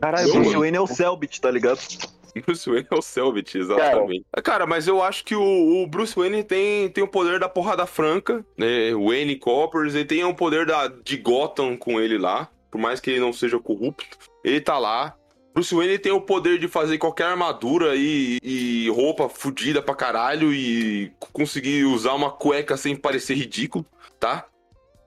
Caralho, 0.00 0.32
Bruce 0.32 0.48
mano. 0.48 0.60
Wayne 0.60 0.76
é 0.76 0.80
o 0.80 0.86
Selbit, 0.86 1.40
tá 1.40 1.50
ligado? 1.50 1.80
Bruce 2.44 2.68
Wayne 2.68 2.86
é 2.90 2.94
o 2.94 3.02
Selvit, 3.02 3.58
exatamente. 3.58 4.24
Cara, 4.42 4.66
mas 4.66 4.86
eu 4.86 5.02
acho 5.02 5.24
que 5.24 5.34
o, 5.34 5.82
o 5.82 5.86
Bruce 5.86 6.14
Wayne 6.16 6.44
tem, 6.44 6.88
tem 6.88 7.02
o 7.02 7.08
poder 7.08 7.38
da 7.40 7.48
porrada 7.48 7.86
franca, 7.86 8.44
né? 8.56 8.94
O 8.94 9.08
Wayne 9.08 9.36
Coppers, 9.36 9.94
ele 9.94 10.04
tem 10.04 10.24
o 10.24 10.34
poder 10.34 10.66
da, 10.66 10.88
de 10.88 11.16
Gotham 11.16 11.76
com 11.76 12.00
ele 12.00 12.18
lá, 12.18 12.48
por 12.70 12.80
mais 12.80 13.00
que 13.00 13.10
ele 13.10 13.20
não 13.20 13.32
seja 13.32 13.58
corrupto. 13.58 14.18
Ele 14.44 14.60
tá 14.60 14.78
lá. 14.78 15.16
Bruce 15.52 15.74
Wayne 15.74 15.98
tem 15.98 16.12
o 16.12 16.20
poder 16.20 16.58
de 16.58 16.68
fazer 16.68 16.96
qualquer 16.98 17.24
armadura 17.24 17.96
e, 17.96 18.38
e 18.42 18.88
roupa 18.90 19.28
fodida 19.28 19.82
pra 19.82 19.96
caralho 19.96 20.54
e 20.54 21.12
conseguir 21.32 21.84
usar 21.84 22.14
uma 22.14 22.30
cueca 22.30 22.76
sem 22.76 22.94
parecer 22.94 23.34
ridículo, 23.34 23.84
tá? 24.18 24.46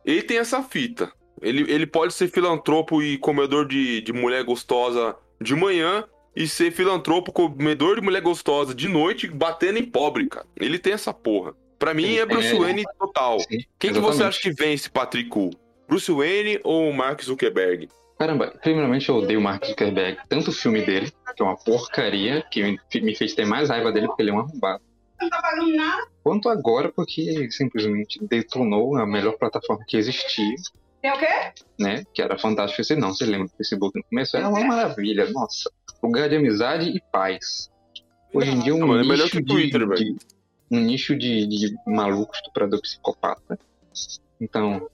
Ele 0.03 0.21
tem 0.21 0.37
essa 0.37 0.61
fita. 0.61 1.11
Ele, 1.41 1.71
ele 1.71 1.87
pode 1.87 2.13
ser 2.13 2.27
filantropo 2.27 3.01
e 3.01 3.17
comedor 3.17 3.65
de, 3.67 4.01
de 4.01 4.13
mulher 4.13 4.43
gostosa 4.43 5.15
de 5.41 5.55
manhã 5.55 6.05
e 6.35 6.47
ser 6.47 6.71
filantropo, 6.71 7.31
comedor 7.31 7.95
de 7.95 8.01
mulher 8.01 8.21
gostosa 8.21 8.73
de 8.73 8.87
noite, 8.87 9.27
batendo 9.27 9.77
em 9.79 9.83
pobre, 9.85 10.27
cara. 10.27 10.45
Ele 10.57 10.79
tem 10.79 10.93
essa 10.93 11.13
porra. 11.13 11.53
Pra 11.77 11.93
mim 11.93 12.15
é 12.17 12.25
Bruce 12.25 12.47
É. 12.55 12.59
Wayne 12.59 12.83
total. 12.97 13.39
Sim, 13.41 13.59
Quem 13.77 13.91
que 13.93 13.99
você 13.99 14.23
acha 14.23 14.39
que 14.41 14.51
vence, 14.51 14.89
Patrick? 14.89 15.29
Bruce 15.87 16.11
Wayne 16.11 16.59
ou 16.63 16.91
Mark 16.93 17.21
Zuckerberg? 17.21 17.89
Caramba, 18.17 18.53
primeiramente 18.61 19.09
eu 19.09 19.15
odeio 19.17 19.39
o 19.39 19.43
Mark 19.43 19.65
Zuckerberg. 19.65 20.17
Tanto 20.29 20.49
o 20.49 20.53
filme 20.53 20.81
dele, 20.81 21.11
que 21.35 21.41
é 21.43 21.45
uma 21.45 21.57
porcaria, 21.57 22.41
que 22.49 22.63
me- 22.63 22.79
me 23.01 23.15
fez 23.15 23.33
ter 23.33 23.45
mais 23.45 23.69
raiva 23.69 23.91
dele 23.91 24.07
porque 24.07 24.21
ele 24.21 24.29
é 24.31 24.33
um 24.33 24.39
arrombado. 24.39 24.81
Quanto 26.23 26.49
agora, 26.49 26.91
porque 26.91 27.49
simplesmente 27.51 28.19
detonou 28.25 28.95
a 28.97 29.05
melhor 29.05 29.33
plataforma 29.37 29.83
que 29.87 29.97
existia, 29.97 30.55
Tem 31.03 31.11
o 31.11 31.17
quê? 31.19 31.51
né? 31.77 32.03
Que 32.13 32.21
era 32.21 32.39
fantástico. 32.39 32.81
Você 32.81 32.95
não, 32.95 33.09
você 33.13 33.25
lembra 33.25 33.47
do 33.47 33.53
Facebook 33.57 33.95
no 33.99 34.03
começo? 34.05 34.37
Era 34.37 34.47
uma 34.47 34.63
maravilha, 34.63 35.29
nossa. 35.31 35.69
Lugar 36.01 36.29
de 36.29 36.37
amizade 36.37 36.89
e 36.89 37.01
paz. 37.11 37.69
Hoje 38.33 38.51
em 38.51 38.59
dia 38.59 38.71
é 38.71 38.75
um 38.75 38.79
Não, 38.79 38.87
mano, 38.87 39.01
é 39.01 39.07
melhor 39.07 39.23
nicho 39.25 39.31
que 39.37 39.43
o 39.43 39.45
Twitter, 39.45 39.81
de, 39.81 39.85
velho. 39.85 39.95
de- 40.15 40.17
um 40.71 40.79
nicho 40.79 41.15
de, 41.17 41.45
de 41.45 41.75
maluco, 41.85 42.33
estuprador, 42.33 42.81
psicopata. 42.81 43.59
Então, 44.39 44.87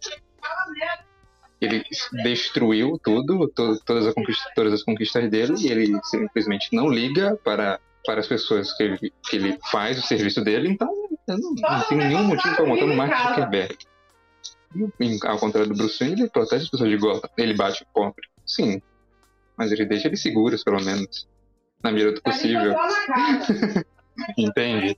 ele 1.62 1.84
destruiu 2.24 3.00
tudo, 3.04 3.48
to- 3.50 3.80
todas, 3.86 4.08
as 4.08 4.14
conquistas, 4.16 4.52
todas 4.56 4.74
as 4.74 4.84
conquistas 4.84 5.30
dele, 5.30 5.54
e 5.60 5.68
ele 5.72 6.00
simplesmente 6.06 6.70
não 6.74 6.90
liga 6.90 7.38
para, 7.44 7.80
para 8.06 8.20
as 8.20 8.28
pessoas 8.28 8.74
que 8.76 8.84
ele, 8.84 8.98
que 9.30 9.36
ele 9.36 9.58
faz 9.72 10.00
o 10.00 10.02
serviço 10.02 10.42
dele, 10.44 10.70
então 10.70 10.90
eu 11.28 11.38
não, 11.38 11.52
não 11.54 11.82
tenho 11.88 12.02
nenhum 12.02 12.24
motivo 12.24 12.56
para 12.56 12.66
montar 12.66 12.86
no 12.88 12.96
Mark 12.96 13.30
Zuckerberg. 13.30 13.78
E, 14.76 15.20
Ao 15.26 15.40
contrário 15.40 15.70
do 15.70 15.76
Bruce 15.78 16.00
Wayne, 16.00 16.22
ele 16.22 16.30
protege 16.30 16.64
as 16.64 16.70
pessoas 16.70 16.90
de 16.90 16.98
Gotham. 16.98 17.30
Ele 17.38 17.54
bate 17.54 17.84
o 17.84 17.88
pobre, 17.94 18.28
sim. 18.46 18.82
Mas 19.58 19.72
ele 19.72 19.86
deixa 19.86 20.08
eles 20.08 20.22
seguros, 20.22 20.64
pelo 20.64 20.82
menos. 20.84 21.28
Na 21.82 21.92
medida 21.92 22.14
do 22.14 22.22
possível. 22.22 22.76
Entende? 24.38 24.98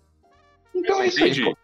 Então 0.73 1.01
é 1.01 1.07
isso 1.07 1.23
aí. 1.23 1.55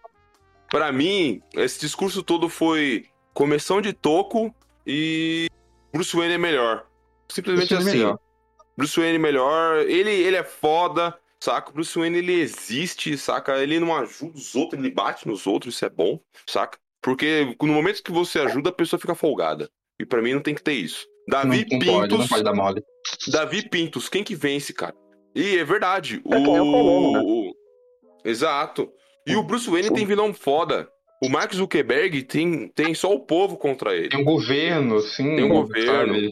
Pra 0.70 0.92
mim, 0.92 1.42
esse 1.54 1.80
discurso 1.80 2.22
todo 2.22 2.50
foi 2.50 3.06
começão 3.34 3.82
de 3.82 3.94
toco 3.94 4.54
e 4.86 5.48
Bruce 5.92 6.16
Wayne 6.16 6.36
é 6.36 6.38
melhor. 6.38 6.88
Simplesmente 7.30 7.70
Bruce 7.70 7.84
Wayne 7.84 7.88
é 7.88 7.92
assim. 7.92 7.98
melhor. 8.00 8.20
Bruce 8.78 9.00
Wayne 9.00 9.20
melhor. 9.20 9.78
Ele, 9.80 10.12
ele 10.12 10.36
é 10.36 10.44
foda, 10.44 11.18
saca? 11.40 11.72
Bruce 11.72 11.98
Wayne 11.98 12.18
ele 12.18 12.34
existe, 12.34 13.18
saca? 13.18 13.58
Ele 13.58 13.80
não 13.80 13.96
ajuda 13.96 14.38
os 14.38 14.56
outros, 14.56 14.80
ele 14.80 14.92
bate 14.92 15.28
nos 15.28 15.48
outros, 15.48 15.76
isso 15.76 15.86
é 15.86 15.90
bom, 15.90 16.20
saca? 16.46 16.78
Porque 17.02 17.56
no 17.62 17.74
momento 17.74 18.04
que 18.04 18.12
você 18.12 18.40
ajuda, 18.40 18.70
a 18.70 18.74
pessoa 18.74 19.00
fica 19.00 19.16
folgada. 19.16 19.70
E 20.00 20.06
pra 20.06 20.22
mim 20.22 20.34
não 20.34 20.42
tem 20.42 20.56
que 20.56 20.62
ter 20.64 20.74
isso. 20.74 21.06
Davi 21.28 21.66
Não, 21.70 21.80
não 21.80 21.86
pode, 21.86 22.00
não 22.02 22.18
Pintos. 22.18 22.30
pode 22.30 22.44
dar 22.44 22.54
mole. 22.54 22.82
Davi 23.32 23.70
Pintos, 23.70 24.08
quem 24.10 24.24
que 24.24 24.36
vence, 24.36 24.74
cara? 24.74 24.94
E 25.36 25.58
é 25.58 25.64
verdade. 25.64 26.22
É 26.30 26.36
é 26.36 26.40
o 26.40 26.44
Colombo, 26.44 27.12
né? 27.14 27.22
o... 27.24 27.54
Exato. 28.24 28.90
E 29.26 29.36
o 29.36 29.44
Bruce 29.44 29.70
Wayne 29.70 29.94
tem 29.94 30.06
vilão 30.06 30.34
foda. 30.34 30.88
O 31.22 31.30
Mark 31.30 31.54
Zuckerberg 31.54 32.24
tem, 32.24 32.70
tem 32.70 32.94
só 32.94 33.12
o 33.12 33.20
povo 33.20 33.58
contra 33.58 33.96
ele. 33.96 34.10
Tem 34.10 34.22
um 34.22 34.26
governo, 34.26 34.98
assim. 34.98 35.36
Tem 35.36 35.44
um 35.44 35.50
governo. 35.50 36.14
sabe? 36.14 36.32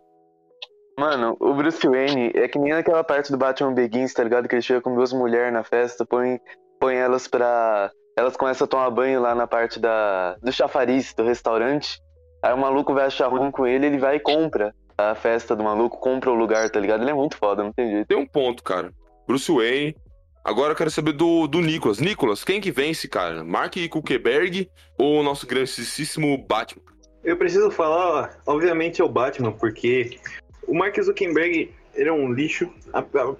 Mano, 0.97 1.35
o 1.41 1.53
Bruce 1.53 1.85
Wayne 1.85 2.31
é 2.35 2.47
que 2.47 2.57
nem 2.57 2.71
naquela 2.71 3.03
parte 3.03 3.31
do 3.31 3.37
Batman 3.37 3.73
Begins, 3.73 4.13
tá 4.13 4.23
ligado? 4.23 4.47
Que 4.47 4.55
ele 4.55 4.61
chega 4.61 4.79
com 4.81 4.95
duas 4.95 5.11
mulheres 5.11 5.51
na 5.51 5.63
festa, 5.63 6.05
põe, 6.05 6.39
põe 6.79 6.95
elas 6.95 7.27
pra. 7.27 7.91
Elas 8.17 8.37
começam 8.37 8.65
a 8.65 8.67
tomar 8.67 8.89
banho 8.91 9.21
lá 9.21 9.35
na 9.35 9.45
parte 9.45 9.79
da, 9.79 10.35
do 10.41 10.51
chafariz, 10.51 11.13
do 11.13 11.23
restaurante. 11.23 11.99
Aí 12.41 12.53
o 12.53 12.57
maluco 12.57 12.93
vai 12.93 13.05
achar 13.05 13.27
ruim 13.27 13.51
com 13.51 13.67
ele, 13.67 13.87
ele 13.87 13.97
vai 13.97 14.15
e 14.15 14.19
compra 14.19 14.73
a 14.97 15.13
festa 15.13 15.55
do 15.55 15.63
maluco, 15.63 15.99
compra 15.99 16.31
o 16.31 16.35
lugar, 16.35 16.69
tá 16.69 16.79
ligado? 16.79 17.01
Ele 17.01 17.11
é 17.11 17.13
muito 17.13 17.35
foda, 17.35 17.63
não 17.63 17.73
tem 17.73 17.91
jeito. 17.91 18.07
Tem 18.07 18.17
um 18.17 18.25
ponto, 18.25 18.63
cara. 18.63 18.93
Bruce 19.27 19.51
Wayne. 19.51 19.95
Agora 20.45 20.71
eu 20.71 20.75
quero 20.75 20.91
saber 20.91 21.11
do, 21.11 21.47
do 21.47 21.59
Nicolas. 21.59 21.99
Nicolas, 21.99 22.43
quem 22.43 22.61
que 22.61 22.71
vence, 22.71 23.07
cara? 23.07 23.43
Mark 23.43 23.75
Zuckerberg 23.75 24.69
ou 24.97 25.19
o 25.19 25.23
nosso 25.23 25.45
grandíssimo 25.47 26.37
Batman? 26.47 26.83
Eu 27.23 27.35
preciso 27.35 27.71
falar, 27.71 28.37
obviamente, 28.45 29.01
é 29.01 29.03
o 29.03 29.09
Batman, 29.09 29.51
porque 29.51 30.19
o 30.67 30.77
Mark 30.77 30.95
Zuckerberg 31.01 31.73
ele 31.95 32.09
é 32.09 32.13
um 32.13 32.31
lixo. 32.31 32.69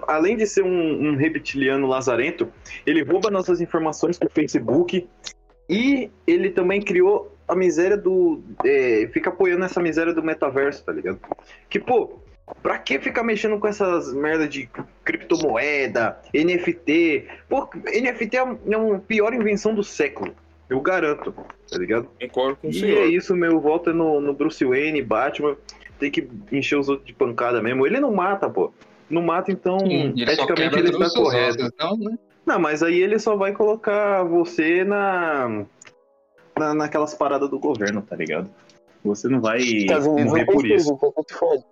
Além 0.08 0.38
de 0.38 0.47
ser 0.47 0.64
um, 0.64 1.10
um 1.10 1.16
reptiliano 1.16 1.88
lazarento, 1.88 2.47
ele 2.86 3.03
rouba 3.03 3.30
nossas 3.30 3.62
informações 3.62 4.18
pro 4.18 4.30
Facebook 4.30 5.08
e 5.70 6.10
ele 6.26 6.49
também 6.49 6.82
criou 6.82 7.36
a 7.47 7.56
miséria 7.56 7.97
do. 7.97 8.41
é, 8.64 9.10
fica 9.14 9.30
apoiando 9.30 9.66
essa 9.66 9.82
miséria 9.82 10.14
do 10.14 10.24
metaverso, 10.24 10.84
tá 10.84 10.91
ligado? 10.91 11.20
Que, 11.70 11.80
pô, 11.80 12.20
pra 12.62 12.78
que 12.78 12.99
ficar 12.99 13.24
mexendo 13.24 13.60
com 13.60 13.68
essas 13.68 14.14
merda 14.14 14.47
de 14.47 14.70
criptomoeda, 15.03 16.20
NFT? 16.34 17.28
Pô, 17.49 17.70
NFT 17.86 18.38
é 18.38 18.39
a 18.39 18.95
é 18.95 18.99
pior 19.08 19.34
invenção 19.34 19.74
do 19.74 19.84
século. 19.84 20.34
Eu 20.68 20.82
garanto, 20.82 21.32
tá 21.70 21.78
ligado? 21.78 22.10
Concordo 22.20 22.56
com 22.56 22.68
o 22.68 22.72
E 22.72 22.74
senhor. 22.74 22.97
é 23.03 23.06
isso, 23.06 23.36
meu 23.36 23.60
voto 23.60 23.91
é 23.91 23.93
no, 23.93 24.20
no 24.20 24.34
Bruce 24.34 24.66
Wayne, 24.66 25.01
Batman. 25.01 25.56
Tem 26.00 26.12
que 26.12 26.28
encher 26.52 26.78
os 26.78 26.89
outros 26.89 27.08
de 27.08 27.14
pancada 27.14 27.62
mesmo. 27.62 27.86
Ele 27.86 28.00
não 28.00 28.14
mata, 28.14 28.50
pô. 28.50 28.74
Não 29.10 29.22
mata, 29.22 29.52
então 29.52 29.80
Sim, 29.80 30.14
ele 30.16 30.32
eticamente 30.32 30.78
ele 30.78 30.89
está 30.89 31.10
correto. 31.12 31.64
ossos, 31.64 31.72
Não, 31.80 31.98
né? 31.98 32.18
Não, 32.46 32.60
mas 32.60 32.84
aí 32.84 33.00
ele 33.00 33.18
só 33.20 33.36
vai 33.36 33.54
colocar 33.54 34.24
você 34.24 34.84
na, 34.84 35.66
na 36.58 36.74
naquelas 36.74 37.14
paradas 37.14 37.50
do 37.50 37.60
governo, 37.60 38.02
tá 38.02 38.16
ligado? 38.16 38.50
Você 39.04 39.28
não 39.28 39.39
vai 39.39 39.60
morrer 40.26 40.46
por 40.46 40.66
isso. 40.66 40.98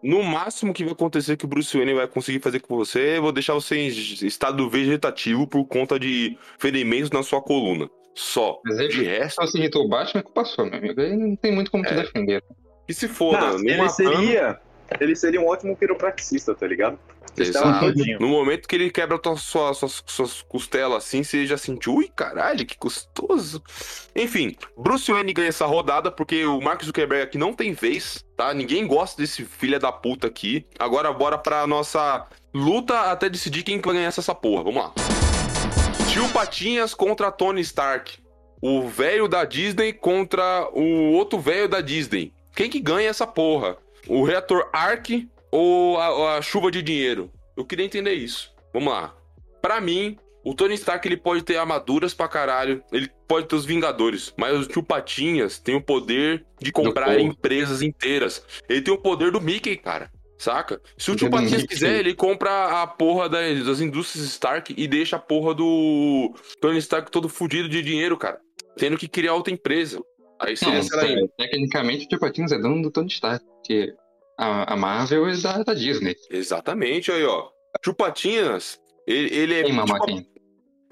No 0.03 0.21
máximo 0.21 0.71
que 0.73 0.83
vai 0.83 0.93
acontecer 0.93 1.35
que 1.35 1.45
o 1.45 1.47
Bruce 1.47 1.75
Wayne 1.75 1.95
vai 1.95 2.07
conseguir 2.07 2.39
fazer 2.39 2.59
com 2.59 2.75
você, 2.75 3.17
eu 3.17 3.23
vou 3.23 3.31
deixar 3.31 3.55
você 3.55 3.75
em 3.75 3.87
estado 3.87 4.69
vegetativo 4.69 5.47
por 5.47 5.65
conta 5.65 5.99
de 5.99 6.37
ferimentos 6.59 7.09
na 7.09 7.23
sua 7.23 7.41
coluna. 7.41 7.89
Só. 8.13 8.61
Mas 8.63 8.77
ele, 8.77 8.89
De 8.89 9.03
resto, 9.03 9.57
irritou 9.57 9.85
o 9.85 9.89
Batman, 9.89 10.19
é 10.19 10.23
culpa 10.23 10.45
sua, 10.45 10.65
meu 10.65 10.77
amigo. 10.77 11.01
Aí 11.01 11.17
não 11.17 11.35
tem 11.35 11.51
muito 11.51 11.71
como 11.71 11.83
te 11.83 11.93
É. 11.93 12.03
defender. 12.03 12.43
Que 12.87 12.93
se 12.93 13.07
foda. 13.07 13.39
Não, 13.51 13.59
ele 13.59 13.89
seria. 13.89 14.59
Ele 14.99 15.15
seria 15.15 15.41
um 15.41 15.47
ótimo 15.47 15.75
quiropraxista, 15.75 16.53
tá 16.53 16.67
ligado? 16.67 16.99
No 18.19 18.27
momento 18.27 18.67
que 18.67 18.75
ele 18.75 18.91
quebra 18.91 19.17
tua- 19.17 19.35
sua- 19.37 19.73
suas, 19.73 20.03
suas 20.05 20.41
costelas 20.43 21.03
assim, 21.03 21.23
você 21.23 21.47
já 21.47 21.57
sentiu, 21.57 21.95
ui, 21.95 22.07
caralho, 22.15 22.63
que 22.63 22.75
gostoso. 22.79 23.63
Enfim, 24.15 24.55
Bruce 24.77 25.11
Wayne 25.11 25.33
ganha 25.33 25.47
essa 25.47 25.65
rodada 25.65 26.11
porque 26.11 26.45
o 26.45 26.61
Mark 26.61 26.83
Zuckerberg 26.83 27.23
aqui 27.23 27.37
não 27.39 27.53
tem 27.53 27.73
vez, 27.73 28.23
tá? 28.37 28.53
Ninguém 28.53 28.85
gosta 28.85 29.19
desse 29.19 29.43
filho 29.45 29.79
da 29.79 29.91
puta 29.91 30.27
aqui. 30.27 30.67
Agora 30.77 31.11
bora 31.11 31.37
pra 31.39 31.65
nossa 31.65 32.27
luta 32.53 33.09
até 33.11 33.27
decidir 33.29 33.63
quem 33.63 33.79
que 33.79 33.87
vai 33.87 33.95
ganhar 33.95 34.09
essa 34.09 34.35
porra. 34.35 34.63
Vamos 34.65 34.83
lá. 34.83 34.93
Tio 36.11 36.29
Patinhas 36.29 36.93
contra 36.93 37.31
Tony 37.31 37.61
Stark. 37.61 38.19
O 38.61 38.87
velho 38.87 39.27
da 39.27 39.43
Disney 39.43 39.91
contra 39.91 40.69
o 40.71 41.13
outro 41.13 41.39
velho 41.39 41.67
da 41.67 41.81
Disney. 41.81 42.31
Quem 42.55 42.69
que 42.69 42.79
ganha 42.79 43.09
essa 43.09 43.25
porra? 43.25 43.77
O 44.07 44.23
reator 44.23 44.69
Ark 44.71 45.27
ou 45.51 45.97
a, 45.97 46.37
a 46.37 46.41
chuva 46.41 46.69
de 46.69 46.81
dinheiro? 46.81 47.31
Eu 47.57 47.65
queria 47.65 47.85
entender 47.85 48.13
isso. 48.13 48.51
Vamos 48.73 48.91
lá. 48.91 49.15
Pra 49.61 49.79
mim, 49.79 50.17
o 50.43 50.53
Tony 50.53 50.73
Stark 50.73 51.07
ele 51.07 51.15
pode 51.17 51.41
ter 51.41 51.57
armaduras 51.57 52.13
pra 52.13 52.27
caralho, 52.27 52.83
ele 52.91 53.09
pode 53.27 53.47
ter 53.47 53.55
os 53.55 53.65
Vingadores, 53.65 54.33
mas 54.37 54.59
o 54.59 54.65
tio 54.67 54.83
Patinhas 54.83 55.57
tem 55.57 55.75
o 55.75 55.81
poder 55.81 56.45
de 56.59 56.71
comprar 56.71 57.19
empresas 57.19 57.81
inteiras. 57.81 58.43
Ele 58.67 58.81
tem 58.81 58.93
o 58.93 58.97
poder 58.97 59.31
do 59.31 59.39
Mickey, 59.39 59.77
cara. 59.77 60.11
Saca? 60.37 60.81
Se 60.97 61.09
o 61.11 61.15
tio 61.15 61.29
Patinhas 61.29 61.63
quiser, 61.63 61.99
ele 61.99 62.13
compra 62.13 62.81
a 62.81 62.87
porra 62.87 63.29
das, 63.29 63.65
das 63.65 63.79
indústrias 63.79 64.25
Stark 64.25 64.73
e 64.75 64.87
deixa 64.87 65.15
a 65.15 65.19
porra 65.19 65.53
do 65.53 66.35
Tony 66.59 66.79
Stark 66.79 67.09
todo 67.09 67.29
fudido 67.29 67.69
de 67.69 67.81
dinheiro, 67.81 68.17
cara. 68.17 68.37
Tendo 68.75 68.97
que 68.97 69.07
criar 69.07 69.35
outra 69.35 69.53
empresa. 69.53 70.01
Aí 70.45 70.57
seria, 70.57 70.75
Não, 70.75 70.83
sei 70.83 70.97
lá, 70.97 71.05
é, 71.07 71.27
tecnicamente 71.37 72.05
o 72.05 72.09
Tio 72.09 72.19
Patinhas 72.19 72.51
é 72.51 72.57
dono 72.59 72.81
do 72.81 72.91
Tony 72.91 73.07
Stark, 73.07 73.43
porque 73.45 73.93
a, 74.37 74.73
a 74.73 74.75
Marvel 74.75 75.27
é 75.27 75.37
da, 75.37 75.63
da 75.63 75.73
Disney. 75.73 76.15
Exatamente, 76.29 77.11
aí, 77.11 77.23
ó. 77.23 77.49
Tio 77.81 77.93
Patinhas, 77.93 78.79
ele, 79.07 79.33
ele 79.35 79.53
é. 79.59 79.63
Tem 79.63 79.71
tipo 79.85 79.93
a-. 79.93 80.23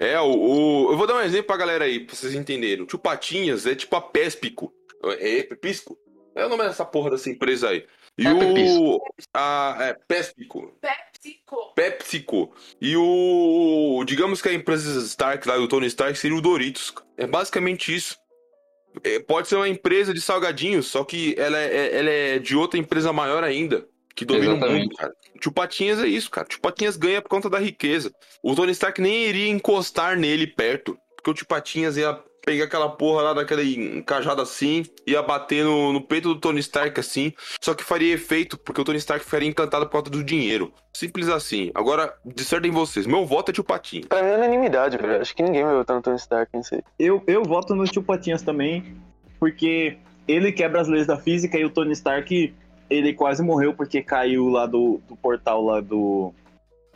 É, 0.04 0.20
o, 0.20 0.26
o- 0.26 0.92
Eu 0.92 0.96
vou 0.98 1.06
dar 1.06 1.14
um 1.16 1.20
exemplo 1.20 1.46
pra 1.46 1.56
galera 1.56 1.84
aí, 1.84 2.00
pra 2.00 2.14
vocês 2.16 2.34
entenderem. 2.34 2.82
O 2.82 2.86
Tio 2.86 2.98
Patinhas 2.98 3.66
é 3.66 3.74
tipo 3.74 3.94
a 3.94 4.00
Péspico. 4.00 4.72
É, 5.04 5.38
é 5.38 5.42
Pisco? 5.54 5.96
É 6.34 6.46
o 6.46 6.48
nome 6.48 6.64
dessa 6.64 6.84
porra 6.84 7.10
dessa 7.10 7.28
empresa 7.30 7.68
aí. 7.68 7.84
E 8.18 8.26
É 8.26 8.32
o. 8.32 8.38
Pepisco. 8.38 9.00
A, 9.34 9.76
é, 9.80 9.94
Péspico. 10.08 10.72
PepsiCo. 10.80 11.56
PepsiCo. 11.74 12.52
E 12.80 12.96
o. 12.96 14.02
Digamos 14.06 14.40
que 14.42 14.48
a 14.48 14.52
empresa 14.54 15.00
Stark 15.02 15.46
lá 15.46 15.56
do 15.56 15.68
Tony 15.68 15.86
Stark 15.86 16.18
seria 16.18 16.36
o 16.36 16.40
Doritos. 16.40 16.92
É 17.16 17.26
basicamente 17.26 17.94
isso. 17.94 18.16
É, 19.02 19.18
pode 19.20 19.48
ser 19.48 19.56
uma 19.56 19.68
empresa 19.68 20.12
de 20.12 20.20
salgadinhos, 20.20 20.86
só 20.86 21.04
que 21.04 21.34
ela 21.38 21.58
é, 21.58 21.98
ela 21.98 22.10
é 22.10 22.38
de 22.38 22.56
outra 22.56 22.78
empresa 22.78 23.12
maior 23.12 23.42
ainda. 23.44 23.86
Que 24.14 24.24
domina 24.24 24.52
o 24.52 24.54
mundo, 24.54 24.64
Exatamente. 24.66 24.96
cara. 24.96 25.14
Tio 25.40 25.52
Patinhas 25.52 25.98
é 25.98 26.06
isso, 26.06 26.30
cara. 26.30 26.46
Tio 26.46 26.60
Patinhas 26.60 26.96
ganha 26.96 27.22
por 27.22 27.30
conta 27.30 27.48
da 27.48 27.58
riqueza. 27.58 28.12
O 28.42 28.54
Tony 28.54 28.72
Stark 28.72 29.00
nem 29.00 29.24
iria 29.24 29.48
encostar 29.48 30.18
nele 30.18 30.46
perto. 30.46 30.98
Porque 31.16 31.30
o 31.30 31.34
Tio 31.34 31.46
Patinhas 31.46 31.96
ia 31.96 32.18
pegar 32.44 32.64
aquela 32.64 32.88
porra 32.88 33.22
lá 33.22 33.34
daquela 33.34 33.62
encajada 33.62 34.42
assim, 34.42 34.84
ia 35.06 35.22
bater 35.22 35.64
no, 35.64 35.92
no 35.92 36.00
peito 36.00 36.34
do 36.34 36.40
Tony 36.40 36.60
Stark 36.60 36.98
assim. 36.98 37.32
Só 37.60 37.74
que 37.74 37.84
faria 37.84 38.14
efeito, 38.14 38.58
porque 38.58 38.80
o 38.80 38.84
Tony 38.84 38.98
Stark 38.98 39.24
ficaria 39.24 39.48
encantado 39.48 39.86
por 39.86 39.92
causa 39.92 40.10
do 40.10 40.24
dinheiro. 40.24 40.72
Simples 40.92 41.28
assim. 41.28 41.70
Agora, 41.74 42.14
dissertem 42.24 42.70
vocês. 42.70 43.06
Meu 43.06 43.24
voto 43.24 43.50
é 43.50 43.54
Tio 43.54 43.64
Patinhas. 43.64 44.06
Pra 44.06 44.22
mim 44.22 44.30
é 44.30 44.36
unanimidade, 44.36 44.98
velho. 44.98 45.20
Acho 45.20 45.34
que 45.34 45.42
ninguém 45.42 45.64
vai 45.64 45.74
votar 45.74 45.96
no 45.96 46.02
Tony 46.02 46.16
Stark 46.16 46.54
nisso 46.56 46.74
aí. 46.74 46.82
Eu, 46.98 47.22
eu 47.26 47.42
voto 47.44 47.74
no 47.74 47.84
Tio 47.84 48.02
Patinhas 48.02 48.42
também, 48.42 48.96
porque 49.38 49.96
ele 50.26 50.52
quebra 50.52 50.80
as 50.80 50.88
leis 50.88 51.06
da 51.06 51.16
física 51.16 51.58
e 51.58 51.64
o 51.64 51.70
Tony 51.70 51.92
Stark, 51.92 52.54
ele 52.90 53.14
quase 53.14 53.42
morreu 53.42 53.74
porque 53.74 54.02
caiu 54.02 54.48
lá 54.48 54.66
do, 54.66 55.00
do 55.08 55.16
portal 55.16 55.64
lá 55.64 55.80
do. 55.80 56.34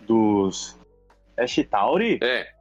dos. 0.07 0.77
É 1.37 1.47
Chitauri? 1.47 2.19
É. 2.23 2.56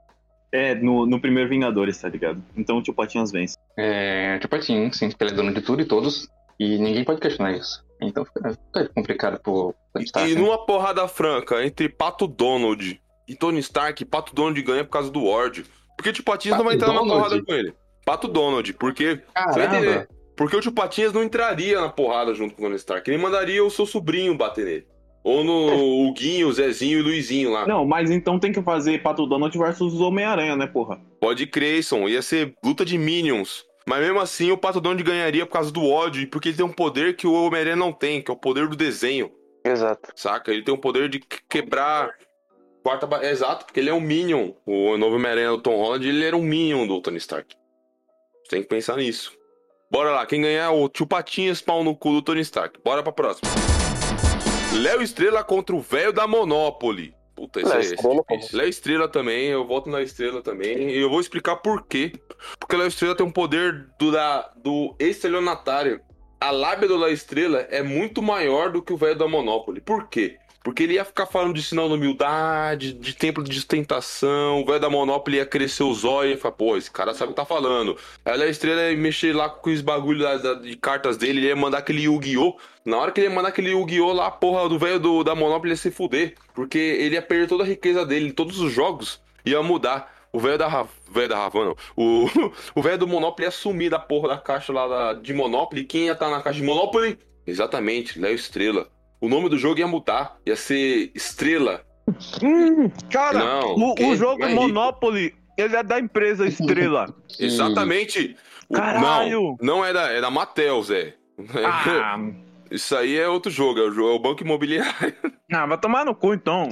É, 0.55 0.75
no, 0.75 1.05
no 1.05 1.19
primeiro 1.19 1.49
Vingadores, 1.49 1.99
tá 1.99 2.07
ligado? 2.07 2.41
Então 2.55 2.77
o 2.77 2.81
Tio 2.81 2.93
Patinhas 2.93 3.31
vence. 3.31 3.57
É, 3.77 4.39
Tio 4.39 4.47
Patinhas, 4.47 4.95
sim, 4.95 5.09
porque 5.09 5.23
ele 5.25 5.31
é 5.31 5.35
dono 5.35 5.53
de 5.53 5.61
tudo 5.61 5.81
e 5.81 5.85
todos, 5.85 6.29
e 6.59 6.77
ninguém 6.77 7.03
pode 7.03 7.19
questionar 7.19 7.51
isso. 7.51 7.83
Então 8.01 8.23
fica, 8.25 8.51
fica 8.51 8.89
complicado 8.93 9.39
pro 9.41 9.73
Tony 9.93 10.05
Stark. 10.05 10.31
E 10.31 10.35
né? 10.35 10.41
numa 10.41 10.65
porrada 10.65 11.07
franca 11.07 11.65
entre 11.65 11.89
Pato 11.89 12.27
Donald 12.27 13.01
e 13.27 13.35
Tony 13.35 13.59
Stark, 13.59 14.03
Pato 14.05 14.33
Donald 14.33 14.61
ganha 14.61 14.83
por 14.83 14.91
causa 14.91 15.11
do 15.11 15.25
Ward. 15.25 15.65
Porque 15.97 16.09
o 16.09 16.13
Tio 16.13 16.23
Patinhas 16.23 16.57
não 16.57 16.65
vai 16.65 16.77
Pato 16.77 16.91
entrar 16.91 17.01
numa 17.01 17.07
Donald? 17.07 17.29
porrada 17.29 17.45
com 17.45 17.53
ele. 17.53 17.73
Pato 18.05 18.27
Donald, 18.27 18.73
porque. 18.73 19.21
Você 19.35 19.59
vai 19.59 19.65
entender. 19.65 19.93
Caramba! 19.93 20.07
Porque 20.35 20.55
o 20.55 20.61
Tio 20.61 20.71
Patinhas 20.71 21.13
não 21.13 21.23
entraria 21.23 21.79
na 21.79 21.89
porrada 21.89 22.33
junto 22.33 22.55
com 22.55 22.61
o 22.61 22.65
Tony 22.65 22.75
Stark. 22.75 23.09
Ele 23.09 23.21
mandaria 23.21 23.63
o 23.63 23.69
seu 23.69 23.85
sobrinho 23.85 24.35
bater 24.35 24.65
nele. 24.65 24.87
Ou 25.25 25.43
no 25.43 26.07
o 26.07 26.13
Guinho, 26.13 26.47
o 26.47 26.53
Zezinho 26.53 26.99
e 26.99 27.01
o 27.01 27.03
Luizinho 27.03 27.49
lá. 27.51 27.65
Não, 27.67 27.83
mas 27.83 28.11
então 28.11 28.37
tem 28.39 28.51
que 28.51 28.61
fazer 28.61 29.01
Pato 29.01 29.25
Donald 29.25 29.57
versus 29.57 29.99
Homem-Aranha, 29.99 30.55
né, 30.55 30.67
porra? 30.67 31.01
Pode 31.19 31.47
crer, 31.47 31.83
Son. 31.83 32.07
Ia 32.07 32.21
ser 32.21 32.53
luta 32.63 32.85
de 32.85 32.95
Minions. 32.95 33.65
Mas 33.87 34.01
mesmo 34.01 34.19
assim, 34.19 34.51
o 34.51 34.57
Pato 34.57 34.79
Donald 34.79 35.01
ganharia 35.03 35.43
por 35.47 35.53
causa 35.53 35.71
do 35.71 35.83
ódio 35.83 36.21
e 36.21 36.27
porque 36.27 36.49
ele 36.49 36.57
tem 36.57 36.65
um 36.65 36.71
poder 36.71 37.15
que 37.15 37.25
o 37.25 37.33
Homem-Aranha 37.33 37.75
não 37.75 37.91
tem, 37.91 38.21
que 38.21 38.29
é 38.29 38.33
o 38.35 38.37
poder 38.37 38.67
do 38.67 38.75
desenho. 38.75 39.31
Exato. 39.65 40.09
Saca? 40.15 40.51
Ele 40.53 40.61
tem 40.61 40.73
o 40.73 40.77
poder 40.77 41.09
de 41.09 41.19
que- 41.19 41.39
quebrar. 41.49 42.11
Quarta 42.83 43.07
ba... 43.07 43.25
Exato, 43.25 43.65
porque 43.65 43.79
ele 43.79 43.89
é 43.89 43.93
um 43.95 43.99
Minion. 43.99 44.51
O 44.63 44.95
novo 44.95 45.15
Homem-Aranha 45.15 45.49
do 45.49 45.57
Tom 45.57 45.75
Holland, 45.75 46.07
ele 46.07 46.23
era 46.23 46.37
um 46.37 46.43
Minion 46.43 46.85
do 46.85 47.01
Tony 47.01 47.17
Stark. 47.17 47.55
Você 48.43 48.49
tem 48.51 48.61
que 48.61 48.67
pensar 48.69 48.95
nisso. 48.97 49.31
Bora 49.91 50.11
lá, 50.11 50.23
quem 50.27 50.41
ganhar 50.43 50.65
é 50.65 50.69
o 50.69 50.87
Tio 50.87 51.07
Patinhas, 51.07 51.61
pau 51.63 51.83
no 51.83 51.95
cu 51.95 52.11
do 52.11 52.21
Tony 52.21 52.41
Stark. 52.41 52.79
Bora 52.83 53.01
pra 53.01 53.11
próxima. 53.11 53.49
Léo 54.81 55.01
Estrela 55.01 55.43
contra 55.43 55.75
o 55.75 55.81
velho 55.81 56.11
da 56.11 56.27
Monopoly. 56.27 57.15
Puta, 57.35 57.61
esse 57.61 57.69
Léo 57.69 57.79
é 57.79 57.81
Estrela. 57.81 58.25
Léo 58.53 58.69
Estrela 58.69 59.07
também, 59.07 59.47
eu 59.47 59.65
voto 59.65 59.89
na 59.89 60.01
Estrela 60.01 60.41
também. 60.41 60.89
E 60.89 60.97
eu 60.97 61.09
vou 61.09 61.19
explicar 61.19 61.57
por 61.57 61.85
quê. 61.87 62.13
Porque 62.59 62.75
Léo 62.75 62.87
Estrela 62.87 63.15
tem 63.15 63.25
um 63.25 63.31
poder 63.31 63.87
do, 63.99 64.11
da, 64.11 64.51
do 64.57 64.95
estelionatário. 64.99 66.01
A 66.39 66.51
lábia 66.51 66.87
do 66.87 66.97
Léo 66.97 67.11
Estrela 67.11 67.59
é 67.69 67.81
muito 67.81 68.21
maior 68.21 68.71
do 68.71 68.81
que 68.81 68.93
o 68.93 68.97
velho 68.97 69.17
da 69.17 69.27
Monopoly. 69.27 69.81
Por 69.81 70.09
quê? 70.09 70.37
Porque 70.65 70.81
ele 70.81 70.95
ia 70.95 71.05
ficar 71.05 71.27
falando 71.27 71.53
de 71.53 71.61
sinal 71.61 71.87
de 71.87 71.93
humildade, 71.93 72.91
de 72.93 73.13
templo 73.13 73.43
de 73.43 73.55
ostentação. 73.55 74.63
O 74.63 74.65
velho 74.65 74.79
da 74.79 74.89
Monopoly 74.89 75.37
ia 75.37 75.45
crescer 75.45 75.83
os 75.83 76.03
olhos 76.03 76.39
e 76.39 76.41
falar, 76.41 76.53
pô, 76.55 76.75
esse 76.75 76.89
cara 76.89 77.13
sabe 77.13 77.31
o 77.31 77.35
que 77.35 77.39
tá 77.39 77.45
falando. 77.45 77.95
O 78.25 78.29
Léo 78.31 78.49
Estrela 78.49 78.89
ia 78.89 78.97
mexer 78.97 79.35
lá 79.35 79.47
com 79.47 79.69
os 79.69 79.83
da- 79.83 80.55
de 80.55 80.75
cartas 80.75 81.17
dele, 81.17 81.37
ele 81.39 81.47
ia 81.49 81.55
mandar 81.55 81.77
aquele 81.77 82.01
Yu-Gi-Oh! 82.01 82.57
Na 82.83 82.97
hora 82.97 83.11
que 83.11 83.19
ele 83.21 83.27
ia 83.27 83.33
mandar 83.35 83.49
aquele 83.49 83.69
Yu-Gi-Oh! 83.69 84.11
lá, 84.11 84.31
porra 84.31 84.67
do 84.67 84.79
velho 84.79 84.99
da 85.23 85.35
Monopoly 85.35 85.69
ia 85.73 85.77
se 85.77 85.91
fuder. 85.91 86.33
Porque 86.55 86.79
ele 86.79 87.13
ia 87.13 87.21
perder 87.21 87.47
toda 87.47 87.63
a 87.63 87.67
riqueza 87.67 88.03
dele, 88.03 88.31
todos 88.31 88.59
os 88.59 88.73
jogos 88.73 89.21
ia 89.45 89.61
mudar. 89.61 90.15
O 90.33 90.39
velho 90.39 90.57
da 90.57 90.87
velho 91.11 91.29
da 91.29 91.45
Havana, 91.45 91.65
não. 91.65 91.75
O 92.75 92.81
velho 92.81 92.97
do 92.97 93.07
Monopoly 93.07 93.45
ia 93.45 93.51
sumir 93.51 93.91
da 93.91 93.99
porra 93.99 94.29
da 94.29 94.37
caixa 94.39 94.73
lá 94.73 94.87
da- 94.87 95.13
de 95.13 95.31
Monopoly. 95.31 95.83
Quem 95.83 96.05
ia 96.07 96.13
estar 96.13 96.31
na 96.31 96.41
caixa 96.41 96.59
de 96.59 96.65
Monopoly? 96.65 97.19
Exatamente, 97.45 98.19
Léo 98.19 98.33
Estrela. 98.33 98.87
O 99.21 99.27
nome 99.29 99.49
do 99.49 99.57
jogo 99.57 99.79
ia 99.79 99.87
mudar, 99.87 100.37
ia 100.45 100.55
ser 100.55 101.11
Estrela. 101.15 101.81
Hum, 102.43 102.89
cara, 103.11 103.39
Não, 103.39 103.75
o, 103.75 104.09
o 104.09 104.15
jogo 104.15 104.43
é 104.43 104.47
rico? 104.49 104.61
Monopoly, 104.61 105.33
ele 105.57 105.75
é 105.75 105.83
da 105.83 105.99
empresa 105.99 106.45
Estrela. 106.47 107.07
Exatamente. 107.39 108.35
O- 108.69 108.73
Caralho! 108.75 109.55
Não, 109.61 109.77
não 109.77 109.85
é 109.85 109.91
da, 109.93 110.11
é 110.11 110.21
da 110.21 110.29
Mattel, 110.29 110.81
Zé. 110.83 111.15
ah, 111.65 112.17
Isso 112.71 112.95
aí 112.95 113.15
é 113.17 113.27
outro 113.29 113.51
jogo, 113.51 113.79
é 113.79 113.83
o, 113.89 114.15
é 114.15 114.19
Banco 114.19 114.43
Imobiliário. 114.43 115.13
ah, 115.53 115.65
vai 115.67 115.77
tomar 115.79 116.03
no 116.03 116.15
cu 116.15 116.33
então. 116.33 116.67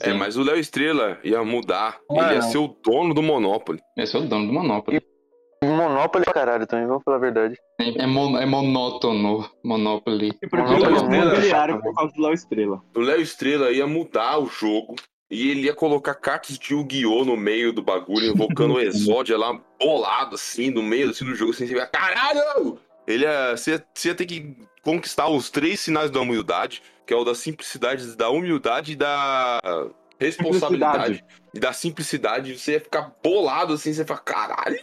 É, 0.00 0.14
mas 0.14 0.36
o 0.38 0.42
Léo 0.42 0.56
Estrela 0.58 1.18
ia 1.22 1.44
mudar. 1.44 1.98
Ah, 2.10 2.14
Ele 2.24 2.34
ia 2.36 2.40
não. 2.40 2.50
ser 2.50 2.58
o 2.58 2.68
dono 2.82 3.12
do 3.12 3.22
Monopoly. 3.22 3.78
Esse 3.96 4.16
é 4.16 4.18
o 4.18 4.22
dono 4.22 4.46
do 4.46 4.52
Monopoly. 4.52 5.00
Monopoly 5.62 6.24
é 6.28 6.32
caralho 6.32 6.66
também, 6.66 6.86
vamos 6.86 7.02
falar 7.02 7.16
a 7.16 7.20
verdade. 7.20 7.56
É, 7.80 8.02
é 8.02 8.06
mon- 8.06 8.38
é 8.38 8.46
monótono 8.46 9.48
Monopoly. 9.64 10.30
É 10.42 10.56
muito 10.56 10.84
imobiliário 11.14 11.74
chato, 11.74 11.82
por 11.82 11.94
causa 11.94 12.12
do 12.14 12.22
Léo 12.22 12.32
Estrela. 12.34 12.82
O 12.94 13.00
Léo 13.00 13.20
Estrela 13.20 13.70
ia 13.70 13.86
mudar 13.86 14.38
o 14.38 14.46
jogo. 14.46 14.94
E 15.30 15.50
ele 15.50 15.62
ia 15.66 15.74
colocar 15.74 16.14
cartas 16.14 16.58
de 16.58 16.72
Yu-Gi-Oh! 16.72 17.22
no 17.22 17.36
meio 17.36 17.70
do 17.70 17.82
bagulho, 17.82 18.28
invocando 18.32 18.74
o 18.74 18.80
Exódia 18.80 19.36
lá, 19.36 19.60
bolado 19.78 20.36
assim, 20.36 20.70
no 20.70 20.82
meio 20.82 21.10
assim, 21.10 21.24
do 21.26 21.34
jogo, 21.34 21.50
assim, 21.50 21.66
você 21.66 21.74
ia, 21.74 21.86
caralho! 21.86 22.78
Ele 23.06 23.24
ia, 23.24 23.54
você, 23.54 23.72
ia, 23.72 23.86
você 23.94 24.08
ia 24.08 24.14
ter 24.14 24.24
que 24.24 24.56
conquistar 24.82 25.28
os 25.28 25.50
três 25.50 25.80
sinais 25.80 26.10
da 26.10 26.18
humildade, 26.20 26.82
que 27.06 27.12
é 27.12 27.16
o 27.16 27.24
da 27.24 27.34
simplicidade, 27.34 28.16
da 28.16 28.30
humildade 28.30 28.92
e 28.92 28.96
da 28.96 29.60
responsabilidade. 30.18 31.22
E 31.54 31.60
da 31.60 31.72
simplicidade, 31.74 32.58
você 32.58 32.72
ia 32.72 32.80
ficar 32.80 33.12
bolado 33.22 33.74
assim, 33.74 33.92
você 33.92 34.00
ia 34.00 34.06
falar, 34.06 34.20
caralho! 34.20 34.78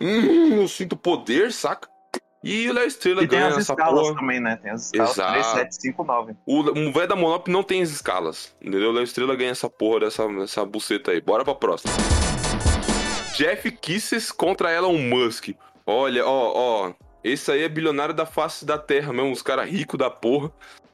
Hum, 0.00 0.60
eu 0.62 0.68
sinto 0.68 0.96
poder, 0.96 1.52
saca? 1.52 1.88
E 2.44 2.68
o 2.68 2.72
Léo 2.72 2.86
Estrela 2.86 3.22
E 3.22 3.28
tem 3.28 3.38
ganha 3.38 3.50
as 3.52 3.58
essa 3.58 3.72
escalas 3.72 4.08
porra. 4.08 4.20
também, 4.20 4.40
né? 4.40 4.56
Tem 4.60 4.72
as 4.72 4.86
escalas 4.86 5.12
Exato. 5.12 5.32
3, 5.32 5.46
7, 5.46 5.74
5, 5.82 6.04
9. 6.04 6.34
O, 6.44 6.58
o 6.60 6.92
velho 6.92 7.06
da 7.08 7.14
Monopoly 7.14 7.52
não 7.52 7.62
tem 7.62 7.82
as 7.82 7.90
escalas. 7.90 8.52
Entendeu? 8.60 8.90
O 8.90 8.92
Léo 8.92 9.04
Estrela 9.04 9.36
ganha 9.36 9.52
essa 9.52 9.70
porra 9.70 10.00
dessa, 10.00 10.26
dessa 10.26 10.64
buceta 10.64 11.12
aí. 11.12 11.20
Bora 11.20 11.44
pra 11.44 11.54
próxima. 11.54 11.92
Jeff 13.36 13.70
Kisses 13.70 14.32
contra 14.32 14.72
Elon 14.74 14.98
Musk. 14.98 15.50
Olha, 15.86 16.26
ó, 16.26 16.52
ó. 16.88 16.92
Esse 17.22 17.52
aí 17.52 17.62
é 17.62 17.68
bilionário 17.68 18.12
da 18.12 18.26
face 18.26 18.64
da 18.64 18.76
terra 18.76 19.12
mesmo. 19.12 19.30
Os 19.30 19.42
caras 19.42 19.70
ricos 19.70 19.96
da 19.98 20.10
porra. 20.10 20.50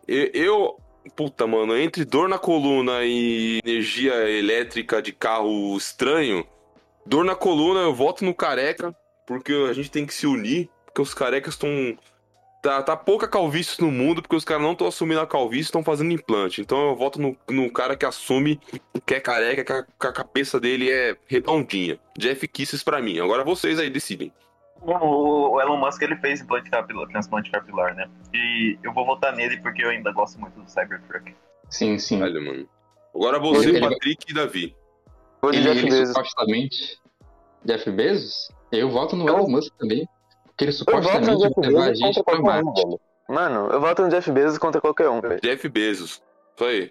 Eu, 0.07 0.31
eu. 0.35 0.77
Puta, 1.17 1.47
mano, 1.47 1.75
entre 1.75 2.05
dor 2.05 2.29
na 2.29 2.39
coluna 2.39 3.03
e 3.03 3.61
energia 3.65 4.13
elétrica 4.29 5.01
de 5.01 5.13
carro 5.13 5.75
estranho. 5.75 6.47
Dor 7.09 7.25
na 7.25 7.35
coluna, 7.35 7.81
eu 7.81 7.95
voto 7.95 8.25
no 8.25 8.35
careca. 8.35 8.95
Porque 9.27 9.53
a 9.69 9.73
gente 9.73 9.91
tem 9.91 10.07
que 10.07 10.15
se 10.15 10.27
unir. 10.27 10.69
Porque 10.87 11.03
os 11.03 11.13
carecas 11.15 11.55
estão 11.55 11.97
Tá, 12.61 12.83
tá 12.83 12.97
pouca 12.97 13.29
calvície 13.29 13.81
no 13.81 13.91
mundo, 13.91 14.21
porque 14.21 14.35
os 14.35 14.45
caras 14.45 14.63
não 14.63 14.73
estão 14.73 14.89
assumindo 14.89 15.21
a 15.21 15.27
calvície, 15.27 15.65
estão 15.65 15.85
fazendo 15.85 16.13
implante. 16.13 16.61
Então 16.61 16.89
eu 16.89 16.97
voto 16.97 17.21
no, 17.21 17.37
no 17.49 17.71
cara 17.71 17.97
que 17.97 18.05
assume 18.05 18.61
que 19.07 19.15
é 19.15 19.21
careca, 19.21 19.65
que 19.65 19.73
a, 19.73 19.83
que 19.85 20.07
a 20.07 20.13
cabeça 20.13 20.59
dele 20.59 20.91
é 20.91 21.17
redondinha. 21.27 22.01
Jeff 22.19 22.47
Kisses 22.49 22.83
pra 22.83 23.01
mim. 23.01 23.21
Agora 23.21 23.45
vocês 23.45 23.79
aí 23.79 23.89
decidem. 23.89 24.33
O, 24.83 25.55
o 25.55 25.61
Elon 25.61 25.77
Musk 25.77 26.03
ele 26.03 26.17
fez 26.17 26.41
implante 26.41 26.69
capilar, 26.69 27.07
transplante 27.09 27.51
capilar, 27.51 27.95
né? 27.95 28.09
E 28.35 28.77
eu 28.83 28.93
vou 28.93 29.07
votar 29.07 29.35
nele 29.35 29.59
porque 29.61 29.85
eu 29.85 29.91
ainda 29.91 30.11
gosto 30.11 30.41
muito 30.41 30.61
do 30.61 30.69
Cybertruck. 30.69 31.35
Sim, 31.71 31.97
sim. 31.99 32.21
Olha, 32.21 32.41
mano. 32.41 32.69
Agora 33.15 33.39
você, 33.39 33.69
Ele- 33.69 33.81
Patrick 33.81 34.31
e 34.31 34.35
Davi. 34.35 34.77
Vou 35.41 35.51
de 35.53 35.59
Ele, 35.59 35.69
Jeff 35.69 35.79
ele 35.87 35.91
Bezos. 35.91 36.09
supostamente. 36.15 36.99
Jeff 37.65 37.91
Bezos? 37.91 38.49
Eu 38.73 38.91
voto 38.91 39.17
no 39.17 39.27
Eu- 39.29 39.39
Elon 39.39 39.49
Musk 39.49 39.73
também. 39.79 40.09
Porque 40.47 40.65
ele 40.65 40.73
Eu 40.73 40.77
voto 40.79 40.91
no 40.97 41.03
supostamente 41.03 41.43
Jeff 41.43 41.55
vai 41.61 41.69
levar 41.69 41.81
a 41.81 41.87
Bezos 41.89 41.99
gente 41.99 42.15
contra 42.17 42.25
pra 42.25 42.41
qualquer 42.43 42.65
um, 42.65 42.73
velho. 42.75 43.01
Mano, 43.29 43.69
eu 43.73 43.81
voto 43.81 44.03
no 44.03 44.09
Jeff 44.09 44.31
Bezos 44.33 44.59
contra 44.59 44.81
qualquer 44.81 45.09
um, 45.09 45.21
velho. 45.21 45.41
Jeff 45.43 45.69
Bezos. 45.69 46.23
Isso 46.57 46.65
aí. 46.65 46.91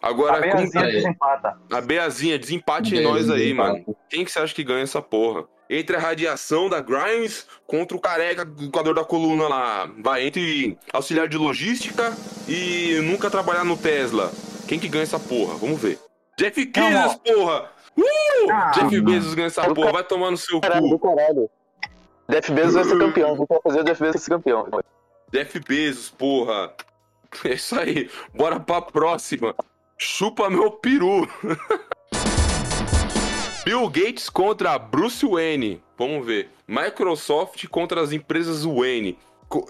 A 0.00 0.08
Agora, 0.08 0.40
Beazinha 0.40 0.84
aí. 0.84 0.92
desempata. 0.92 1.56
a 1.72 1.80
Beazinha, 1.80 2.38
desempate 2.38 2.90
em 2.90 2.98
Beijo, 2.98 3.08
nós 3.08 3.30
aí, 3.30 3.38
desempate. 3.38 3.80
mano. 3.84 3.96
Quem 4.08 4.24
que 4.24 4.30
você 4.30 4.38
acha 4.38 4.54
que 4.54 4.62
ganha 4.62 4.82
essa 4.82 5.02
porra? 5.02 5.44
Entre 5.70 5.96
a 5.96 5.98
radiação 5.98 6.68
da 6.68 6.80
Grimes 6.80 7.46
contra 7.66 7.96
o 7.96 8.00
careca 8.00 8.46
com 8.46 8.78
a 8.78 8.82
dor 8.82 8.94
da 8.94 9.04
coluna 9.04 9.48
lá. 9.48 9.90
Vai, 9.98 10.24
entre 10.26 10.78
auxiliar 10.92 11.26
de 11.28 11.36
logística 11.36 12.12
e 12.48 13.00
nunca 13.02 13.28
trabalhar 13.28 13.64
no 13.64 13.76
Tesla. 13.76 14.30
Quem 14.68 14.78
que 14.78 14.88
ganha 14.88 15.02
essa 15.02 15.18
porra? 15.18 15.54
Vamos 15.56 15.80
ver. 15.80 15.98
Jeff 16.38 16.64
Bezos, 16.64 17.16
porra! 17.16 17.70
Uh! 17.98 18.50
Ah, 18.50 18.70
Jeff. 18.74 19.00
Bezos 19.00 19.34
ganha 19.34 19.46
essa 19.48 19.74
porra, 19.74 19.92
vai 19.92 20.04
tomar 20.04 20.30
no 20.30 20.36
seu 20.36 20.60
Caralho, 20.60 20.88
do 20.88 20.98
cu. 20.98 21.14
caralho. 21.16 21.50
Jeff 22.30 22.52
Bezos 22.52 22.74
vai 22.74 22.84
ser 22.84 22.98
campeão. 22.98 23.36
Vou 23.36 23.46
fazer 23.62 23.80
o 23.80 23.84
Jeff 23.84 24.02
Bezos 24.02 24.22
ser 24.22 24.30
campeão. 24.30 24.68
Jeff 25.32 25.60
Bezos, 25.60 26.10
porra. 26.10 26.72
É 27.44 27.52
isso 27.54 27.78
aí. 27.78 28.10
Bora 28.34 28.58
pra 28.60 28.80
próxima. 28.80 29.54
Chupa 29.98 30.48
meu 30.48 30.70
peru. 30.70 31.28
Bill 33.64 33.88
Gates 33.90 34.30
contra 34.30 34.78
Bruce 34.78 35.26
Wayne. 35.26 35.82
Vamos 35.98 36.24
ver. 36.24 36.48
Microsoft 36.66 37.66
contra 37.68 38.00
as 38.00 38.12
empresas 38.12 38.64
Wayne. 38.64 39.18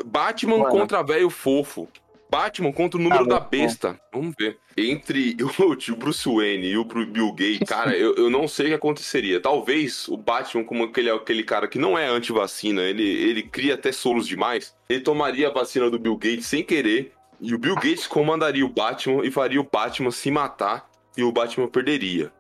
Batman 0.05 0.59
Mano. 0.59 0.71
contra 0.71 1.03
velho 1.03 1.31
fofo. 1.31 1.89
Batman 2.31 2.73
contra 2.73 2.99
o 3.01 3.03
número 3.03 3.25
Ah, 3.25 3.29
da 3.29 3.41
besta. 3.41 3.99
Vamos 4.13 4.35
ver. 4.39 4.59
Entre 4.77 5.37
o 5.59 5.75
tio 5.77 5.97
Bruce 5.97 6.29
Wayne 6.29 6.67
e 6.67 6.77
o 6.77 6.85
Bill 6.85 7.33
Gates, 7.33 7.69
cara, 7.69 7.97
eu, 7.97 8.15
eu 8.17 8.31
não 8.31 8.47
sei 8.47 8.67
o 8.67 8.69
que 8.71 8.75
aconteceria. 8.75 9.41
Talvez 9.41 10.07
o 10.09 10.17
Batman, 10.17 10.65
como 10.65 10.85
aquele, 10.85 11.11
aquele 11.11 11.43
cara 11.43 11.67
que 11.67 11.79
não 11.79 11.99
é 11.99 12.07
anti-vacina, 12.07 12.83
ele, 12.83 13.03
ele 13.03 13.43
cria 13.43 13.75
até 13.75 13.91
solos 13.93 14.27
demais, 14.27 14.75
ele 14.89 15.01
tomaria 15.01 15.49
a 15.49 15.53
vacina 15.53 15.91
do 15.91 15.99
Bill 15.99 16.17
Gates 16.17 16.47
sem 16.47 16.63
querer. 16.63 17.13
E 17.41 17.55
o 17.55 17.59
Bill 17.59 17.77
Gates 17.77 18.07
comandaria 18.07 18.67
o 18.67 18.69
Batman 18.69 19.25
e 19.25 19.31
faria 19.31 19.61
o 19.61 19.69
Batman 19.71 20.11
se 20.11 20.31
matar 20.31 20.89
e 21.17 21.23
o 21.23 21.31
Batman 21.33 21.69
perderia. 21.69 22.33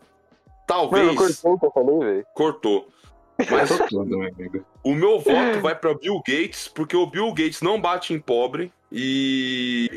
Talvez. 0.66 1.04
Mano, 1.06 1.16
cortou 1.16 1.54
o 1.54 1.58
que 1.58 1.66
eu 1.66 1.70
falei, 1.70 1.98
velho. 1.98 2.26
cortou. 2.34 2.88
Mas 3.50 3.70
o 4.82 4.94
meu 4.94 5.20
voto 5.20 5.60
vai 5.62 5.74
pra 5.74 5.94
Bill 5.94 6.20
Gates, 6.26 6.66
porque 6.66 6.96
o 6.96 7.06
Bill 7.06 7.28
Gates 7.32 7.62
não 7.62 7.80
bate 7.80 8.12
em 8.12 8.18
pobre 8.18 8.72
e. 8.90 9.88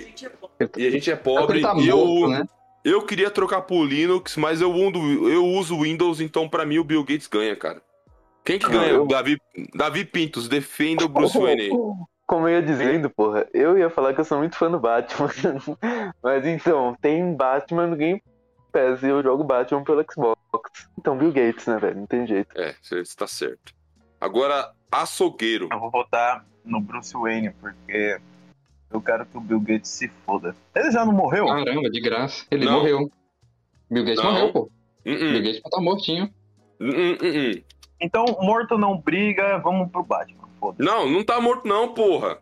E 0.78 0.88
a 0.88 0.92
gente 0.92 1.10
é 1.12 1.16
pobre. 1.16 1.58
Ele 1.60 1.66
tá 1.68 1.76
e 1.78 1.88
eu, 1.88 2.28
né? 2.28 2.46
eu 2.84 3.02
queria 3.06 3.30
trocar 3.32 3.62
pro 3.62 3.84
Linux, 3.84 4.36
mas 4.38 4.62
eu, 4.62 4.74
eu 4.76 5.46
uso 5.46 5.82
Windows, 5.82 6.20
então 6.22 6.48
pra 6.48 6.66
mim 6.66 6.78
o 6.78 6.84
Bill 6.84 7.04
Gates 7.04 7.28
ganha, 7.28 7.56
cara. 7.56 7.82
Quem 8.44 8.60
que 8.60 8.66
Ah, 8.66 8.70
ganha? 8.70 8.90
eu- 8.90 9.08
Davi, 9.08 9.38
Davi 9.74 10.06
Pintos, 10.06 10.48
defenda 10.48 11.06
o 11.06 11.10
Bruce 11.10 11.38
Wayne. 11.40 11.70
Como 12.28 12.48
eu 12.48 12.56
ia 12.56 12.62
dizendo, 12.62 13.10
porra, 13.10 13.46
eu 13.54 13.78
ia 13.78 13.90
falar 13.90 14.14
que 14.14 14.22
eu 14.22 14.26
sou 14.26 14.38
muito 14.38 14.56
fã 14.56 14.70
do 14.72 14.80
Batman. 14.80 15.30
Mas 16.24 16.46
então, 16.46 16.96
tem 17.02 17.34
Batman 17.36 17.88
no 17.88 17.96
Game 17.96 18.22
Pass 18.72 19.04
e 19.04 19.08
eu 19.08 19.22
jogo 19.22 19.44
Batman 19.44 19.84
pelo 19.84 20.04
Xbox. 20.10 20.40
Então, 20.98 21.18
Bill 21.18 21.32
Gates, 21.34 21.66
né, 21.68 21.78
velho? 21.78 21.98
Não 21.98 22.08
tem 22.08 22.26
jeito. 22.26 22.50
É, 22.58 22.74
você 22.82 23.04
tá 23.18 23.28
certo. 23.28 23.74
Agora, 24.20 24.72
açougueiro. 24.92 25.68
Eu 25.72 25.80
vou 25.80 25.92
votar 25.92 26.46
no 26.64 26.80
Bruce 26.80 27.14
Wayne, 27.14 27.52
porque 27.60 28.18
eu 28.94 29.02
quero 29.02 29.26
que 29.26 29.38
o 29.38 29.42
Bill 29.42 29.60
Gates 29.60 29.90
se 29.90 30.08
foda. 30.26 30.56
Ele 30.76 30.92
já 30.92 31.06
não 31.06 31.14
morreu? 31.14 31.46
Caramba, 31.48 31.90
de 31.90 32.02
graça. 32.02 32.46
Ele 32.52 32.66
Não. 32.66 32.80
morreu. 32.80 33.12
Bill 33.90 34.04
Gates 34.06 34.24
Não. 34.24 34.32
morreu, 34.34 34.52
pô. 34.54 34.60
Hum, 35.06 35.16
Bill 35.18 35.40
hum, 35.40 35.44
Gates 35.44 35.62
tá 35.62 35.82
mortinho. 35.82 36.30
hum. 36.80 37.62
Então, 38.00 38.26
morto 38.42 38.78
não 38.78 38.98
briga, 38.98 39.58
vamos 39.60 39.92
pro 39.92 40.04
Batman. 40.04 40.48
Não, 40.78 41.10
não 41.10 41.24
tá 41.24 41.40
morto 41.42 41.68
não, 41.68 41.94
porra. 41.94 42.38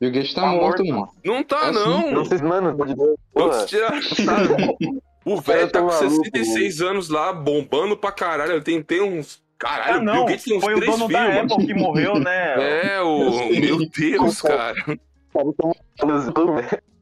Bill 0.00 0.10
Gates 0.12 0.34
tá, 0.34 0.46
morto, 0.46 0.84
mano. 0.84 1.08
Não 1.24 1.42
tá 1.42 1.68
É 1.68 1.72
não. 1.72 2.10
Não 2.12 2.24
sei, 2.24 2.38
mano, 2.38 2.76
ver. 2.76 2.94
Vamos 3.34 3.64
tirar. 3.66 3.92
O 5.24 5.40
velho 5.40 5.68
tá 5.70 5.80
com 5.80 5.88
tá 5.88 5.94
maluco, 6.02 6.24
66 6.24 6.80
anos 6.82 7.08
lá, 7.08 7.32
bombando 7.32 7.96
pra 7.96 8.12
caralho. 8.12 8.62
Tem, 8.62 8.80
tem 8.82 9.00
uns. 9.02 9.42
Caralho, 9.58 9.94
Ah, 9.94 9.96
o 9.96 10.04
Bill 10.04 10.14
não. 10.14 10.24
Gates 10.26 10.44
tem 10.44 10.56
uns 10.58 10.62
Foi 10.64 10.74
o 10.74 10.76
três 10.76 10.92
dono 10.92 11.08
filhos. 11.08 11.22
da 11.22 11.28
mano. 11.34 11.52
Apple 11.54 11.66
que 11.66 11.74
morreu, 11.74 12.18
né? 12.20 12.94
É, 12.94 13.00
o. 13.00 13.30
Meu 13.58 13.78
Deus, 13.88 14.40
cara. 14.42 14.74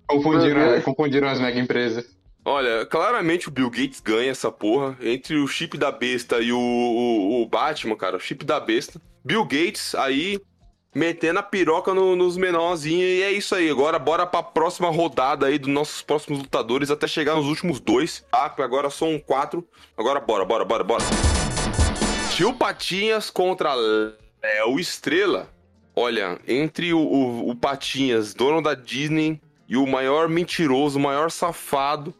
Confundiram, 0.06 0.80
confundiram 0.82 1.28
as 1.28 1.40
mega 1.40 1.58
empresas. 1.58 2.04
Olha, 2.44 2.84
claramente 2.84 3.48
o 3.48 3.50
Bill 3.50 3.70
Gates 3.70 4.00
ganha 4.00 4.30
essa 4.30 4.52
porra. 4.52 4.96
Entre 5.00 5.36
o 5.38 5.46
chip 5.48 5.78
da 5.78 5.90
besta 5.90 6.40
e 6.40 6.52
o, 6.52 6.58
o, 6.58 7.42
o 7.42 7.46
Batman, 7.48 7.96
cara, 7.96 8.16
o 8.16 8.20
chip 8.20 8.44
da 8.44 8.60
besta. 8.60 9.00
Bill 9.24 9.44
Gates 9.44 9.94
aí 9.94 10.38
metendo 10.94 11.38
a 11.38 11.42
piroca 11.42 11.94
no- 11.94 12.14
nos 12.14 12.36
menorzinhos. 12.36 13.02
E 13.02 13.22
é 13.22 13.32
isso 13.32 13.54
aí. 13.54 13.70
Agora 13.70 13.98
bora 13.98 14.26
pra 14.26 14.42
próxima 14.42 14.90
rodada 14.90 15.46
aí 15.46 15.58
dos 15.58 15.70
nossos 15.72 16.02
próximos 16.02 16.40
lutadores 16.40 16.90
até 16.90 17.06
chegar 17.06 17.34
nos 17.34 17.46
últimos 17.46 17.80
dois. 17.80 18.22
Tá? 18.30 18.50
Que 18.50 18.60
Agora 18.60 18.90
são 18.90 19.18
quatro. 19.18 19.66
Agora 19.96 20.20
bora, 20.20 20.44
bora, 20.44 20.64
bora, 20.66 20.84
bora. 20.84 21.02
Tio 22.36 22.52
Patinhas 22.52 23.30
contra 23.30 23.72
Léo 23.74 24.78
Estrela. 24.78 25.48
Olha, 25.96 26.38
entre 26.46 26.92
o, 26.92 26.98
o- 26.98 27.50
o 27.50 27.56
Patinhas, 27.56 28.34
dono 28.34 28.60
da 28.60 28.74
Disney, 28.74 29.40
e 29.68 29.76
o 29.76 29.86
maior 29.86 30.28
mentiroso, 30.28 30.98
o 30.98 31.02
maior 31.02 31.30
safado, 31.30 32.12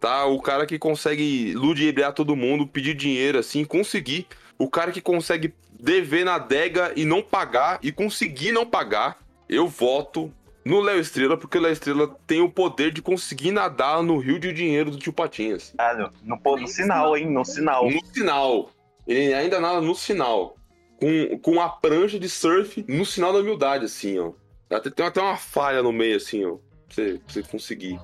tá? 0.00 0.24
O 0.26 0.40
cara 0.40 0.64
que 0.66 0.78
consegue 0.78 1.52
ludibriar 1.54 2.12
todo 2.12 2.36
mundo, 2.36 2.66
pedir 2.66 2.94
dinheiro 2.94 3.38
assim, 3.38 3.64
conseguir. 3.64 4.26
O 4.58 4.68
cara 4.70 4.92
que 4.92 5.00
consegue 5.00 5.52
dever 5.78 6.24
na 6.24 6.36
adega 6.36 6.92
e 6.96 7.04
não 7.04 7.20
pagar, 7.20 7.78
e 7.82 7.92
conseguir 7.92 8.52
não 8.52 8.64
pagar. 8.64 9.18
Eu 9.48 9.68
voto 9.68 10.32
no 10.64 10.80
Léo 10.80 10.98
Estrela, 10.98 11.36
porque 11.36 11.58
o 11.58 11.60
Léo 11.60 11.72
Estrela 11.72 12.16
tem 12.26 12.40
o 12.40 12.48
poder 12.50 12.90
de 12.92 13.02
conseguir 13.02 13.50
nadar 13.52 14.02
no 14.02 14.18
rio 14.18 14.38
de 14.38 14.52
dinheiro 14.52 14.90
do 14.90 14.96
tio 14.98 15.12
Patinhas. 15.12 15.74
Caralho, 15.76 16.10
no, 16.24 16.38
pô, 16.38 16.56
no 16.56 16.66
sinal, 16.66 17.16
hein? 17.16 17.26
No 17.30 17.44
sinal. 17.44 17.90
No 17.90 18.00
sinal. 18.06 18.70
Ele 19.06 19.34
ainda 19.34 19.60
nada 19.60 19.80
no 19.80 19.94
sinal. 19.94 20.55
Com, 20.98 21.38
com 21.40 21.60
a 21.60 21.68
prancha 21.68 22.18
de 22.18 22.28
surf 22.28 22.84
no 22.88 23.04
sinal 23.04 23.32
da 23.32 23.40
humildade, 23.40 23.84
assim, 23.84 24.18
ó. 24.18 24.32
Até, 24.70 24.90
tem 24.90 25.06
até 25.06 25.20
uma 25.20 25.36
falha 25.36 25.82
no 25.82 25.92
meio, 25.92 26.16
assim, 26.16 26.44
ó. 26.44 26.56
Pra 26.56 26.94
você, 26.94 27.20
pra 27.24 27.32
você 27.32 27.42
conseguir. 27.42 28.00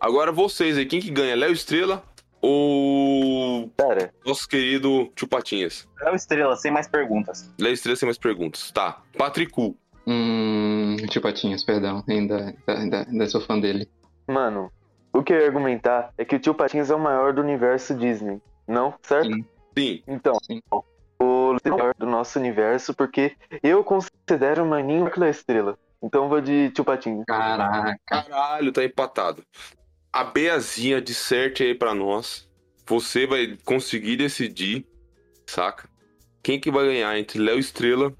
Agora 0.00 0.32
vocês 0.32 0.76
aí, 0.76 0.86
quem 0.86 1.00
que 1.00 1.10
ganha? 1.10 1.36
Léo 1.36 1.52
Estrela 1.52 2.02
ou 2.40 3.70
Cara, 3.76 4.12
nosso 4.26 4.48
querido 4.48 5.10
Tio 5.14 5.28
Patinhas? 5.28 5.88
Léo 6.00 6.14
Estrela, 6.16 6.56
sem 6.56 6.72
mais 6.72 6.88
perguntas. 6.88 7.48
Léo 7.58 7.72
Estrela 7.72 7.96
sem 7.96 8.06
mais 8.06 8.18
perguntas. 8.18 8.70
Tá. 8.72 9.00
Patricu. 9.16 9.76
Hum. 10.06 10.96
Tio 11.08 11.22
Patinhas, 11.22 11.62
perdão. 11.62 12.02
Ainda, 12.08 12.54
ainda, 12.66 13.06
ainda 13.08 13.26
sou 13.28 13.40
fã 13.40 13.58
dele. 13.60 13.88
mano, 14.26 14.72
o 15.12 15.22
que 15.22 15.32
eu 15.32 15.38
ia 15.38 15.46
argumentar 15.46 16.12
é 16.18 16.24
que 16.24 16.34
o 16.34 16.38
tio 16.38 16.54
Patinhas 16.54 16.90
é 16.90 16.94
o 16.94 16.98
maior 16.98 17.32
do 17.32 17.40
universo 17.42 17.94
Disney. 17.94 18.40
Não? 18.66 18.94
Certo? 19.02 19.32
Sim. 19.32 19.44
Sim. 19.78 20.02
Então, 20.08 20.34
Sim. 20.42 20.60
Do 21.98 22.06
nosso 22.06 22.38
universo, 22.38 22.94
porque 22.94 23.36
eu 23.62 23.82
considero 23.84 24.64
o 24.64 24.68
Maninho 24.68 25.10
que 25.10 25.22
é 25.22 25.30
estrela. 25.30 25.78
Então 26.02 26.24
eu 26.24 26.28
vou 26.28 26.40
de 26.40 26.70
tio 26.70 26.84
Patinhas. 26.84 27.24
Caraca. 27.26 27.98
Caralho, 28.06 28.72
tá 28.72 28.84
empatado. 28.84 29.44
A 30.12 30.24
Beazinha 30.24 31.00
disserte 31.00 31.62
aí 31.62 31.74
pra 31.74 31.94
nós. 31.94 32.48
Você 32.86 33.26
vai 33.26 33.56
conseguir 33.64 34.16
decidir, 34.16 34.84
saca? 35.46 35.88
Quem 36.42 36.58
que 36.58 36.70
vai 36.70 36.86
ganhar 36.86 37.16
entre 37.16 37.38
Léo 37.38 37.58
Estrela 37.58 38.12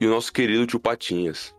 e 0.00 0.06
o 0.06 0.10
nosso 0.10 0.32
querido 0.32 0.66
tio 0.66 0.80
Patinhas. 0.80 1.54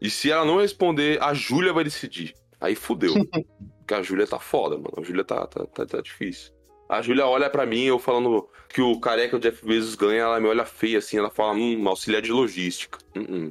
E 0.00 0.10
se 0.10 0.30
ela 0.30 0.44
não 0.44 0.60
responder, 0.60 1.22
a 1.22 1.32
Júlia 1.32 1.72
vai 1.72 1.84
decidir. 1.84 2.34
Aí 2.60 2.74
fudeu. 2.74 3.14
Porque 3.78 3.94
a 3.94 4.02
Júlia 4.02 4.26
tá 4.26 4.38
foda, 4.38 4.76
mano. 4.76 4.94
A 4.98 5.02
Júlia 5.02 5.24
tá, 5.24 5.46
tá, 5.46 5.66
tá, 5.66 5.86
tá 5.86 6.00
difícil. 6.00 6.52
A 6.92 7.00
Júlia 7.00 7.26
olha 7.26 7.48
pra 7.48 7.64
mim, 7.64 7.84
eu 7.84 7.98
falando 7.98 8.46
que 8.68 8.82
o 8.82 9.00
careca 9.00 9.38
o 9.38 9.40
Jeff 9.40 9.64
Bezos 9.64 9.94
ganha, 9.94 10.24
ela 10.24 10.38
me 10.38 10.46
olha 10.46 10.66
feia 10.66 10.98
assim, 10.98 11.16
ela 11.16 11.30
fala, 11.30 11.54
hum, 11.54 11.88
auxiliar 11.88 12.20
de 12.20 12.30
logística. 12.30 12.98
Hum, 13.16 13.50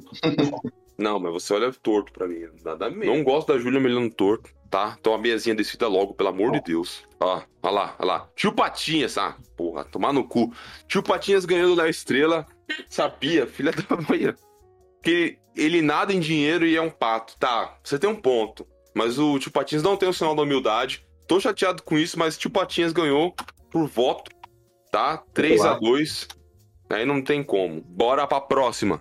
Não, 0.96 1.18
mas 1.18 1.32
você 1.32 1.52
olha 1.52 1.72
torto 1.72 2.12
pra 2.12 2.28
mim. 2.28 2.46
Nada 2.64 2.88
mesmo. 2.88 3.12
Não 3.12 3.24
gosto 3.24 3.52
da 3.52 3.58
Júlia 3.58 3.80
me 3.80 3.86
olhando 3.86 4.14
torto, 4.14 4.48
tá? 4.70 4.96
Então 4.96 5.12
a 5.12 5.18
Beazinha 5.18 5.56
decida 5.56 5.88
logo, 5.88 6.14
pelo 6.14 6.28
amor 6.28 6.52
de 6.52 6.60
Deus. 6.60 7.02
Ó, 7.18 7.42
olha 7.64 7.72
lá, 7.74 7.96
olha 7.98 8.06
lá. 8.06 8.28
Tio 8.36 8.52
Patinhas, 8.52 9.18
ah, 9.18 9.36
porra, 9.56 9.84
tomar 9.86 10.12
no 10.12 10.22
cu. 10.22 10.54
Tio 10.86 11.02
Patinhas 11.02 11.44
ganhando 11.44 11.74
da 11.74 11.88
estrela. 11.88 12.46
Sabia, 12.88 13.44
filha 13.44 13.72
da 13.72 13.96
mãe. 14.08 14.32
Que 15.02 15.36
ele 15.56 15.82
nada 15.82 16.12
em 16.12 16.20
dinheiro 16.20 16.64
e 16.64 16.76
é 16.76 16.80
um 16.80 16.90
pato. 16.90 17.36
Tá, 17.40 17.76
você 17.82 17.98
tem 17.98 18.08
um 18.08 18.14
ponto. 18.14 18.64
Mas 18.94 19.18
o 19.18 19.36
tio 19.40 19.50
Patinhas 19.50 19.82
não 19.82 19.96
tem 19.96 20.08
o 20.08 20.12
sinal 20.12 20.36
da 20.36 20.42
humildade. 20.42 21.04
Tô 21.26 21.40
chateado 21.40 21.82
com 21.82 21.98
isso, 21.98 22.18
mas 22.18 22.36
tio 22.36 22.50
Patinhas 22.50 22.92
ganhou 22.92 23.34
por 23.70 23.86
voto, 23.86 24.30
tá? 24.90 25.22
3 25.32 25.64
a 25.64 25.74
2 25.74 26.28
Aí 26.92 27.06
não 27.06 27.22
tem 27.22 27.42
como. 27.42 27.80
Bora 27.80 28.26
pra 28.26 28.40
próxima. 28.40 29.00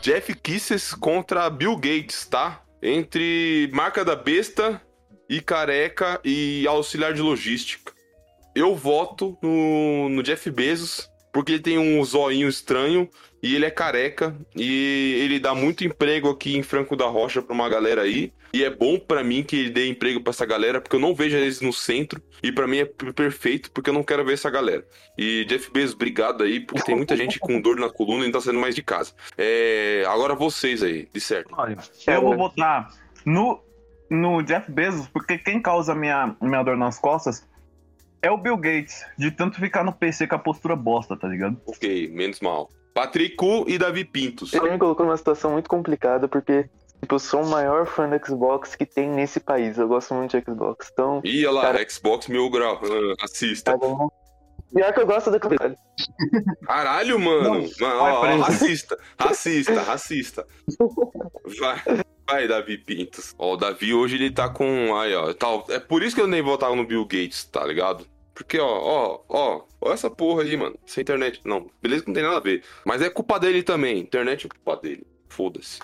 Jeff 0.00 0.34
Kisses 0.34 0.94
contra 0.94 1.48
Bill 1.50 1.76
Gates, 1.76 2.26
tá? 2.26 2.62
Entre 2.82 3.70
marca 3.72 4.04
da 4.04 4.16
besta 4.16 4.80
e 5.28 5.40
careca 5.40 6.20
e 6.24 6.66
auxiliar 6.66 7.12
de 7.12 7.20
logística. 7.20 7.92
Eu 8.54 8.74
voto 8.74 9.38
no, 9.42 10.08
no 10.08 10.22
Jeff 10.22 10.50
Bezos 10.50 11.11
porque 11.32 11.52
ele 11.52 11.62
tem 11.62 11.78
um 11.78 12.04
zoinho 12.04 12.48
estranho 12.48 13.08
e 13.42 13.56
ele 13.56 13.64
é 13.64 13.70
careca 13.70 14.36
e 14.54 15.18
ele 15.20 15.40
dá 15.40 15.54
muito 15.54 15.84
emprego 15.84 16.30
aqui 16.30 16.56
em 16.56 16.62
Franco 16.62 16.94
da 16.94 17.06
Rocha 17.06 17.42
pra 17.42 17.54
uma 17.54 17.68
galera 17.68 18.02
aí. 18.02 18.32
E 18.54 18.62
é 18.62 18.68
bom 18.68 18.98
pra 18.98 19.24
mim 19.24 19.42
que 19.42 19.56
ele 19.56 19.70
dê 19.70 19.88
emprego 19.88 20.20
pra 20.20 20.30
essa 20.30 20.44
galera, 20.44 20.78
porque 20.78 20.94
eu 20.94 21.00
não 21.00 21.14
vejo 21.14 21.34
eles 21.34 21.62
no 21.62 21.72
centro 21.72 22.22
e 22.42 22.52
pra 22.52 22.66
mim 22.66 22.78
é 22.78 22.84
perfeito, 22.84 23.70
porque 23.70 23.88
eu 23.88 23.94
não 23.94 24.02
quero 24.02 24.24
ver 24.24 24.34
essa 24.34 24.50
galera. 24.50 24.86
E 25.16 25.46
Jeff 25.46 25.72
Bezos, 25.72 25.94
obrigado 25.94 26.44
aí, 26.44 26.60
porque 26.60 26.84
tem 26.84 26.94
muita 26.94 27.16
gente 27.16 27.38
com 27.38 27.58
dor 27.60 27.76
na 27.76 27.88
coluna 27.88 28.24
e 28.24 28.26
não 28.26 28.32
tá 28.32 28.42
saindo 28.42 28.60
mais 28.60 28.74
de 28.74 28.82
casa. 28.82 29.14
É, 29.38 30.04
agora 30.06 30.34
vocês 30.34 30.82
aí, 30.82 31.08
de 31.12 31.20
certo. 31.20 31.48
Olha, 31.56 31.78
eu 32.06 32.20
vou 32.20 32.36
votar 32.36 32.92
no, 33.24 33.58
no 34.10 34.42
Jeff 34.42 34.70
Bezos, 34.70 35.08
porque 35.08 35.38
quem 35.38 35.60
causa 35.60 35.94
minha, 35.94 36.36
minha 36.38 36.62
dor 36.62 36.76
nas 36.76 36.98
costas 36.98 37.48
é 38.22 38.30
o 38.30 38.36
Bill 38.38 38.56
Gates, 38.56 39.04
de 39.18 39.30
tanto 39.30 39.58
ficar 39.58 39.84
no 39.84 39.92
PC 39.92 40.26
com 40.26 40.36
a 40.36 40.38
postura 40.38 40.76
bosta, 40.76 41.16
tá 41.16 41.28
ligado? 41.28 41.60
Ok, 41.66 42.08
menos 42.12 42.40
mal. 42.40 42.68
Patrico 42.94 43.64
e 43.68 43.78
Davi 43.78 44.04
Pintos. 44.04 44.52
Ele 44.52 44.70
me 44.70 44.78
colocou 44.78 45.04
numa 45.06 45.16
situação 45.16 45.52
muito 45.52 45.68
complicada, 45.68 46.28
porque 46.28 46.68
tipo, 47.00 47.14
eu 47.14 47.18
sou 47.18 47.42
o 47.42 47.48
maior 47.48 47.86
fã 47.86 48.08
do 48.08 48.24
Xbox 48.26 48.76
que 48.76 48.84
tem 48.86 49.08
nesse 49.08 49.40
país. 49.40 49.78
Eu 49.78 49.88
gosto 49.88 50.14
muito 50.14 50.38
de 50.38 50.44
Xbox. 50.44 50.90
Então, 50.92 51.20
Ih, 51.24 51.46
olha 51.46 51.54
lá, 51.54 51.62
Cara- 51.62 51.88
Xbox 51.90 52.28
Mil 52.28 52.48
Grau, 52.50 52.80
ah, 52.82 53.24
assista. 53.24 53.74
um- 53.76 54.08
Pior 54.74 54.90
que 54.94 55.00
eu 55.00 55.06
gosto 55.06 55.30
da 55.30 55.38
coisa. 55.38 55.76
Caralho, 56.66 57.18
mano. 57.20 57.68
Mano, 57.78 57.96
ó, 57.98 58.36
racista, 58.38 58.98
racista, 59.18 59.82
racista. 59.82 60.46
Vai, 61.60 61.82
vai, 62.26 62.48
Davi 62.48 62.78
Pintos. 62.78 63.34
Ó, 63.38 63.52
o 63.52 63.56
Davi 63.56 63.92
hoje 63.92 64.14
ele 64.16 64.30
tá 64.30 64.48
com. 64.48 64.96
Aí, 64.96 65.14
ó. 65.14 65.32
Tal. 65.34 65.66
É 65.68 65.78
por 65.78 66.02
isso 66.02 66.16
que 66.16 66.22
eu 66.22 66.26
nem 66.26 66.40
votava 66.40 66.74
no 66.74 66.86
Bill 66.86 67.04
Gates, 67.04 67.44
tá 67.44 67.64
ligado? 67.66 68.06
Porque, 68.34 68.58
ó, 68.58 68.66
ó, 68.66 69.20
ó, 69.28 69.62
ó 69.80 69.92
essa 69.92 70.10
porra 70.10 70.42
aí, 70.42 70.56
mano. 70.56 70.76
Essa 70.86 71.00
internet. 71.00 71.40
Não, 71.44 71.70
beleza 71.82 72.02
que 72.02 72.08
não 72.08 72.14
tem 72.14 72.22
nada 72.22 72.36
a 72.36 72.40
ver. 72.40 72.62
Mas 72.84 73.02
é 73.02 73.10
culpa 73.10 73.38
dele 73.38 73.62
também. 73.62 73.98
Internet 73.98 74.46
é 74.46 74.48
culpa 74.48 74.80
dele. 74.80 75.06
Foda-se. 75.28 75.80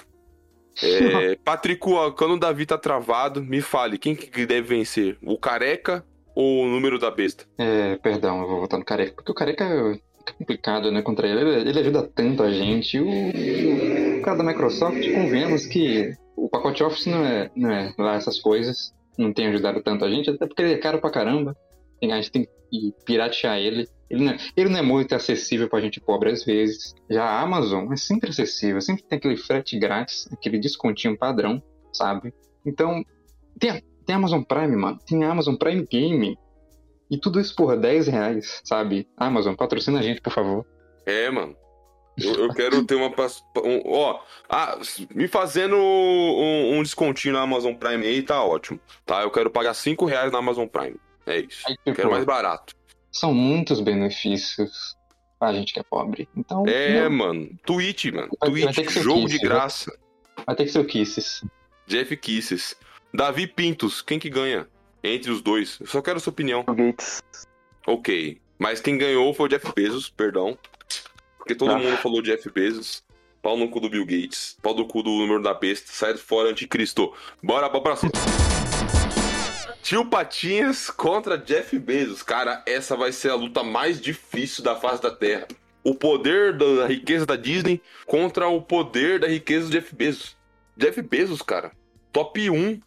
É, 0.83 1.37
Patrico, 1.45 2.13
quando 2.13 2.35
o 2.35 2.39
Davi 2.39 2.65
tá 2.65 2.79
travado, 2.79 3.43
me 3.43 3.61
fale, 3.61 3.99
quem 3.99 4.15
que 4.15 4.47
deve 4.47 4.69
vencer? 4.69 5.19
O 5.23 5.39
careca 5.39 6.05
ou 6.39 6.63
o 6.63 6.69
número 6.69 7.01
da 7.01 7.11
besta? 7.11 7.45
É, 7.59 7.97
perdão, 7.97 8.41
eu 8.41 8.47
vou 8.47 8.61
votar 8.61 8.79
no 8.79 8.85
Careca, 8.85 9.13
porque 9.17 9.33
o 9.33 9.35
Careca 9.35 9.65
é 9.65 10.33
complicado, 10.33 10.93
né, 10.93 11.03
contra 11.03 11.27
ele. 11.27 11.41
Ele, 11.41 11.71
ele 11.71 11.81
ajuda 11.81 12.09
tanto 12.15 12.45
a 12.45 12.53
gente. 12.53 13.01
O, 13.01 14.19
o 14.19 14.23
cara 14.23 14.37
da 14.37 14.45
Microsoft, 14.45 15.01
convenhamos 15.13 15.67
que 15.67 16.13
o 16.37 16.49
pacote 16.49 16.85
Office 16.85 17.07
não 17.07 17.25
é, 17.27 17.51
não 17.57 17.73
é 17.73 17.93
lá 17.99 18.15
essas 18.15 18.39
coisas, 18.39 18.95
não 19.19 19.33
tem 19.33 19.49
ajudado 19.49 19.83
tanto 19.83 20.05
a 20.05 20.11
gente, 20.11 20.31
até 20.31 20.47
porque 20.47 20.63
ele 20.63 20.75
é 20.75 20.79
caro 20.79 21.01
pra 21.01 21.11
caramba. 21.11 21.57
A 22.03 22.17
gente 22.17 22.31
tem 22.31 22.49
que 22.71 22.95
piratear 23.05 23.59
ele. 23.59 23.89
Ele 24.11 24.25
não, 24.25 24.33
é, 24.33 24.39
ele 24.57 24.69
não 24.71 24.79
é 24.79 24.83
muito 24.83 25.15
acessível 25.15 25.69
pra 25.69 25.81
gente 25.81 26.01
pobre 26.01 26.31
às 26.31 26.45
vezes. 26.45 26.95
Já 27.11 27.25
a 27.25 27.41
Amazon 27.43 27.93
é 27.93 27.97
sempre 27.97 28.31
acessível, 28.31 28.81
sempre 28.81 29.03
tem 29.03 29.19
aquele 29.19 29.37
frete 29.37 29.79
grátis, 29.79 30.27
aquele 30.33 30.59
descontinho 30.59 31.17
padrão, 31.19 31.63
sabe? 31.93 32.33
Então, 32.65 33.05
tem, 33.59 33.83
tem 34.07 34.17
Amazon 34.17 34.43
Prime, 34.43 34.77
mano. 34.77 34.99
Tem 35.07 35.23
Amazon 35.25 35.57
Prime 35.57 35.87
Game. 35.91 36.39
E 37.11 37.19
tudo 37.19 37.41
isso 37.41 37.55
por 37.55 37.77
10 37.77 38.07
reais, 38.09 38.61
sabe? 38.65 39.09
Amazon, 39.17 39.55
patrocina 39.55 39.99
a 39.99 40.03
gente, 40.03 40.21
por 40.21 40.33
favor. 40.33 40.67
É, 41.07 41.31
mano. 41.31 41.57
Eu, 42.19 42.35
eu 42.35 42.49
quero 42.53 42.85
ter 42.85 42.97
uma. 42.97 43.09
um- 43.09 43.83
ó, 43.87 44.21
ah, 44.49 44.79
me 45.15 45.29
fazendo 45.29 45.77
um, 45.77 46.79
um 46.79 46.83
descontinho 46.83 47.35
na 47.35 47.43
Amazon 47.43 47.75
Prime 47.75 48.05
aí 48.05 48.23
tá 48.23 48.43
ótimo. 48.43 48.81
Tá? 49.07 49.23
Eu 49.23 49.31
quero 49.31 49.51
pagar 49.51 49.73
5 49.75 50.05
reais 50.05 50.33
na 50.33 50.39
Amazon 50.39 50.67
Prime. 50.67 50.97
É 51.29 51.39
isso. 51.41 51.63
Aí, 51.67 51.77
tipo, 51.77 51.95
quero 51.95 52.11
mais 52.11 52.25
barato. 52.25 52.75
são 53.13 53.33
muitos 53.35 53.81
benefícios 53.81 54.97
pra 55.39 55.53
gente 55.53 55.73
que 55.73 55.81
é 55.81 55.83
pobre. 55.83 56.29
Então, 56.37 56.65
É, 56.67 57.03
não, 57.09 57.11
mano. 57.17 57.51
Twitch, 57.65 58.07
mano. 58.07 58.29
Vai- 58.41 58.51
vai 58.51 58.61
Twitch, 58.63 58.75
ter 58.77 58.87
que 58.87 58.93
ser 58.93 59.03
jogo 59.03 59.21
Kiss, 59.27 59.37
de 59.39 59.43
né? 59.45 59.49
graça. 59.49 59.99
vai 60.47 60.57
ter 60.57 60.65
que 60.65 60.71
ser 60.73 60.79
o 60.81 60.85
Kisses. 60.85 61.45
Jeff 61.87 62.17
Kisses. 62.17 62.75
Davi 63.13 63.47
Pintos, 63.47 64.03
quem 64.03 64.19
que 64.19 64.29
ganha? 64.31 64.69
Entre 65.03 65.31
os 65.31 65.41
dois. 65.41 65.79
Eu 65.81 65.87
só 65.87 66.03
quero 66.03 66.17
a 66.19 66.21
sua 66.21 66.31
opinião. 66.33 66.65
O 66.67 66.75
Gates. 66.75 67.23
Ok. 67.87 68.41
Mas 68.59 68.81
quem 68.81 68.99
ganhou 68.99 69.33
foi 69.33 69.47
o 69.47 69.49
Jeff 69.49 69.73
Bezos, 69.75 70.11
perdão. 70.11 70.59
Porque 71.39 71.55
todo 71.55 71.71
Ah. 71.73 71.79
mundo 71.79 71.97
falou 71.99 72.21
Jeff 72.23 72.51
Bezos. 72.51 73.03
Pau 73.41 73.57
no 73.57 73.69
cu 73.71 73.81
do 73.81 73.89
Bill 73.89 74.05
Gates. 74.05 74.59
Pau 74.61 74.75
no 74.75 74.87
cu 74.87 75.03
do 75.03 75.11
número 75.11 75.41
da 75.43 75.55
besta. 75.55 75.91
Sai 75.93 76.17
fora, 76.17 76.51
anticristo. 76.51 77.15
Bora 77.43 77.71
pra 77.71 77.81
próxima. 77.81 78.11
Tio 79.89 80.05
Patinhas 80.05 80.91
contra 80.91 81.39
Jeff 81.39 81.79
Bezos. 81.79 82.23
Cara, 82.23 82.63
essa 82.67 82.95
vai 82.95 83.11
ser 83.11 83.31
a 83.31 83.35
luta 83.35 83.65
mais 83.65 83.99
difícil 83.99 84.63
da 84.63 84.77
face 84.77 85.03
da 85.03 85.11
Terra. 85.11 85.49
O 85.83 85.95
poder 85.95 86.55
da 86.59 86.87
riqueza 86.87 87.25
da 87.25 87.37
Disney 87.37 87.81
contra 88.05 88.47
o 88.49 88.61
poder 88.61 89.19
da 89.19 89.27
riqueza 89.27 89.65
do 89.65 89.73
Jeff 89.73 89.95
Bezos. 89.95 90.37
Jeff 90.77 91.01
Bezos, 91.01 91.41
cara, 91.41 91.73
top 92.13 92.51
1 92.51 92.83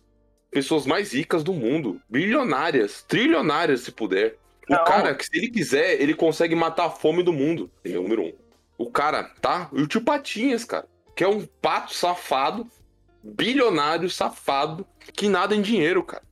pessoas 0.52 0.86
mais 0.86 1.12
ricas 1.12 1.43
do 1.43 1.54
mundo. 1.54 1.99
Bilionárias, 2.08 3.02
trilionárias, 3.02 3.82
se 3.82 3.91
puder. 3.91 4.38
O 4.70 4.74
Não. 4.74 4.84
cara, 4.84 5.16
que 5.16 5.26
se 5.26 5.36
ele 5.36 5.49
quiser, 5.49 5.99
ele 5.99 6.14
consegue 6.14 6.54
matar 6.54 6.86
a 6.86 6.91
fome 6.91 7.24
do 7.24 7.34
mundo. 7.34 7.72
Ele 7.84 7.95
é 7.95 7.97
o 7.97 8.04
número 8.04 8.26
um. 8.26 8.34
O 8.78 8.91
cara, 8.91 9.24
tá? 9.41 9.72
E 9.74 9.82
o 9.82 9.88
tio 9.88 10.02
Patinhas, 10.02 10.64
cara, 10.64 10.88
que 11.16 11.24
é 11.24 11.28
um 11.28 11.47
pato 11.60 11.95
safado, 11.95 12.70
bilionário 13.24 14.08
safado, 14.08 14.86
que 15.14 15.28
nada 15.28 15.56
em 15.56 15.64
dinheiro, 15.64 16.04
cara. 16.04 16.30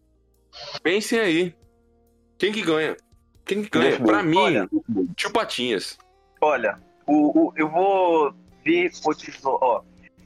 Pensem 0.84 1.20
aí. 1.20 1.55
Quem 2.38 2.51
que 2.51 2.62
ganha? 2.62 2.95
Quem 3.45 3.64
que 3.64 3.70
ganha? 3.70 3.97
Bezos. 3.99 4.24
mim, 4.26 4.38
Olha. 4.38 4.70
tio 5.16 5.32
Patinhas. 5.32 5.97
Olha, 6.41 6.78
o, 7.05 7.47
o- 7.47 7.53
eu 7.55 7.70
vou 7.70 8.34
ver 8.64 8.91
o 9.05 9.12
episódio. 9.12 9.60
Ó, 9.62 9.82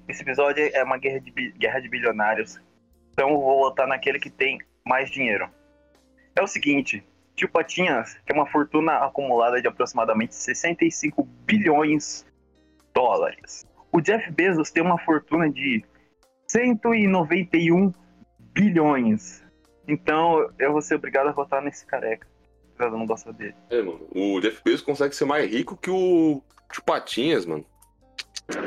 esse 0.08 0.22
episódio 0.22 0.70
é 0.74 0.84
uma 0.84 0.98
guerra 0.98 1.20
de, 1.20 1.32
guerra 1.58 1.80
de 1.80 1.90
bilionários. 1.90 2.60
Então 3.14 3.30
eu 3.30 3.40
vou 3.40 3.60
votar 3.60 3.88
naquele 3.88 4.20
que 4.20 4.30
tem 4.30 4.60
mais 4.86 5.10
dinheiro. 5.10 5.50
É 6.36 6.42
o 6.44 6.48
seguinte: 6.48 7.04
Tio 7.36 7.50
Patinhas 7.50 8.18
tem 8.26 8.36
uma 8.36 8.46
fortuna 8.48 8.98
acumulada 8.98 9.62
de 9.62 9.68
aproximadamente 9.68 10.36
65 10.36 11.24
bilhões 11.46 12.26
de 12.26 12.84
dólares. 12.94 13.66
O 13.92 14.02
Jeff 14.02 14.30
Bezos 14.32 14.72
tem 14.72 14.84
uma 14.84 14.98
fortuna 15.00 15.50
de 15.50 15.84
191 16.48 17.92
bilhões. 18.54 19.43
Então 19.88 20.50
eu 20.58 20.72
vou 20.72 20.82
ser 20.82 20.96
obrigado 20.96 21.28
a 21.28 21.32
votar 21.32 21.62
nesse 21.62 21.86
careca. 21.86 22.28
Eu 22.80 22.92
não 22.92 23.06
gostar 23.06 23.32
dele. 23.32 23.56
É, 23.70 23.82
mano. 23.82 24.08
O 24.14 24.40
Jeff 24.42 24.62
Bezos 24.64 24.82
consegue 24.82 25.16
ser 25.16 25.26
mais 25.26 25.50
rico 25.50 25.78
que 25.78 25.90
o 25.90 26.42
tio 26.72 26.84
Patinhas, 26.84 27.46
mano. 27.46 27.66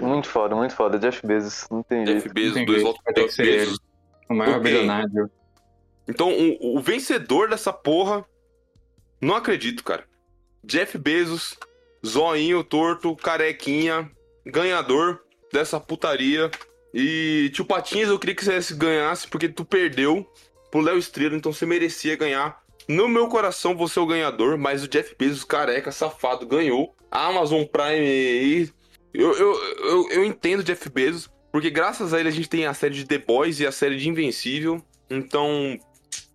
Muito 0.01 0.29
foda, 0.29 0.55
muito 0.55 0.75
foda. 0.75 0.99
Jeff 0.99 1.27
Bezos, 1.27 1.67
não 1.71 1.83
tem 1.83 2.05
Jeff 2.05 2.21
jeito. 2.21 2.35
Bezos, 2.35 2.55
tem 2.55 2.65
dois 2.67 2.83
jeito, 2.83 2.97
votos 3.05 3.15
que 3.15 3.29
ser 3.33 3.43
Bezos. 3.43 3.79
O 4.29 4.35
maior 4.35 4.59
Ok. 4.59 4.63
bilionário. 4.63 5.31
Então, 6.09 6.31
o, 6.31 6.77
o 6.77 6.81
vencedor 6.81 7.49
dessa 7.51 7.73
porra, 7.73 8.25
não 9.21 9.35
acredito, 9.35 9.83
cara. 9.83 10.05
Jeff 10.65 10.97
Bezos, 10.97 11.59
zoinho 12.05 12.63
torto, 12.65 13.15
carequinha, 13.17 14.11
ganhador 14.45 15.21
dessa 15.53 15.79
putaria. 15.81 16.51
E 16.95 17.51
tio 17.53 17.65
Patinhas, 17.65 18.09
eu 18.09 18.19
queria 18.19 18.35
que 18.35 18.45
você 18.45 18.75
ganhasse 18.75 19.29
porque 19.29 19.49
tu 19.49 19.65
perdeu 19.65 20.27
pro 20.77 20.85
Léo 20.85 20.99
Estrela, 20.99 21.35
então 21.35 21.53
você 21.53 21.65
merecia 21.65 22.17
ganhar. 22.17 22.61
No 22.87 23.09
meu 23.09 23.29
coração, 23.29 23.75
você 23.75 23.99
é 23.99 24.03
o 24.03 24.07
ganhador, 24.07 24.59
mas 24.59 24.85
o 24.85 24.89
Jeff 24.89 25.15
Bezos, 25.19 25.43
careca, 25.43 25.91
safado, 25.91 26.47
ganhou. 26.47 26.95
A 27.11 27.29
Amazon 27.29 27.65
Prime. 27.65 28.71
Eu, 29.15 29.33
eu, 29.33 29.55
eu, 29.55 30.11
eu 30.11 30.25
entendo 30.25 30.61
o 30.61 30.63
Jeff 30.63 30.89
Bezos, 30.91 31.31
porque 31.51 31.71
graças 31.71 32.13
a 32.13 32.21
ele 32.21 32.29
a 32.29 32.33
gente 32.33 32.49
tem 32.49 32.67
a 32.67 32.75
série 32.75 32.95
de 32.95 33.07
The 33.07 33.19
Boys 33.19 33.59
e 33.59 33.67
a 33.67 33.73
série 33.73 33.97
de 33.97 34.09
Invencível. 34.09 34.85
Então, 35.09 35.79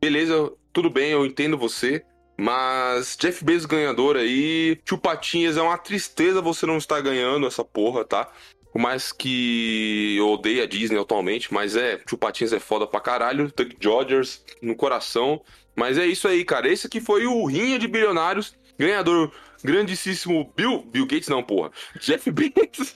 beleza, 0.02 0.52
tudo 0.74 0.90
bem, 0.90 1.12
eu 1.12 1.26
entendo 1.26 1.58
você. 1.58 2.04
Mas 2.36 3.16
Jeff 3.20 3.46
Bezos 3.46 3.68
ganhador 3.68 4.16
aí, 4.16 4.76
Tio 4.84 4.98
Patinhas, 4.98 5.56
é 5.56 5.62
uma 5.62 5.78
tristeza 5.78 6.42
você 6.42 6.66
não 6.66 6.78
estar 6.78 7.00
ganhando 7.00 7.46
essa 7.46 7.64
porra, 7.64 8.04
tá? 8.04 8.28
Por 8.72 8.80
mais 8.80 9.12
que 9.12 10.16
eu 10.18 10.30
odeie 10.30 10.62
a 10.62 10.66
Disney 10.66 10.98
atualmente, 11.00 11.54
mas 11.54 11.76
é, 11.76 11.98
Tio 11.98 12.18
Patinhas 12.18 12.54
é 12.54 12.60
foda 12.60 12.88
pra 12.88 13.00
caralho, 13.02 13.52
Tuck 13.52 13.76
Dodgers 13.78 14.44
no 14.62 14.76
coração. 14.76 15.42
Mas 15.76 15.98
é 15.98 16.06
isso 16.06 16.28
aí, 16.28 16.44
cara. 16.46 16.70
Esse 16.72 16.88
aqui 16.88 17.02
foi 17.02 17.26
o 17.26 17.46
Rinha 17.46 17.78
de 17.78 17.88
Bilionários, 17.88 18.56
ganhador 18.78 19.32
grandíssimo 19.64 20.52
Bill, 20.56 20.84
Bill 20.84 21.06
Gates 21.06 21.28
não, 21.30 21.44
porra. 21.44 21.72
Jeff 22.00 22.32
Bezos. 22.32 22.96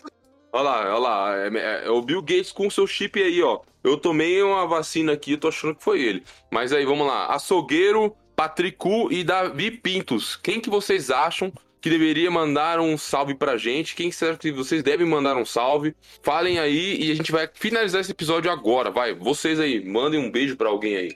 Olha 0.52 0.64
lá, 0.64 0.80
olha 0.96 0.98
lá, 1.00 1.36
é, 1.38 1.48
é- 1.58 1.88
é 1.88 1.90
o 1.90 2.02
Bill 2.02 2.22
Gates 2.22 2.52
com 2.52 2.68
o 2.68 2.72
seu 2.72 2.88
chip 2.88 3.22
aí, 3.22 3.42
ó. 3.44 3.60
Eu 3.84 3.98
tomei 3.98 4.42
uma 4.42 4.66
vacina 4.66 5.12
aqui, 5.12 5.36
tô 5.38 5.50
achando 5.50 5.76
que 5.76 5.84
foi 5.84 6.02
ele. 6.02 6.24
Mas 6.52 6.72
aí, 6.74 6.86
vamos 6.86 7.06
lá. 7.06 7.28
Açougueiro, 7.28 8.16
Patricu 8.36 9.12
e 9.12 9.24
Davi 9.24 9.70
Pintos. 9.72 10.36
Quem 10.38 10.60
que 10.62 10.70
vocês 10.70 11.12
acham 11.12 11.52
que 11.86 11.90
deveria 11.92 12.32
mandar 12.32 12.80
um 12.80 12.98
salve 12.98 13.36
pra 13.36 13.58
gente? 13.58 13.96
Quem 13.96 14.12
será 14.12 14.36
que 14.36 14.52
vocês 14.52 14.82
devem 14.82 15.06
mandar 15.06 15.38
um 15.38 15.46
salve? 15.46 15.96
Falem 16.24 16.58
aí 16.58 16.98
e 17.00 17.12
a 17.12 17.16
gente 17.16 17.32
vai 17.32 17.48
finalizar 17.54 18.02
esse 18.02 18.10
episódio 18.10 18.50
agora. 18.50 18.90
Vai, 18.90 19.14
vocês 19.14 19.60
aí, 19.60 19.88
mandem 19.88 20.20
um 20.20 20.32
beijo 20.32 20.58
pra 20.58 20.68
alguém 20.68 20.96
aí. 20.96 21.12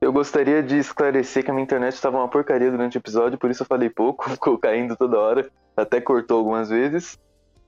Eu 0.00 0.10
gostaria 0.14 0.62
de 0.62 0.78
esclarecer 0.78 1.44
que 1.44 1.50
a 1.50 1.52
minha 1.52 1.64
internet 1.64 1.92
estava 1.92 2.16
uma 2.16 2.26
porcaria 2.26 2.70
durante 2.70 2.96
o 2.96 3.00
episódio, 3.00 3.36
por 3.36 3.50
isso 3.50 3.64
eu 3.64 3.66
falei 3.66 3.90
pouco, 3.90 4.24
ficou 4.32 4.56
caindo 4.56 4.96
toda 4.96 5.18
hora, 5.18 5.50
até 5.76 6.00
cortou 6.00 6.38
algumas 6.38 6.70
vezes. 6.70 7.18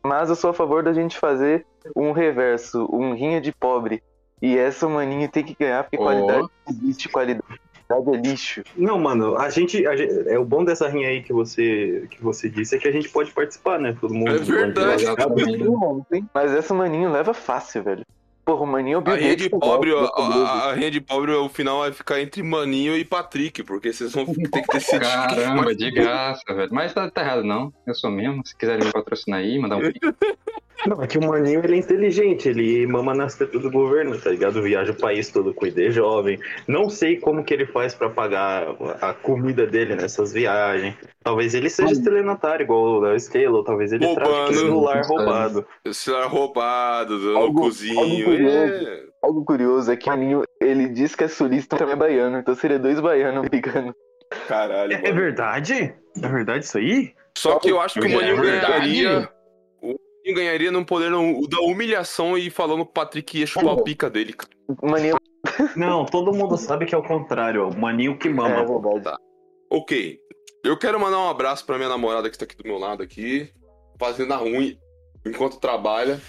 Mas 0.03 0.31
eu 0.31 0.35
sou 0.35 0.49
a 0.49 0.55
favor 0.55 0.83
da 0.83 0.95
gente 0.95 1.19
fazer 1.19 1.67
um 1.95 2.13
reverso, 2.13 2.89
um 2.91 3.13
rinha 3.13 3.39
de 3.39 3.53
pobre. 3.53 4.03
E 4.41 4.57
essa 4.57 4.89
maninha 4.89 5.29
tem 5.29 5.45
que 5.45 5.55
ganhar, 5.61 5.85
porque 5.85 5.99
Ó. 5.99 6.05
qualidade 6.05 6.49
existe, 6.71 7.11
qualidade 7.11 7.61
é 7.89 8.17
lixo. 8.17 8.63
Não, 8.77 8.99
mano, 8.99 9.37
a 9.39 9.49
gente, 9.51 9.87
a 9.87 9.97
gente- 9.97 10.29
É 10.29 10.39
o 10.39 10.45
bom 10.45 10.65
dessa 10.65 10.89
rinha 10.89 11.09
aí 11.09 11.23
que 11.23 11.33
você, 11.33 12.07
que 12.11 12.23
você 12.23 12.49
disse 12.49 12.75
é 12.77 12.79
que 12.79 12.89
a 12.89 12.93
gente 12.93 13.09
pode 13.09 13.31
participar, 13.33 13.79
né? 13.79 13.97
Todo 14.01 14.13
mundo. 14.15 14.31
É 14.35 14.39
verdade. 14.39 15.05
Mas 16.35 16.53
essa 16.53 16.75
maninha 16.75 17.09
leva 17.09 17.33
fácil, 17.33 17.83
velho. 17.83 18.03
Porra, 18.45 18.63
o 18.63 18.67
maninho 18.67 18.95
é 18.95 18.99
o 18.99 19.01
A 19.01 19.03
Bill 19.03 19.15
rinha 19.17 19.29
Gates 19.31 19.43
de 19.45 19.51
do 19.51 19.59
pobre, 19.59 19.91
golpe, 19.91 20.13
a, 20.21 20.25
a, 20.25 20.71
a 20.71 20.75
rinha 20.75 20.89
de 20.89 21.01
pobre, 21.01 21.33
o 21.33 21.49
final 21.49 21.81
vai 21.81 21.91
ficar 21.91 22.21
entre 22.21 22.45
Maninho 22.45 22.97
e 22.97 23.05
Patrick, 23.05 23.61
porque 23.65 23.93
vocês 23.93 24.13
vão 24.13 24.25
ter 24.25 24.63
que 24.63 24.73
decidir. 24.73 25.01
Caramba, 25.01 25.75
de 25.75 25.91
graça, 25.91 26.43
velho. 26.55 26.69
Mas 26.73 26.95
tá, 26.95 27.11
tá 27.11 27.23
errado, 27.23 27.43
não. 27.43 27.73
Eu 27.85 27.93
sou 27.93 28.09
mesmo. 28.09 28.47
Se 28.47 28.57
quiserem 28.57 28.87
me 28.87 28.93
patrocinar 28.93 29.41
aí, 29.41 29.59
mandar 29.59 29.79
um. 29.79 29.81
Não, 30.87 31.03
é 31.03 31.07
que 31.07 31.17
o 31.19 31.27
Maninho 31.27 31.61
ele 31.65 31.75
é 31.75 31.79
inteligente, 31.79 32.49
ele 32.49 32.87
mama 32.87 33.15
nas 33.15 33.35
tetas 33.35 33.61
do 33.63 33.71
governo, 33.71 34.19
tá 34.21 34.31
ligado? 34.31 34.61
Viaja 34.63 34.93
o 34.93 34.97
país 34.97 35.31
todo 35.31 35.55
com 35.55 35.67
ID 35.67 35.91
jovem. 35.91 36.39
Não 36.69 36.89
sei 36.91 37.17
como 37.17 37.43
que 37.45 37.55
ele 37.55 37.67
faz 37.67 37.95
pra 37.95 38.11
pagar 38.11 38.69
a 39.01 39.15
comida 39.15 39.67
dele 39.67 39.95
nessas 39.97 40.33
viagens. 40.33 40.95
Talvez 41.25 41.55
ele 41.55 41.71
seja 41.71 41.93
estelionatário, 41.93 42.65
igual 42.65 42.83
o 42.83 43.01
Léo 43.01 43.19
Scalo, 43.19 43.57
ou 43.57 43.65
talvez 43.65 43.93
ele 43.93 44.05
Roubando. 44.07 44.55
celular 44.55 45.03
roubado. 45.07 45.67
Celular 45.93 46.27
roubado, 46.27 47.19
no 47.19 47.37
Algo- 47.39 47.61
cozinho. 47.63 47.99
algo 47.99 48.25
curioso. 48.25 48.57
é. 48.89 49.07
Algo 49.23 49.45
curioso 49.45 49.91
é 49.93 49.97
que 49.97 50.09
o 50.09 50.13
maninho, 50.13 50.43
ele 50.61 50.89
diz 50.89 51.17
que 51.17 51.25
é 51.25 51.29
sulista 51.29 51.75
e 51.75 51.79
também 51.79 51.95
é 51.95 51.97
baiano, 51.97 52.39
então 52.39 52.55
seria 52.55 52.79
dois 52.79 53.01
baianos 53.01 53.49
brigando. 53.49 53.95
Caralho, 54.47 54.93
É, 54.93 55.09
é 55.09 55.13
verdade? 55.13 55.95
É 56.23 56.29
verdade 56.29 56.65
isso 56.65 56.79
aí? 56.79 57.13
Só 57.37 57.59
que 57.59 57.71
eu 57.71 57.81
acho 57.81 57.99
que 58.01 58.07
o 58.07 58.11
É 58.11 58.15
Maninho 58.15 58.41
verdade. 58.41 58.67
ganharia. 58.73 59.29
Maninho 60.27 60.35
ganharia 60.35 60.71
no 60.73 60.85
poder 60.85 61.11
não- 61.11 61.39
o 61.39 61.47
da 61.47 61.61
humilhação 61.61 62.37
e 62.37 62.51
falando 62.51 62.85
pro 62.85 62.93
Patrick 62.95 63.39
ia 63.39 63.47
chupar 63.47 63.79
a 63.79 63.83
pica 63.83 64.11
dele. 64.11 64.33
cara. 64.33 64.51
Maninho 64.83 65.17
Não, 65.77 66.05
todo 66.05 66.33
mundo 66.35 66.57
sabe 66.57 66.85
que 66.87 66.95
é 66.95 66.99
o 66.99 67.03
contrário, 67.03 67.65
ó. 67.67 67.71
O 67.71 67.79
Maninho 67.81 68.19
que 68.19 68.29
mama. 68.29 68.57
é 68.57 68.65
verdade. 68.65 69.17
Ok. 69.71 70.19
Eu 70.65 70.77
quero 70.77 70.99
mandar 70.99 71.21
um 71.21 71.29
abraço 71.29 71.65
pra 71.65 71.77
minha 71.77 71.89
namorada 71.89 72.29
que 72.29 72.37
tá 72.37 72.45
aqui 72.45 72.57
do 72.57 72.65
meu 72.67 72.77
lado 72.79 73.03
aqui, 73.03 73.51
fazendo 73.99 74.33
a 74.35 74.37
ruim 74.37 74.77
enquanto 75.25 75.61
trabalha, 75.61 76.21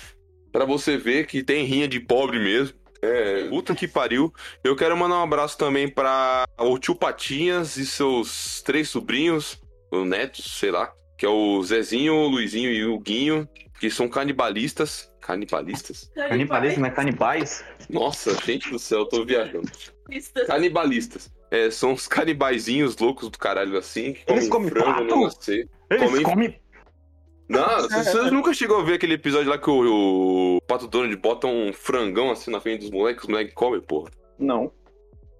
pra 0.51 0.63
você 0.65 0.95
ver 0.97 1.25
que 1.25 1.41
tem 1.43 1.65
rinha 1.65 1.87
de 1.87 1.99
pobre 1.99 2.37
mesmo. 2.37 2.77
É, 3.01 3.47
puta 3.49 3.73
que 3.75 3.87
pariu. 3.87 4.31
Eu 4.63 4.75
quero 4.75 4.95
mandar 4.95 5.15
um 5.19 5.23
abraço 5.23 5.57
também 5.57 5.87
pra 5.87 6.45
o 6.59 6.77
tio 6.77 6.93
Patinhas 6.95 7.77
e 7.77 7.85
seus 7.85 8.61
três 8.61 8.89
sobrinhos, 8.89 9.59
o 9.91 10.03
netos, 10.05 10.57
sei 10.59 10.69
lá, 10.71 10.91
que 11.17 11.25
é 11.25 11.29
o 11.29 11.61
Zezinho, 11.63 12.13
o 12.13 12.27
Luizinho 12.27 12.71
e 12.71 12.85
o 12.85 12.99
Guinho, 12.99 13.47
que 13.79 13.89
são 13.89 14.07
canibalistas. 14.07 15.11
Canibalistas? 15.21 16.09
Canibalismo, 16.15 16.83
né? 16.83 16.89
Canibais? 16.89 17.63
Nossa, 17.89 18.33
gente 18.45 18.69
do 18.69 18.79
céu, 18.79 18.99
eu 18.99 19.05
tô 19.05 19.25
viajando. 19.25 19.69
Canibalistas. 19.69 20.47
Canibalistas. 20.47 21.31
É, 21.49 21.69
são 21.71 21.91
uns 21.93 22.07
canibaizinhos 22.07 22.97
loucos 22.97 23.29
do 23.29 23.37
caralho 23.37 23.77
assim, 23.77 24.13
que 24.13 24.23
Eles 24.31 24.49
comem 24.49 24.69
frango 24.69 25.07
pato? 25.07 25.21
nascer. 25.21 25.69
Eles 25.89 26.03
Comem- 26.09 26.23
comem. 26.23 26.59
Não, 27.49 27.87
vocês 27.89 28.29
nunca 28.31 28.53
chegou 28.53 28.81
a 28.81 28.83
ver 28.83 28.95
aquele 28.95 29.13
episódio 29.13 29.49
lá 29.49 29.57
que 29.57 29.69
o, 29.69 30.57
o 30.57 30.61
Pato 30.67 30.85
Donald 30.85 31.15
bota 31.15 31.47
um 31.47 31.71
frangão 31.71 32.29
assim 32.29 32.51
na 32.51 32.59
frente 32.59 32.81
dos 32.81 32.91
moleques, 32.91 33.23
os 33.23 33.29
moleques 33.29 33.53
comem, 33.53 33.79
porra. 33.79 34.11
Não. 34.37 34.69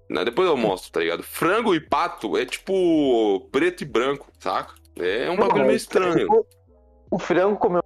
Não, 0.08 0.24
depois 0.24 0.48
eu 0.48 0.56
mostro, 0.56 0.90
tá 0.90 1.00
ligado? 1.00 1.22
Frango 1.22 1.74
e 1.74 1.80
pato 1.80 2.38
é 2.38 2.46
tipo 2.46 3.46
preto 3.52 3.82
e 3.82 3.84
branco, 3.84 4.26
saca? 4.38 4.74
É 4.98 5.28
um 5.30 5.36
bagulho 5.36 5.66
meio 5.66 5.76
estranho. 5.76 6.26
O 7.10 7.18
frango 7.18 7.58
comer 7.58 7.82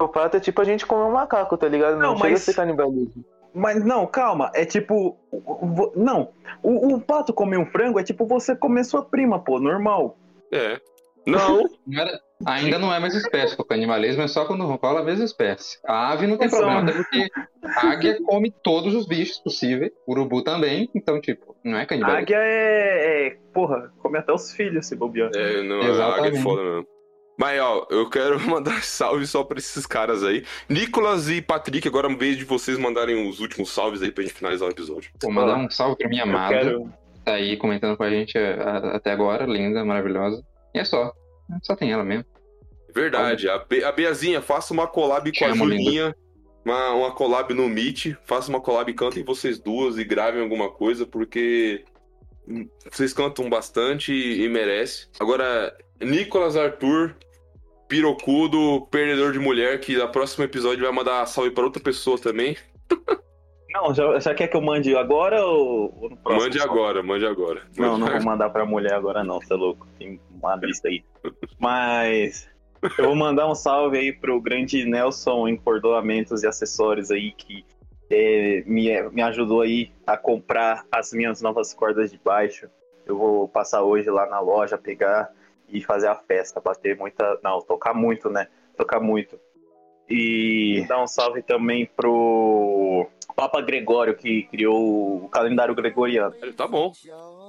o 0.00 0.08
pato 0.08 0.36
é 0.36 0.40
tipo 0.40 0.60
a 0.60 0.64
gente 0.64 0.84
comer 0.86 1.02
um 1.04 1.12
macaco, 1.12 1.56
tá 1.56 1.68
ligado? 1.68 1.94
Não, 1.94 2.10
Não, 2.12 2.16
chega 2.16 2.30
mas- 2.30 2.42
a 2.42 2.44
ser 2.44 2.54
canibalismo. 2.54 3.24
Mas 3.54 3.82
não, 3.82 4.06
calma, 4.06 4.50
é 4.54 4.66
tipo. 4.66 5.16
Não, 5.96 6.28
o, 6.62 6.94
o 6.94 7.00
pato 7.00 7.32
comer 7.32 7.56
um 7.58 7.64
frango 7.64 7.98
é 7.98 8.02
tipo 8.04 8.26
você 8.26 8.54
comer 8.54 8.84
sua 8.84 9.02
prima, 9.02 9.38
pô, 9.38 9.58
normal. 9.58 10.18
É. 10.52 10.78
Não, 11.26 11.64
ainda 12.44 12.78
não 12.78 12.92
é 12.92 13.00
mais 13.00 13.14
espécie, 13.14 13.56
porque 13.56 13.62
o 13.62 13.76
canibalismo 13.76 14.22
é 14.22 14.28
só 14.28 14.44
quando 14.44 14.64
rola 14.64 15.00
a 15.00 15.02
mesma 15.04 15.24
espécie. 15.24 15.78
A 15.86 16.12
ave 16.12 16.26
não 16.26 16.36
tem 16.36 16.50
problema, 16.50 16.82
até 16.82 16.92
porque 16.92 17.28
a 17.64 17.86
águia 17.90 18.18
come 18.26 18.52
todos 18.62 18.94
os 18.94 19.06
bichos 19.08 19.38
possíveis, 19.38 19.90
urubu 20.06 20.42
também, 20.44 20.88
então, 20.94 21.18
tipo, 21.20 21.56
não 21.64 21.78
é 21.78 21.82
A 21.82 21.86
canibalismo. 21.86 22.20
águia 22.22 22.36
é, 22.38 23.26
é. 23.28 23.36
Porra, 23.54 23.90
come 24.02 24.18
até 24.18 24.32
os 24.32 24.52
filhos, 24.52 24.86
se 24.86 24.94
bobear. 24.94 25.30
é, 25.34 25.62
não, 25.62 25.76
a 25.76 25.78
águia 25.80 25.88
é 25.88 25.90
Exatamente. 25.92 26.42
foda 26.42 26.62
mesmo. 26.62 26.86
Mas, 27.38 27.60
ó, 27.60 27.86
eu 27.90 28.08
quero 28.08 28.38
mandar 28.48 28.82
salve 28.82 29.26
só 29.26 29.44
pra 29.44 29.58
esses 29.58 29.84
caras 29.86 30.24
aí. 30.24 30.44
Nicolas 30.68 31.28
e 31.28 31.42
Patrick, 31.42 31.86
agora 31.86 32.06
é 32.06 32.10
uma 32.10 32.18
vez 32.18 32.36
de 32.36 32.44
vocês 32.44 32.78
mandarem 32.78 33.28
os 33.28 33.40
últimos 33.40 33.70
salves 33.70 34.02
aí 34.02 34.10
pra 34.10 34.22
gente 34.24 34.34
finalizar 34.34 34.68
o 34.68 34.72
episódio. 34.72 35.10
Vou 35.22 35.30
mandar 35.32 35.56
um 35.56 35.68
salve 35.70 35.96
pra 35.98 36.08
minha 36.08 36.22
amada, 36.22 36.54
quero. 36.58 36.90
tá 37.24 37.34
aí 37.34 37.56
comentando 37.56 37.96
com 37.96 38.02
a 38.04 38.10
gente 38.10 38.38
a- 38.38 38.54
a- 38.62 38.96
até 38.96 39.12
agora, 39.12 39.44
linda, 39.44 39.84
maravilhosa. 39.84 40.42
E 40.74 40.78
é 40.78 40.84
só. 40.84 41.12
Só 41.62 41.76
tem 41.76 41.92
ela 41.92 42.02
mesmo. 42.04 42.24
Verdade. 42.94 43.48
A, 43.48 43.58
Be 43.58 43.84
a 43.84 43.92
Beazinha, 43.92 44.40
faça 44.40 44.72
uma 44.72 44.86
collab 44.86 45.30
com 45.30 45.44
a 45.44 45.48
Chama, 45.48 45.64
linda. 45.66 45.82
Julinha. 45.82 46.16
Uma, 46.64 46.90
uma 46.94 47.12
collab 47.12 47.52
no 47.54 47.68
Meet. 47.68 48.14
Faça 48.24 48.48
uma 48.48 48.60
collab, 48.60 48.92
cantem 48.94 49.22
vocês 49.22 49.58
duas 49.58 49.98
e 49.98 50.04
gravem 50.04 50.40
alguma 50.42 50.70
coisa, 50.70 51.06
porque 51.06 51.84
vocês 52.90 53.12
cantam 53.12 53.48
bastante 53.50 54.12
e, 54.12 54.42
e 54.44 54.48
merece. 54.48 55.08
Agora, 55.20 55.76
Nicolas 56.00 56.56
Arthur, 56.56 57.14
pirocudo, 57.88 58.86
perdedor 58.90 59.32
de 59.32 59.38
mulher, 59.38 59.80
que 59.80 59.96
no 59.96 60.08
próximo 60.08 60.44
episódio 60.44 60.84
vai 60.84 60.92
mandar 60.92 61.26
salve 61.26 61.50
pra 61.50 61.64
outra 61.64 61.82
pessoa 61.82 62.18
também. 62.18 62.56
Não, 63.70 63.92
já, 63.94 64.18
já 64.18 64.34
quer 64.34 64.48
que 64.48 64.56
eu 64.56 64.60
mande 64.62 64.96
agora 64.96 65.44
ou, 65.44 65.94
ou 66.00 66.10
no 66.10 66.16
próximo? 66.16 66.44
mande 66.44 66.60
agora, 66.60 67.02
mande 67.02 67.26
agora. 67.26 67.62
Não, 67.76 67.90
Mande 67.90 68.00
não 68.00 68.06
vou 68.06 68.08
agora. 68.08 68.24
mandar 68.24 68.50
pra 68.50 68.64
mulher 68.64 68.94
agora 68.94 69.22
não, 69.22 69.40
você 69.40 69.52
é 69.52 69.56
louco. 69.56 69.86
Tem 69.98 70.18
uma 70.30 70.56
lista 70.56 70.88
aí. 70.88 71.04
Mas 71.60 72.48
eu 72.98 73.04
vou 73.06 73.14
mandar 73.14 73.46
um 73.50 73.54
salve 73.54 73.98
aí 73.98 74.12
pro 74.12 74.40
grande 74.40 74.84
Nelson 74.86 75.48
em 75.48 75.56
cordonamentos 75.56 76.42
e 76.42 76.46
acessórios 76.46 77.10
aí 77.10 77.32
que 77.32 77.64
é, 78.08 78.62
me, 78.66 78.90
me 79.10 79.20
ajudou 79.22 79.60
aí 79.60 79.92
a 80.06 80.16
comprar 80.16 80.84
as 80.90 81.12
minhas 81.12 81.42
novas 81.42 81.74
cordas 81.74 82.10
de 82.10 82.18
baixo. 82.24 82.68
Eu 83.04 83.18
vou 83.18 83.46
passar 83.48 83.82
hoje 83.82 84.08
lá 84.08 84.26
na 84.26 84.40
loja, 84.40 84.78
pegar 84.78 85.28
e 85.68 85.82
fazer 85.82 86.08
a 86.08 86.14
festa, 86.14 86.60
bater 86.60 86.96
muita. 86.96 87.38
Não, 87.42 87.60
tocar 87.60 87.94
muito, 87.94 88.30
né? 88.30 88.48
Tocar 88.76 89.00
muito. 89.00 89.38
E 90.08 90.84
dar 90.88 91.02
um 91.02 91.06
salve 91.06 91.42
também 91.42 91.84
pro 91.96 93.08
Papa 93.34 93.60
Gregório, 93.60 94.16
que 94.16 94.44
criou 94.44 95.24
o 95.24 95.28
calendário 95.28 95.74
gregoriano. 95.74 96.32
Tá 96.56 96.66
bom. 96.66 96.92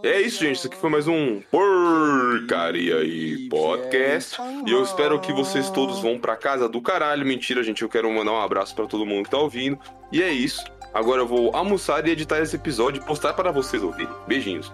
É 0.04 0.20
isso, 0.20 0.44
gente. 0.44 0.58
Isso 0.58 0.68
aqui 0.68 0.76
foi 0.76 0.90
mais 0.90 1.08
um 1.08 1.40
Porcaria 1.52 3.04
e 3.04 3.48
Podcast. 3.48 4.38
E 4.66 4.72
eu 4.72 4.84
espero 4.84 5.20
que 5.20 5.32
vocês 5.32 5.70
todos 5.70 6.00
vão 6.00 6.20
pra 6.20 6.36
casa 6.36 6.68
do 6.68 6.82
caralho. 6.82 7.26
Mentira, 7.26 7.62
gente. 7.62 7.84
Eu 7.84 7.90
quero 7.90 8.12
mandar 8.12 8.32
um 8.32 8.42
abraço 8.42 8.76
pra 8.76 8.88
todo 8.88 9.06
mundo 9.06 9.26
que 9.26 9.32
tá 9.32 9.38
ouvindo. 9.38 9.80
E 10.12 10.22
é 10.22 10.32
isso. 10.32 10.64
Agora 10.94 11.22
eu 11.22 11.28
vou 11.28 11.56
almoçar 11.56 12.06
e 12.08 12.12
editar 12.12 12.40
esse 12.40 12.56
episódio 12.56 13.02
e 13.02 13.06
postar 13.06 13.34
para 13.34 13.52
vocês 13.52 13.84
ouvirem. 13.84 14.12
Beijinhos. 14.28 14.74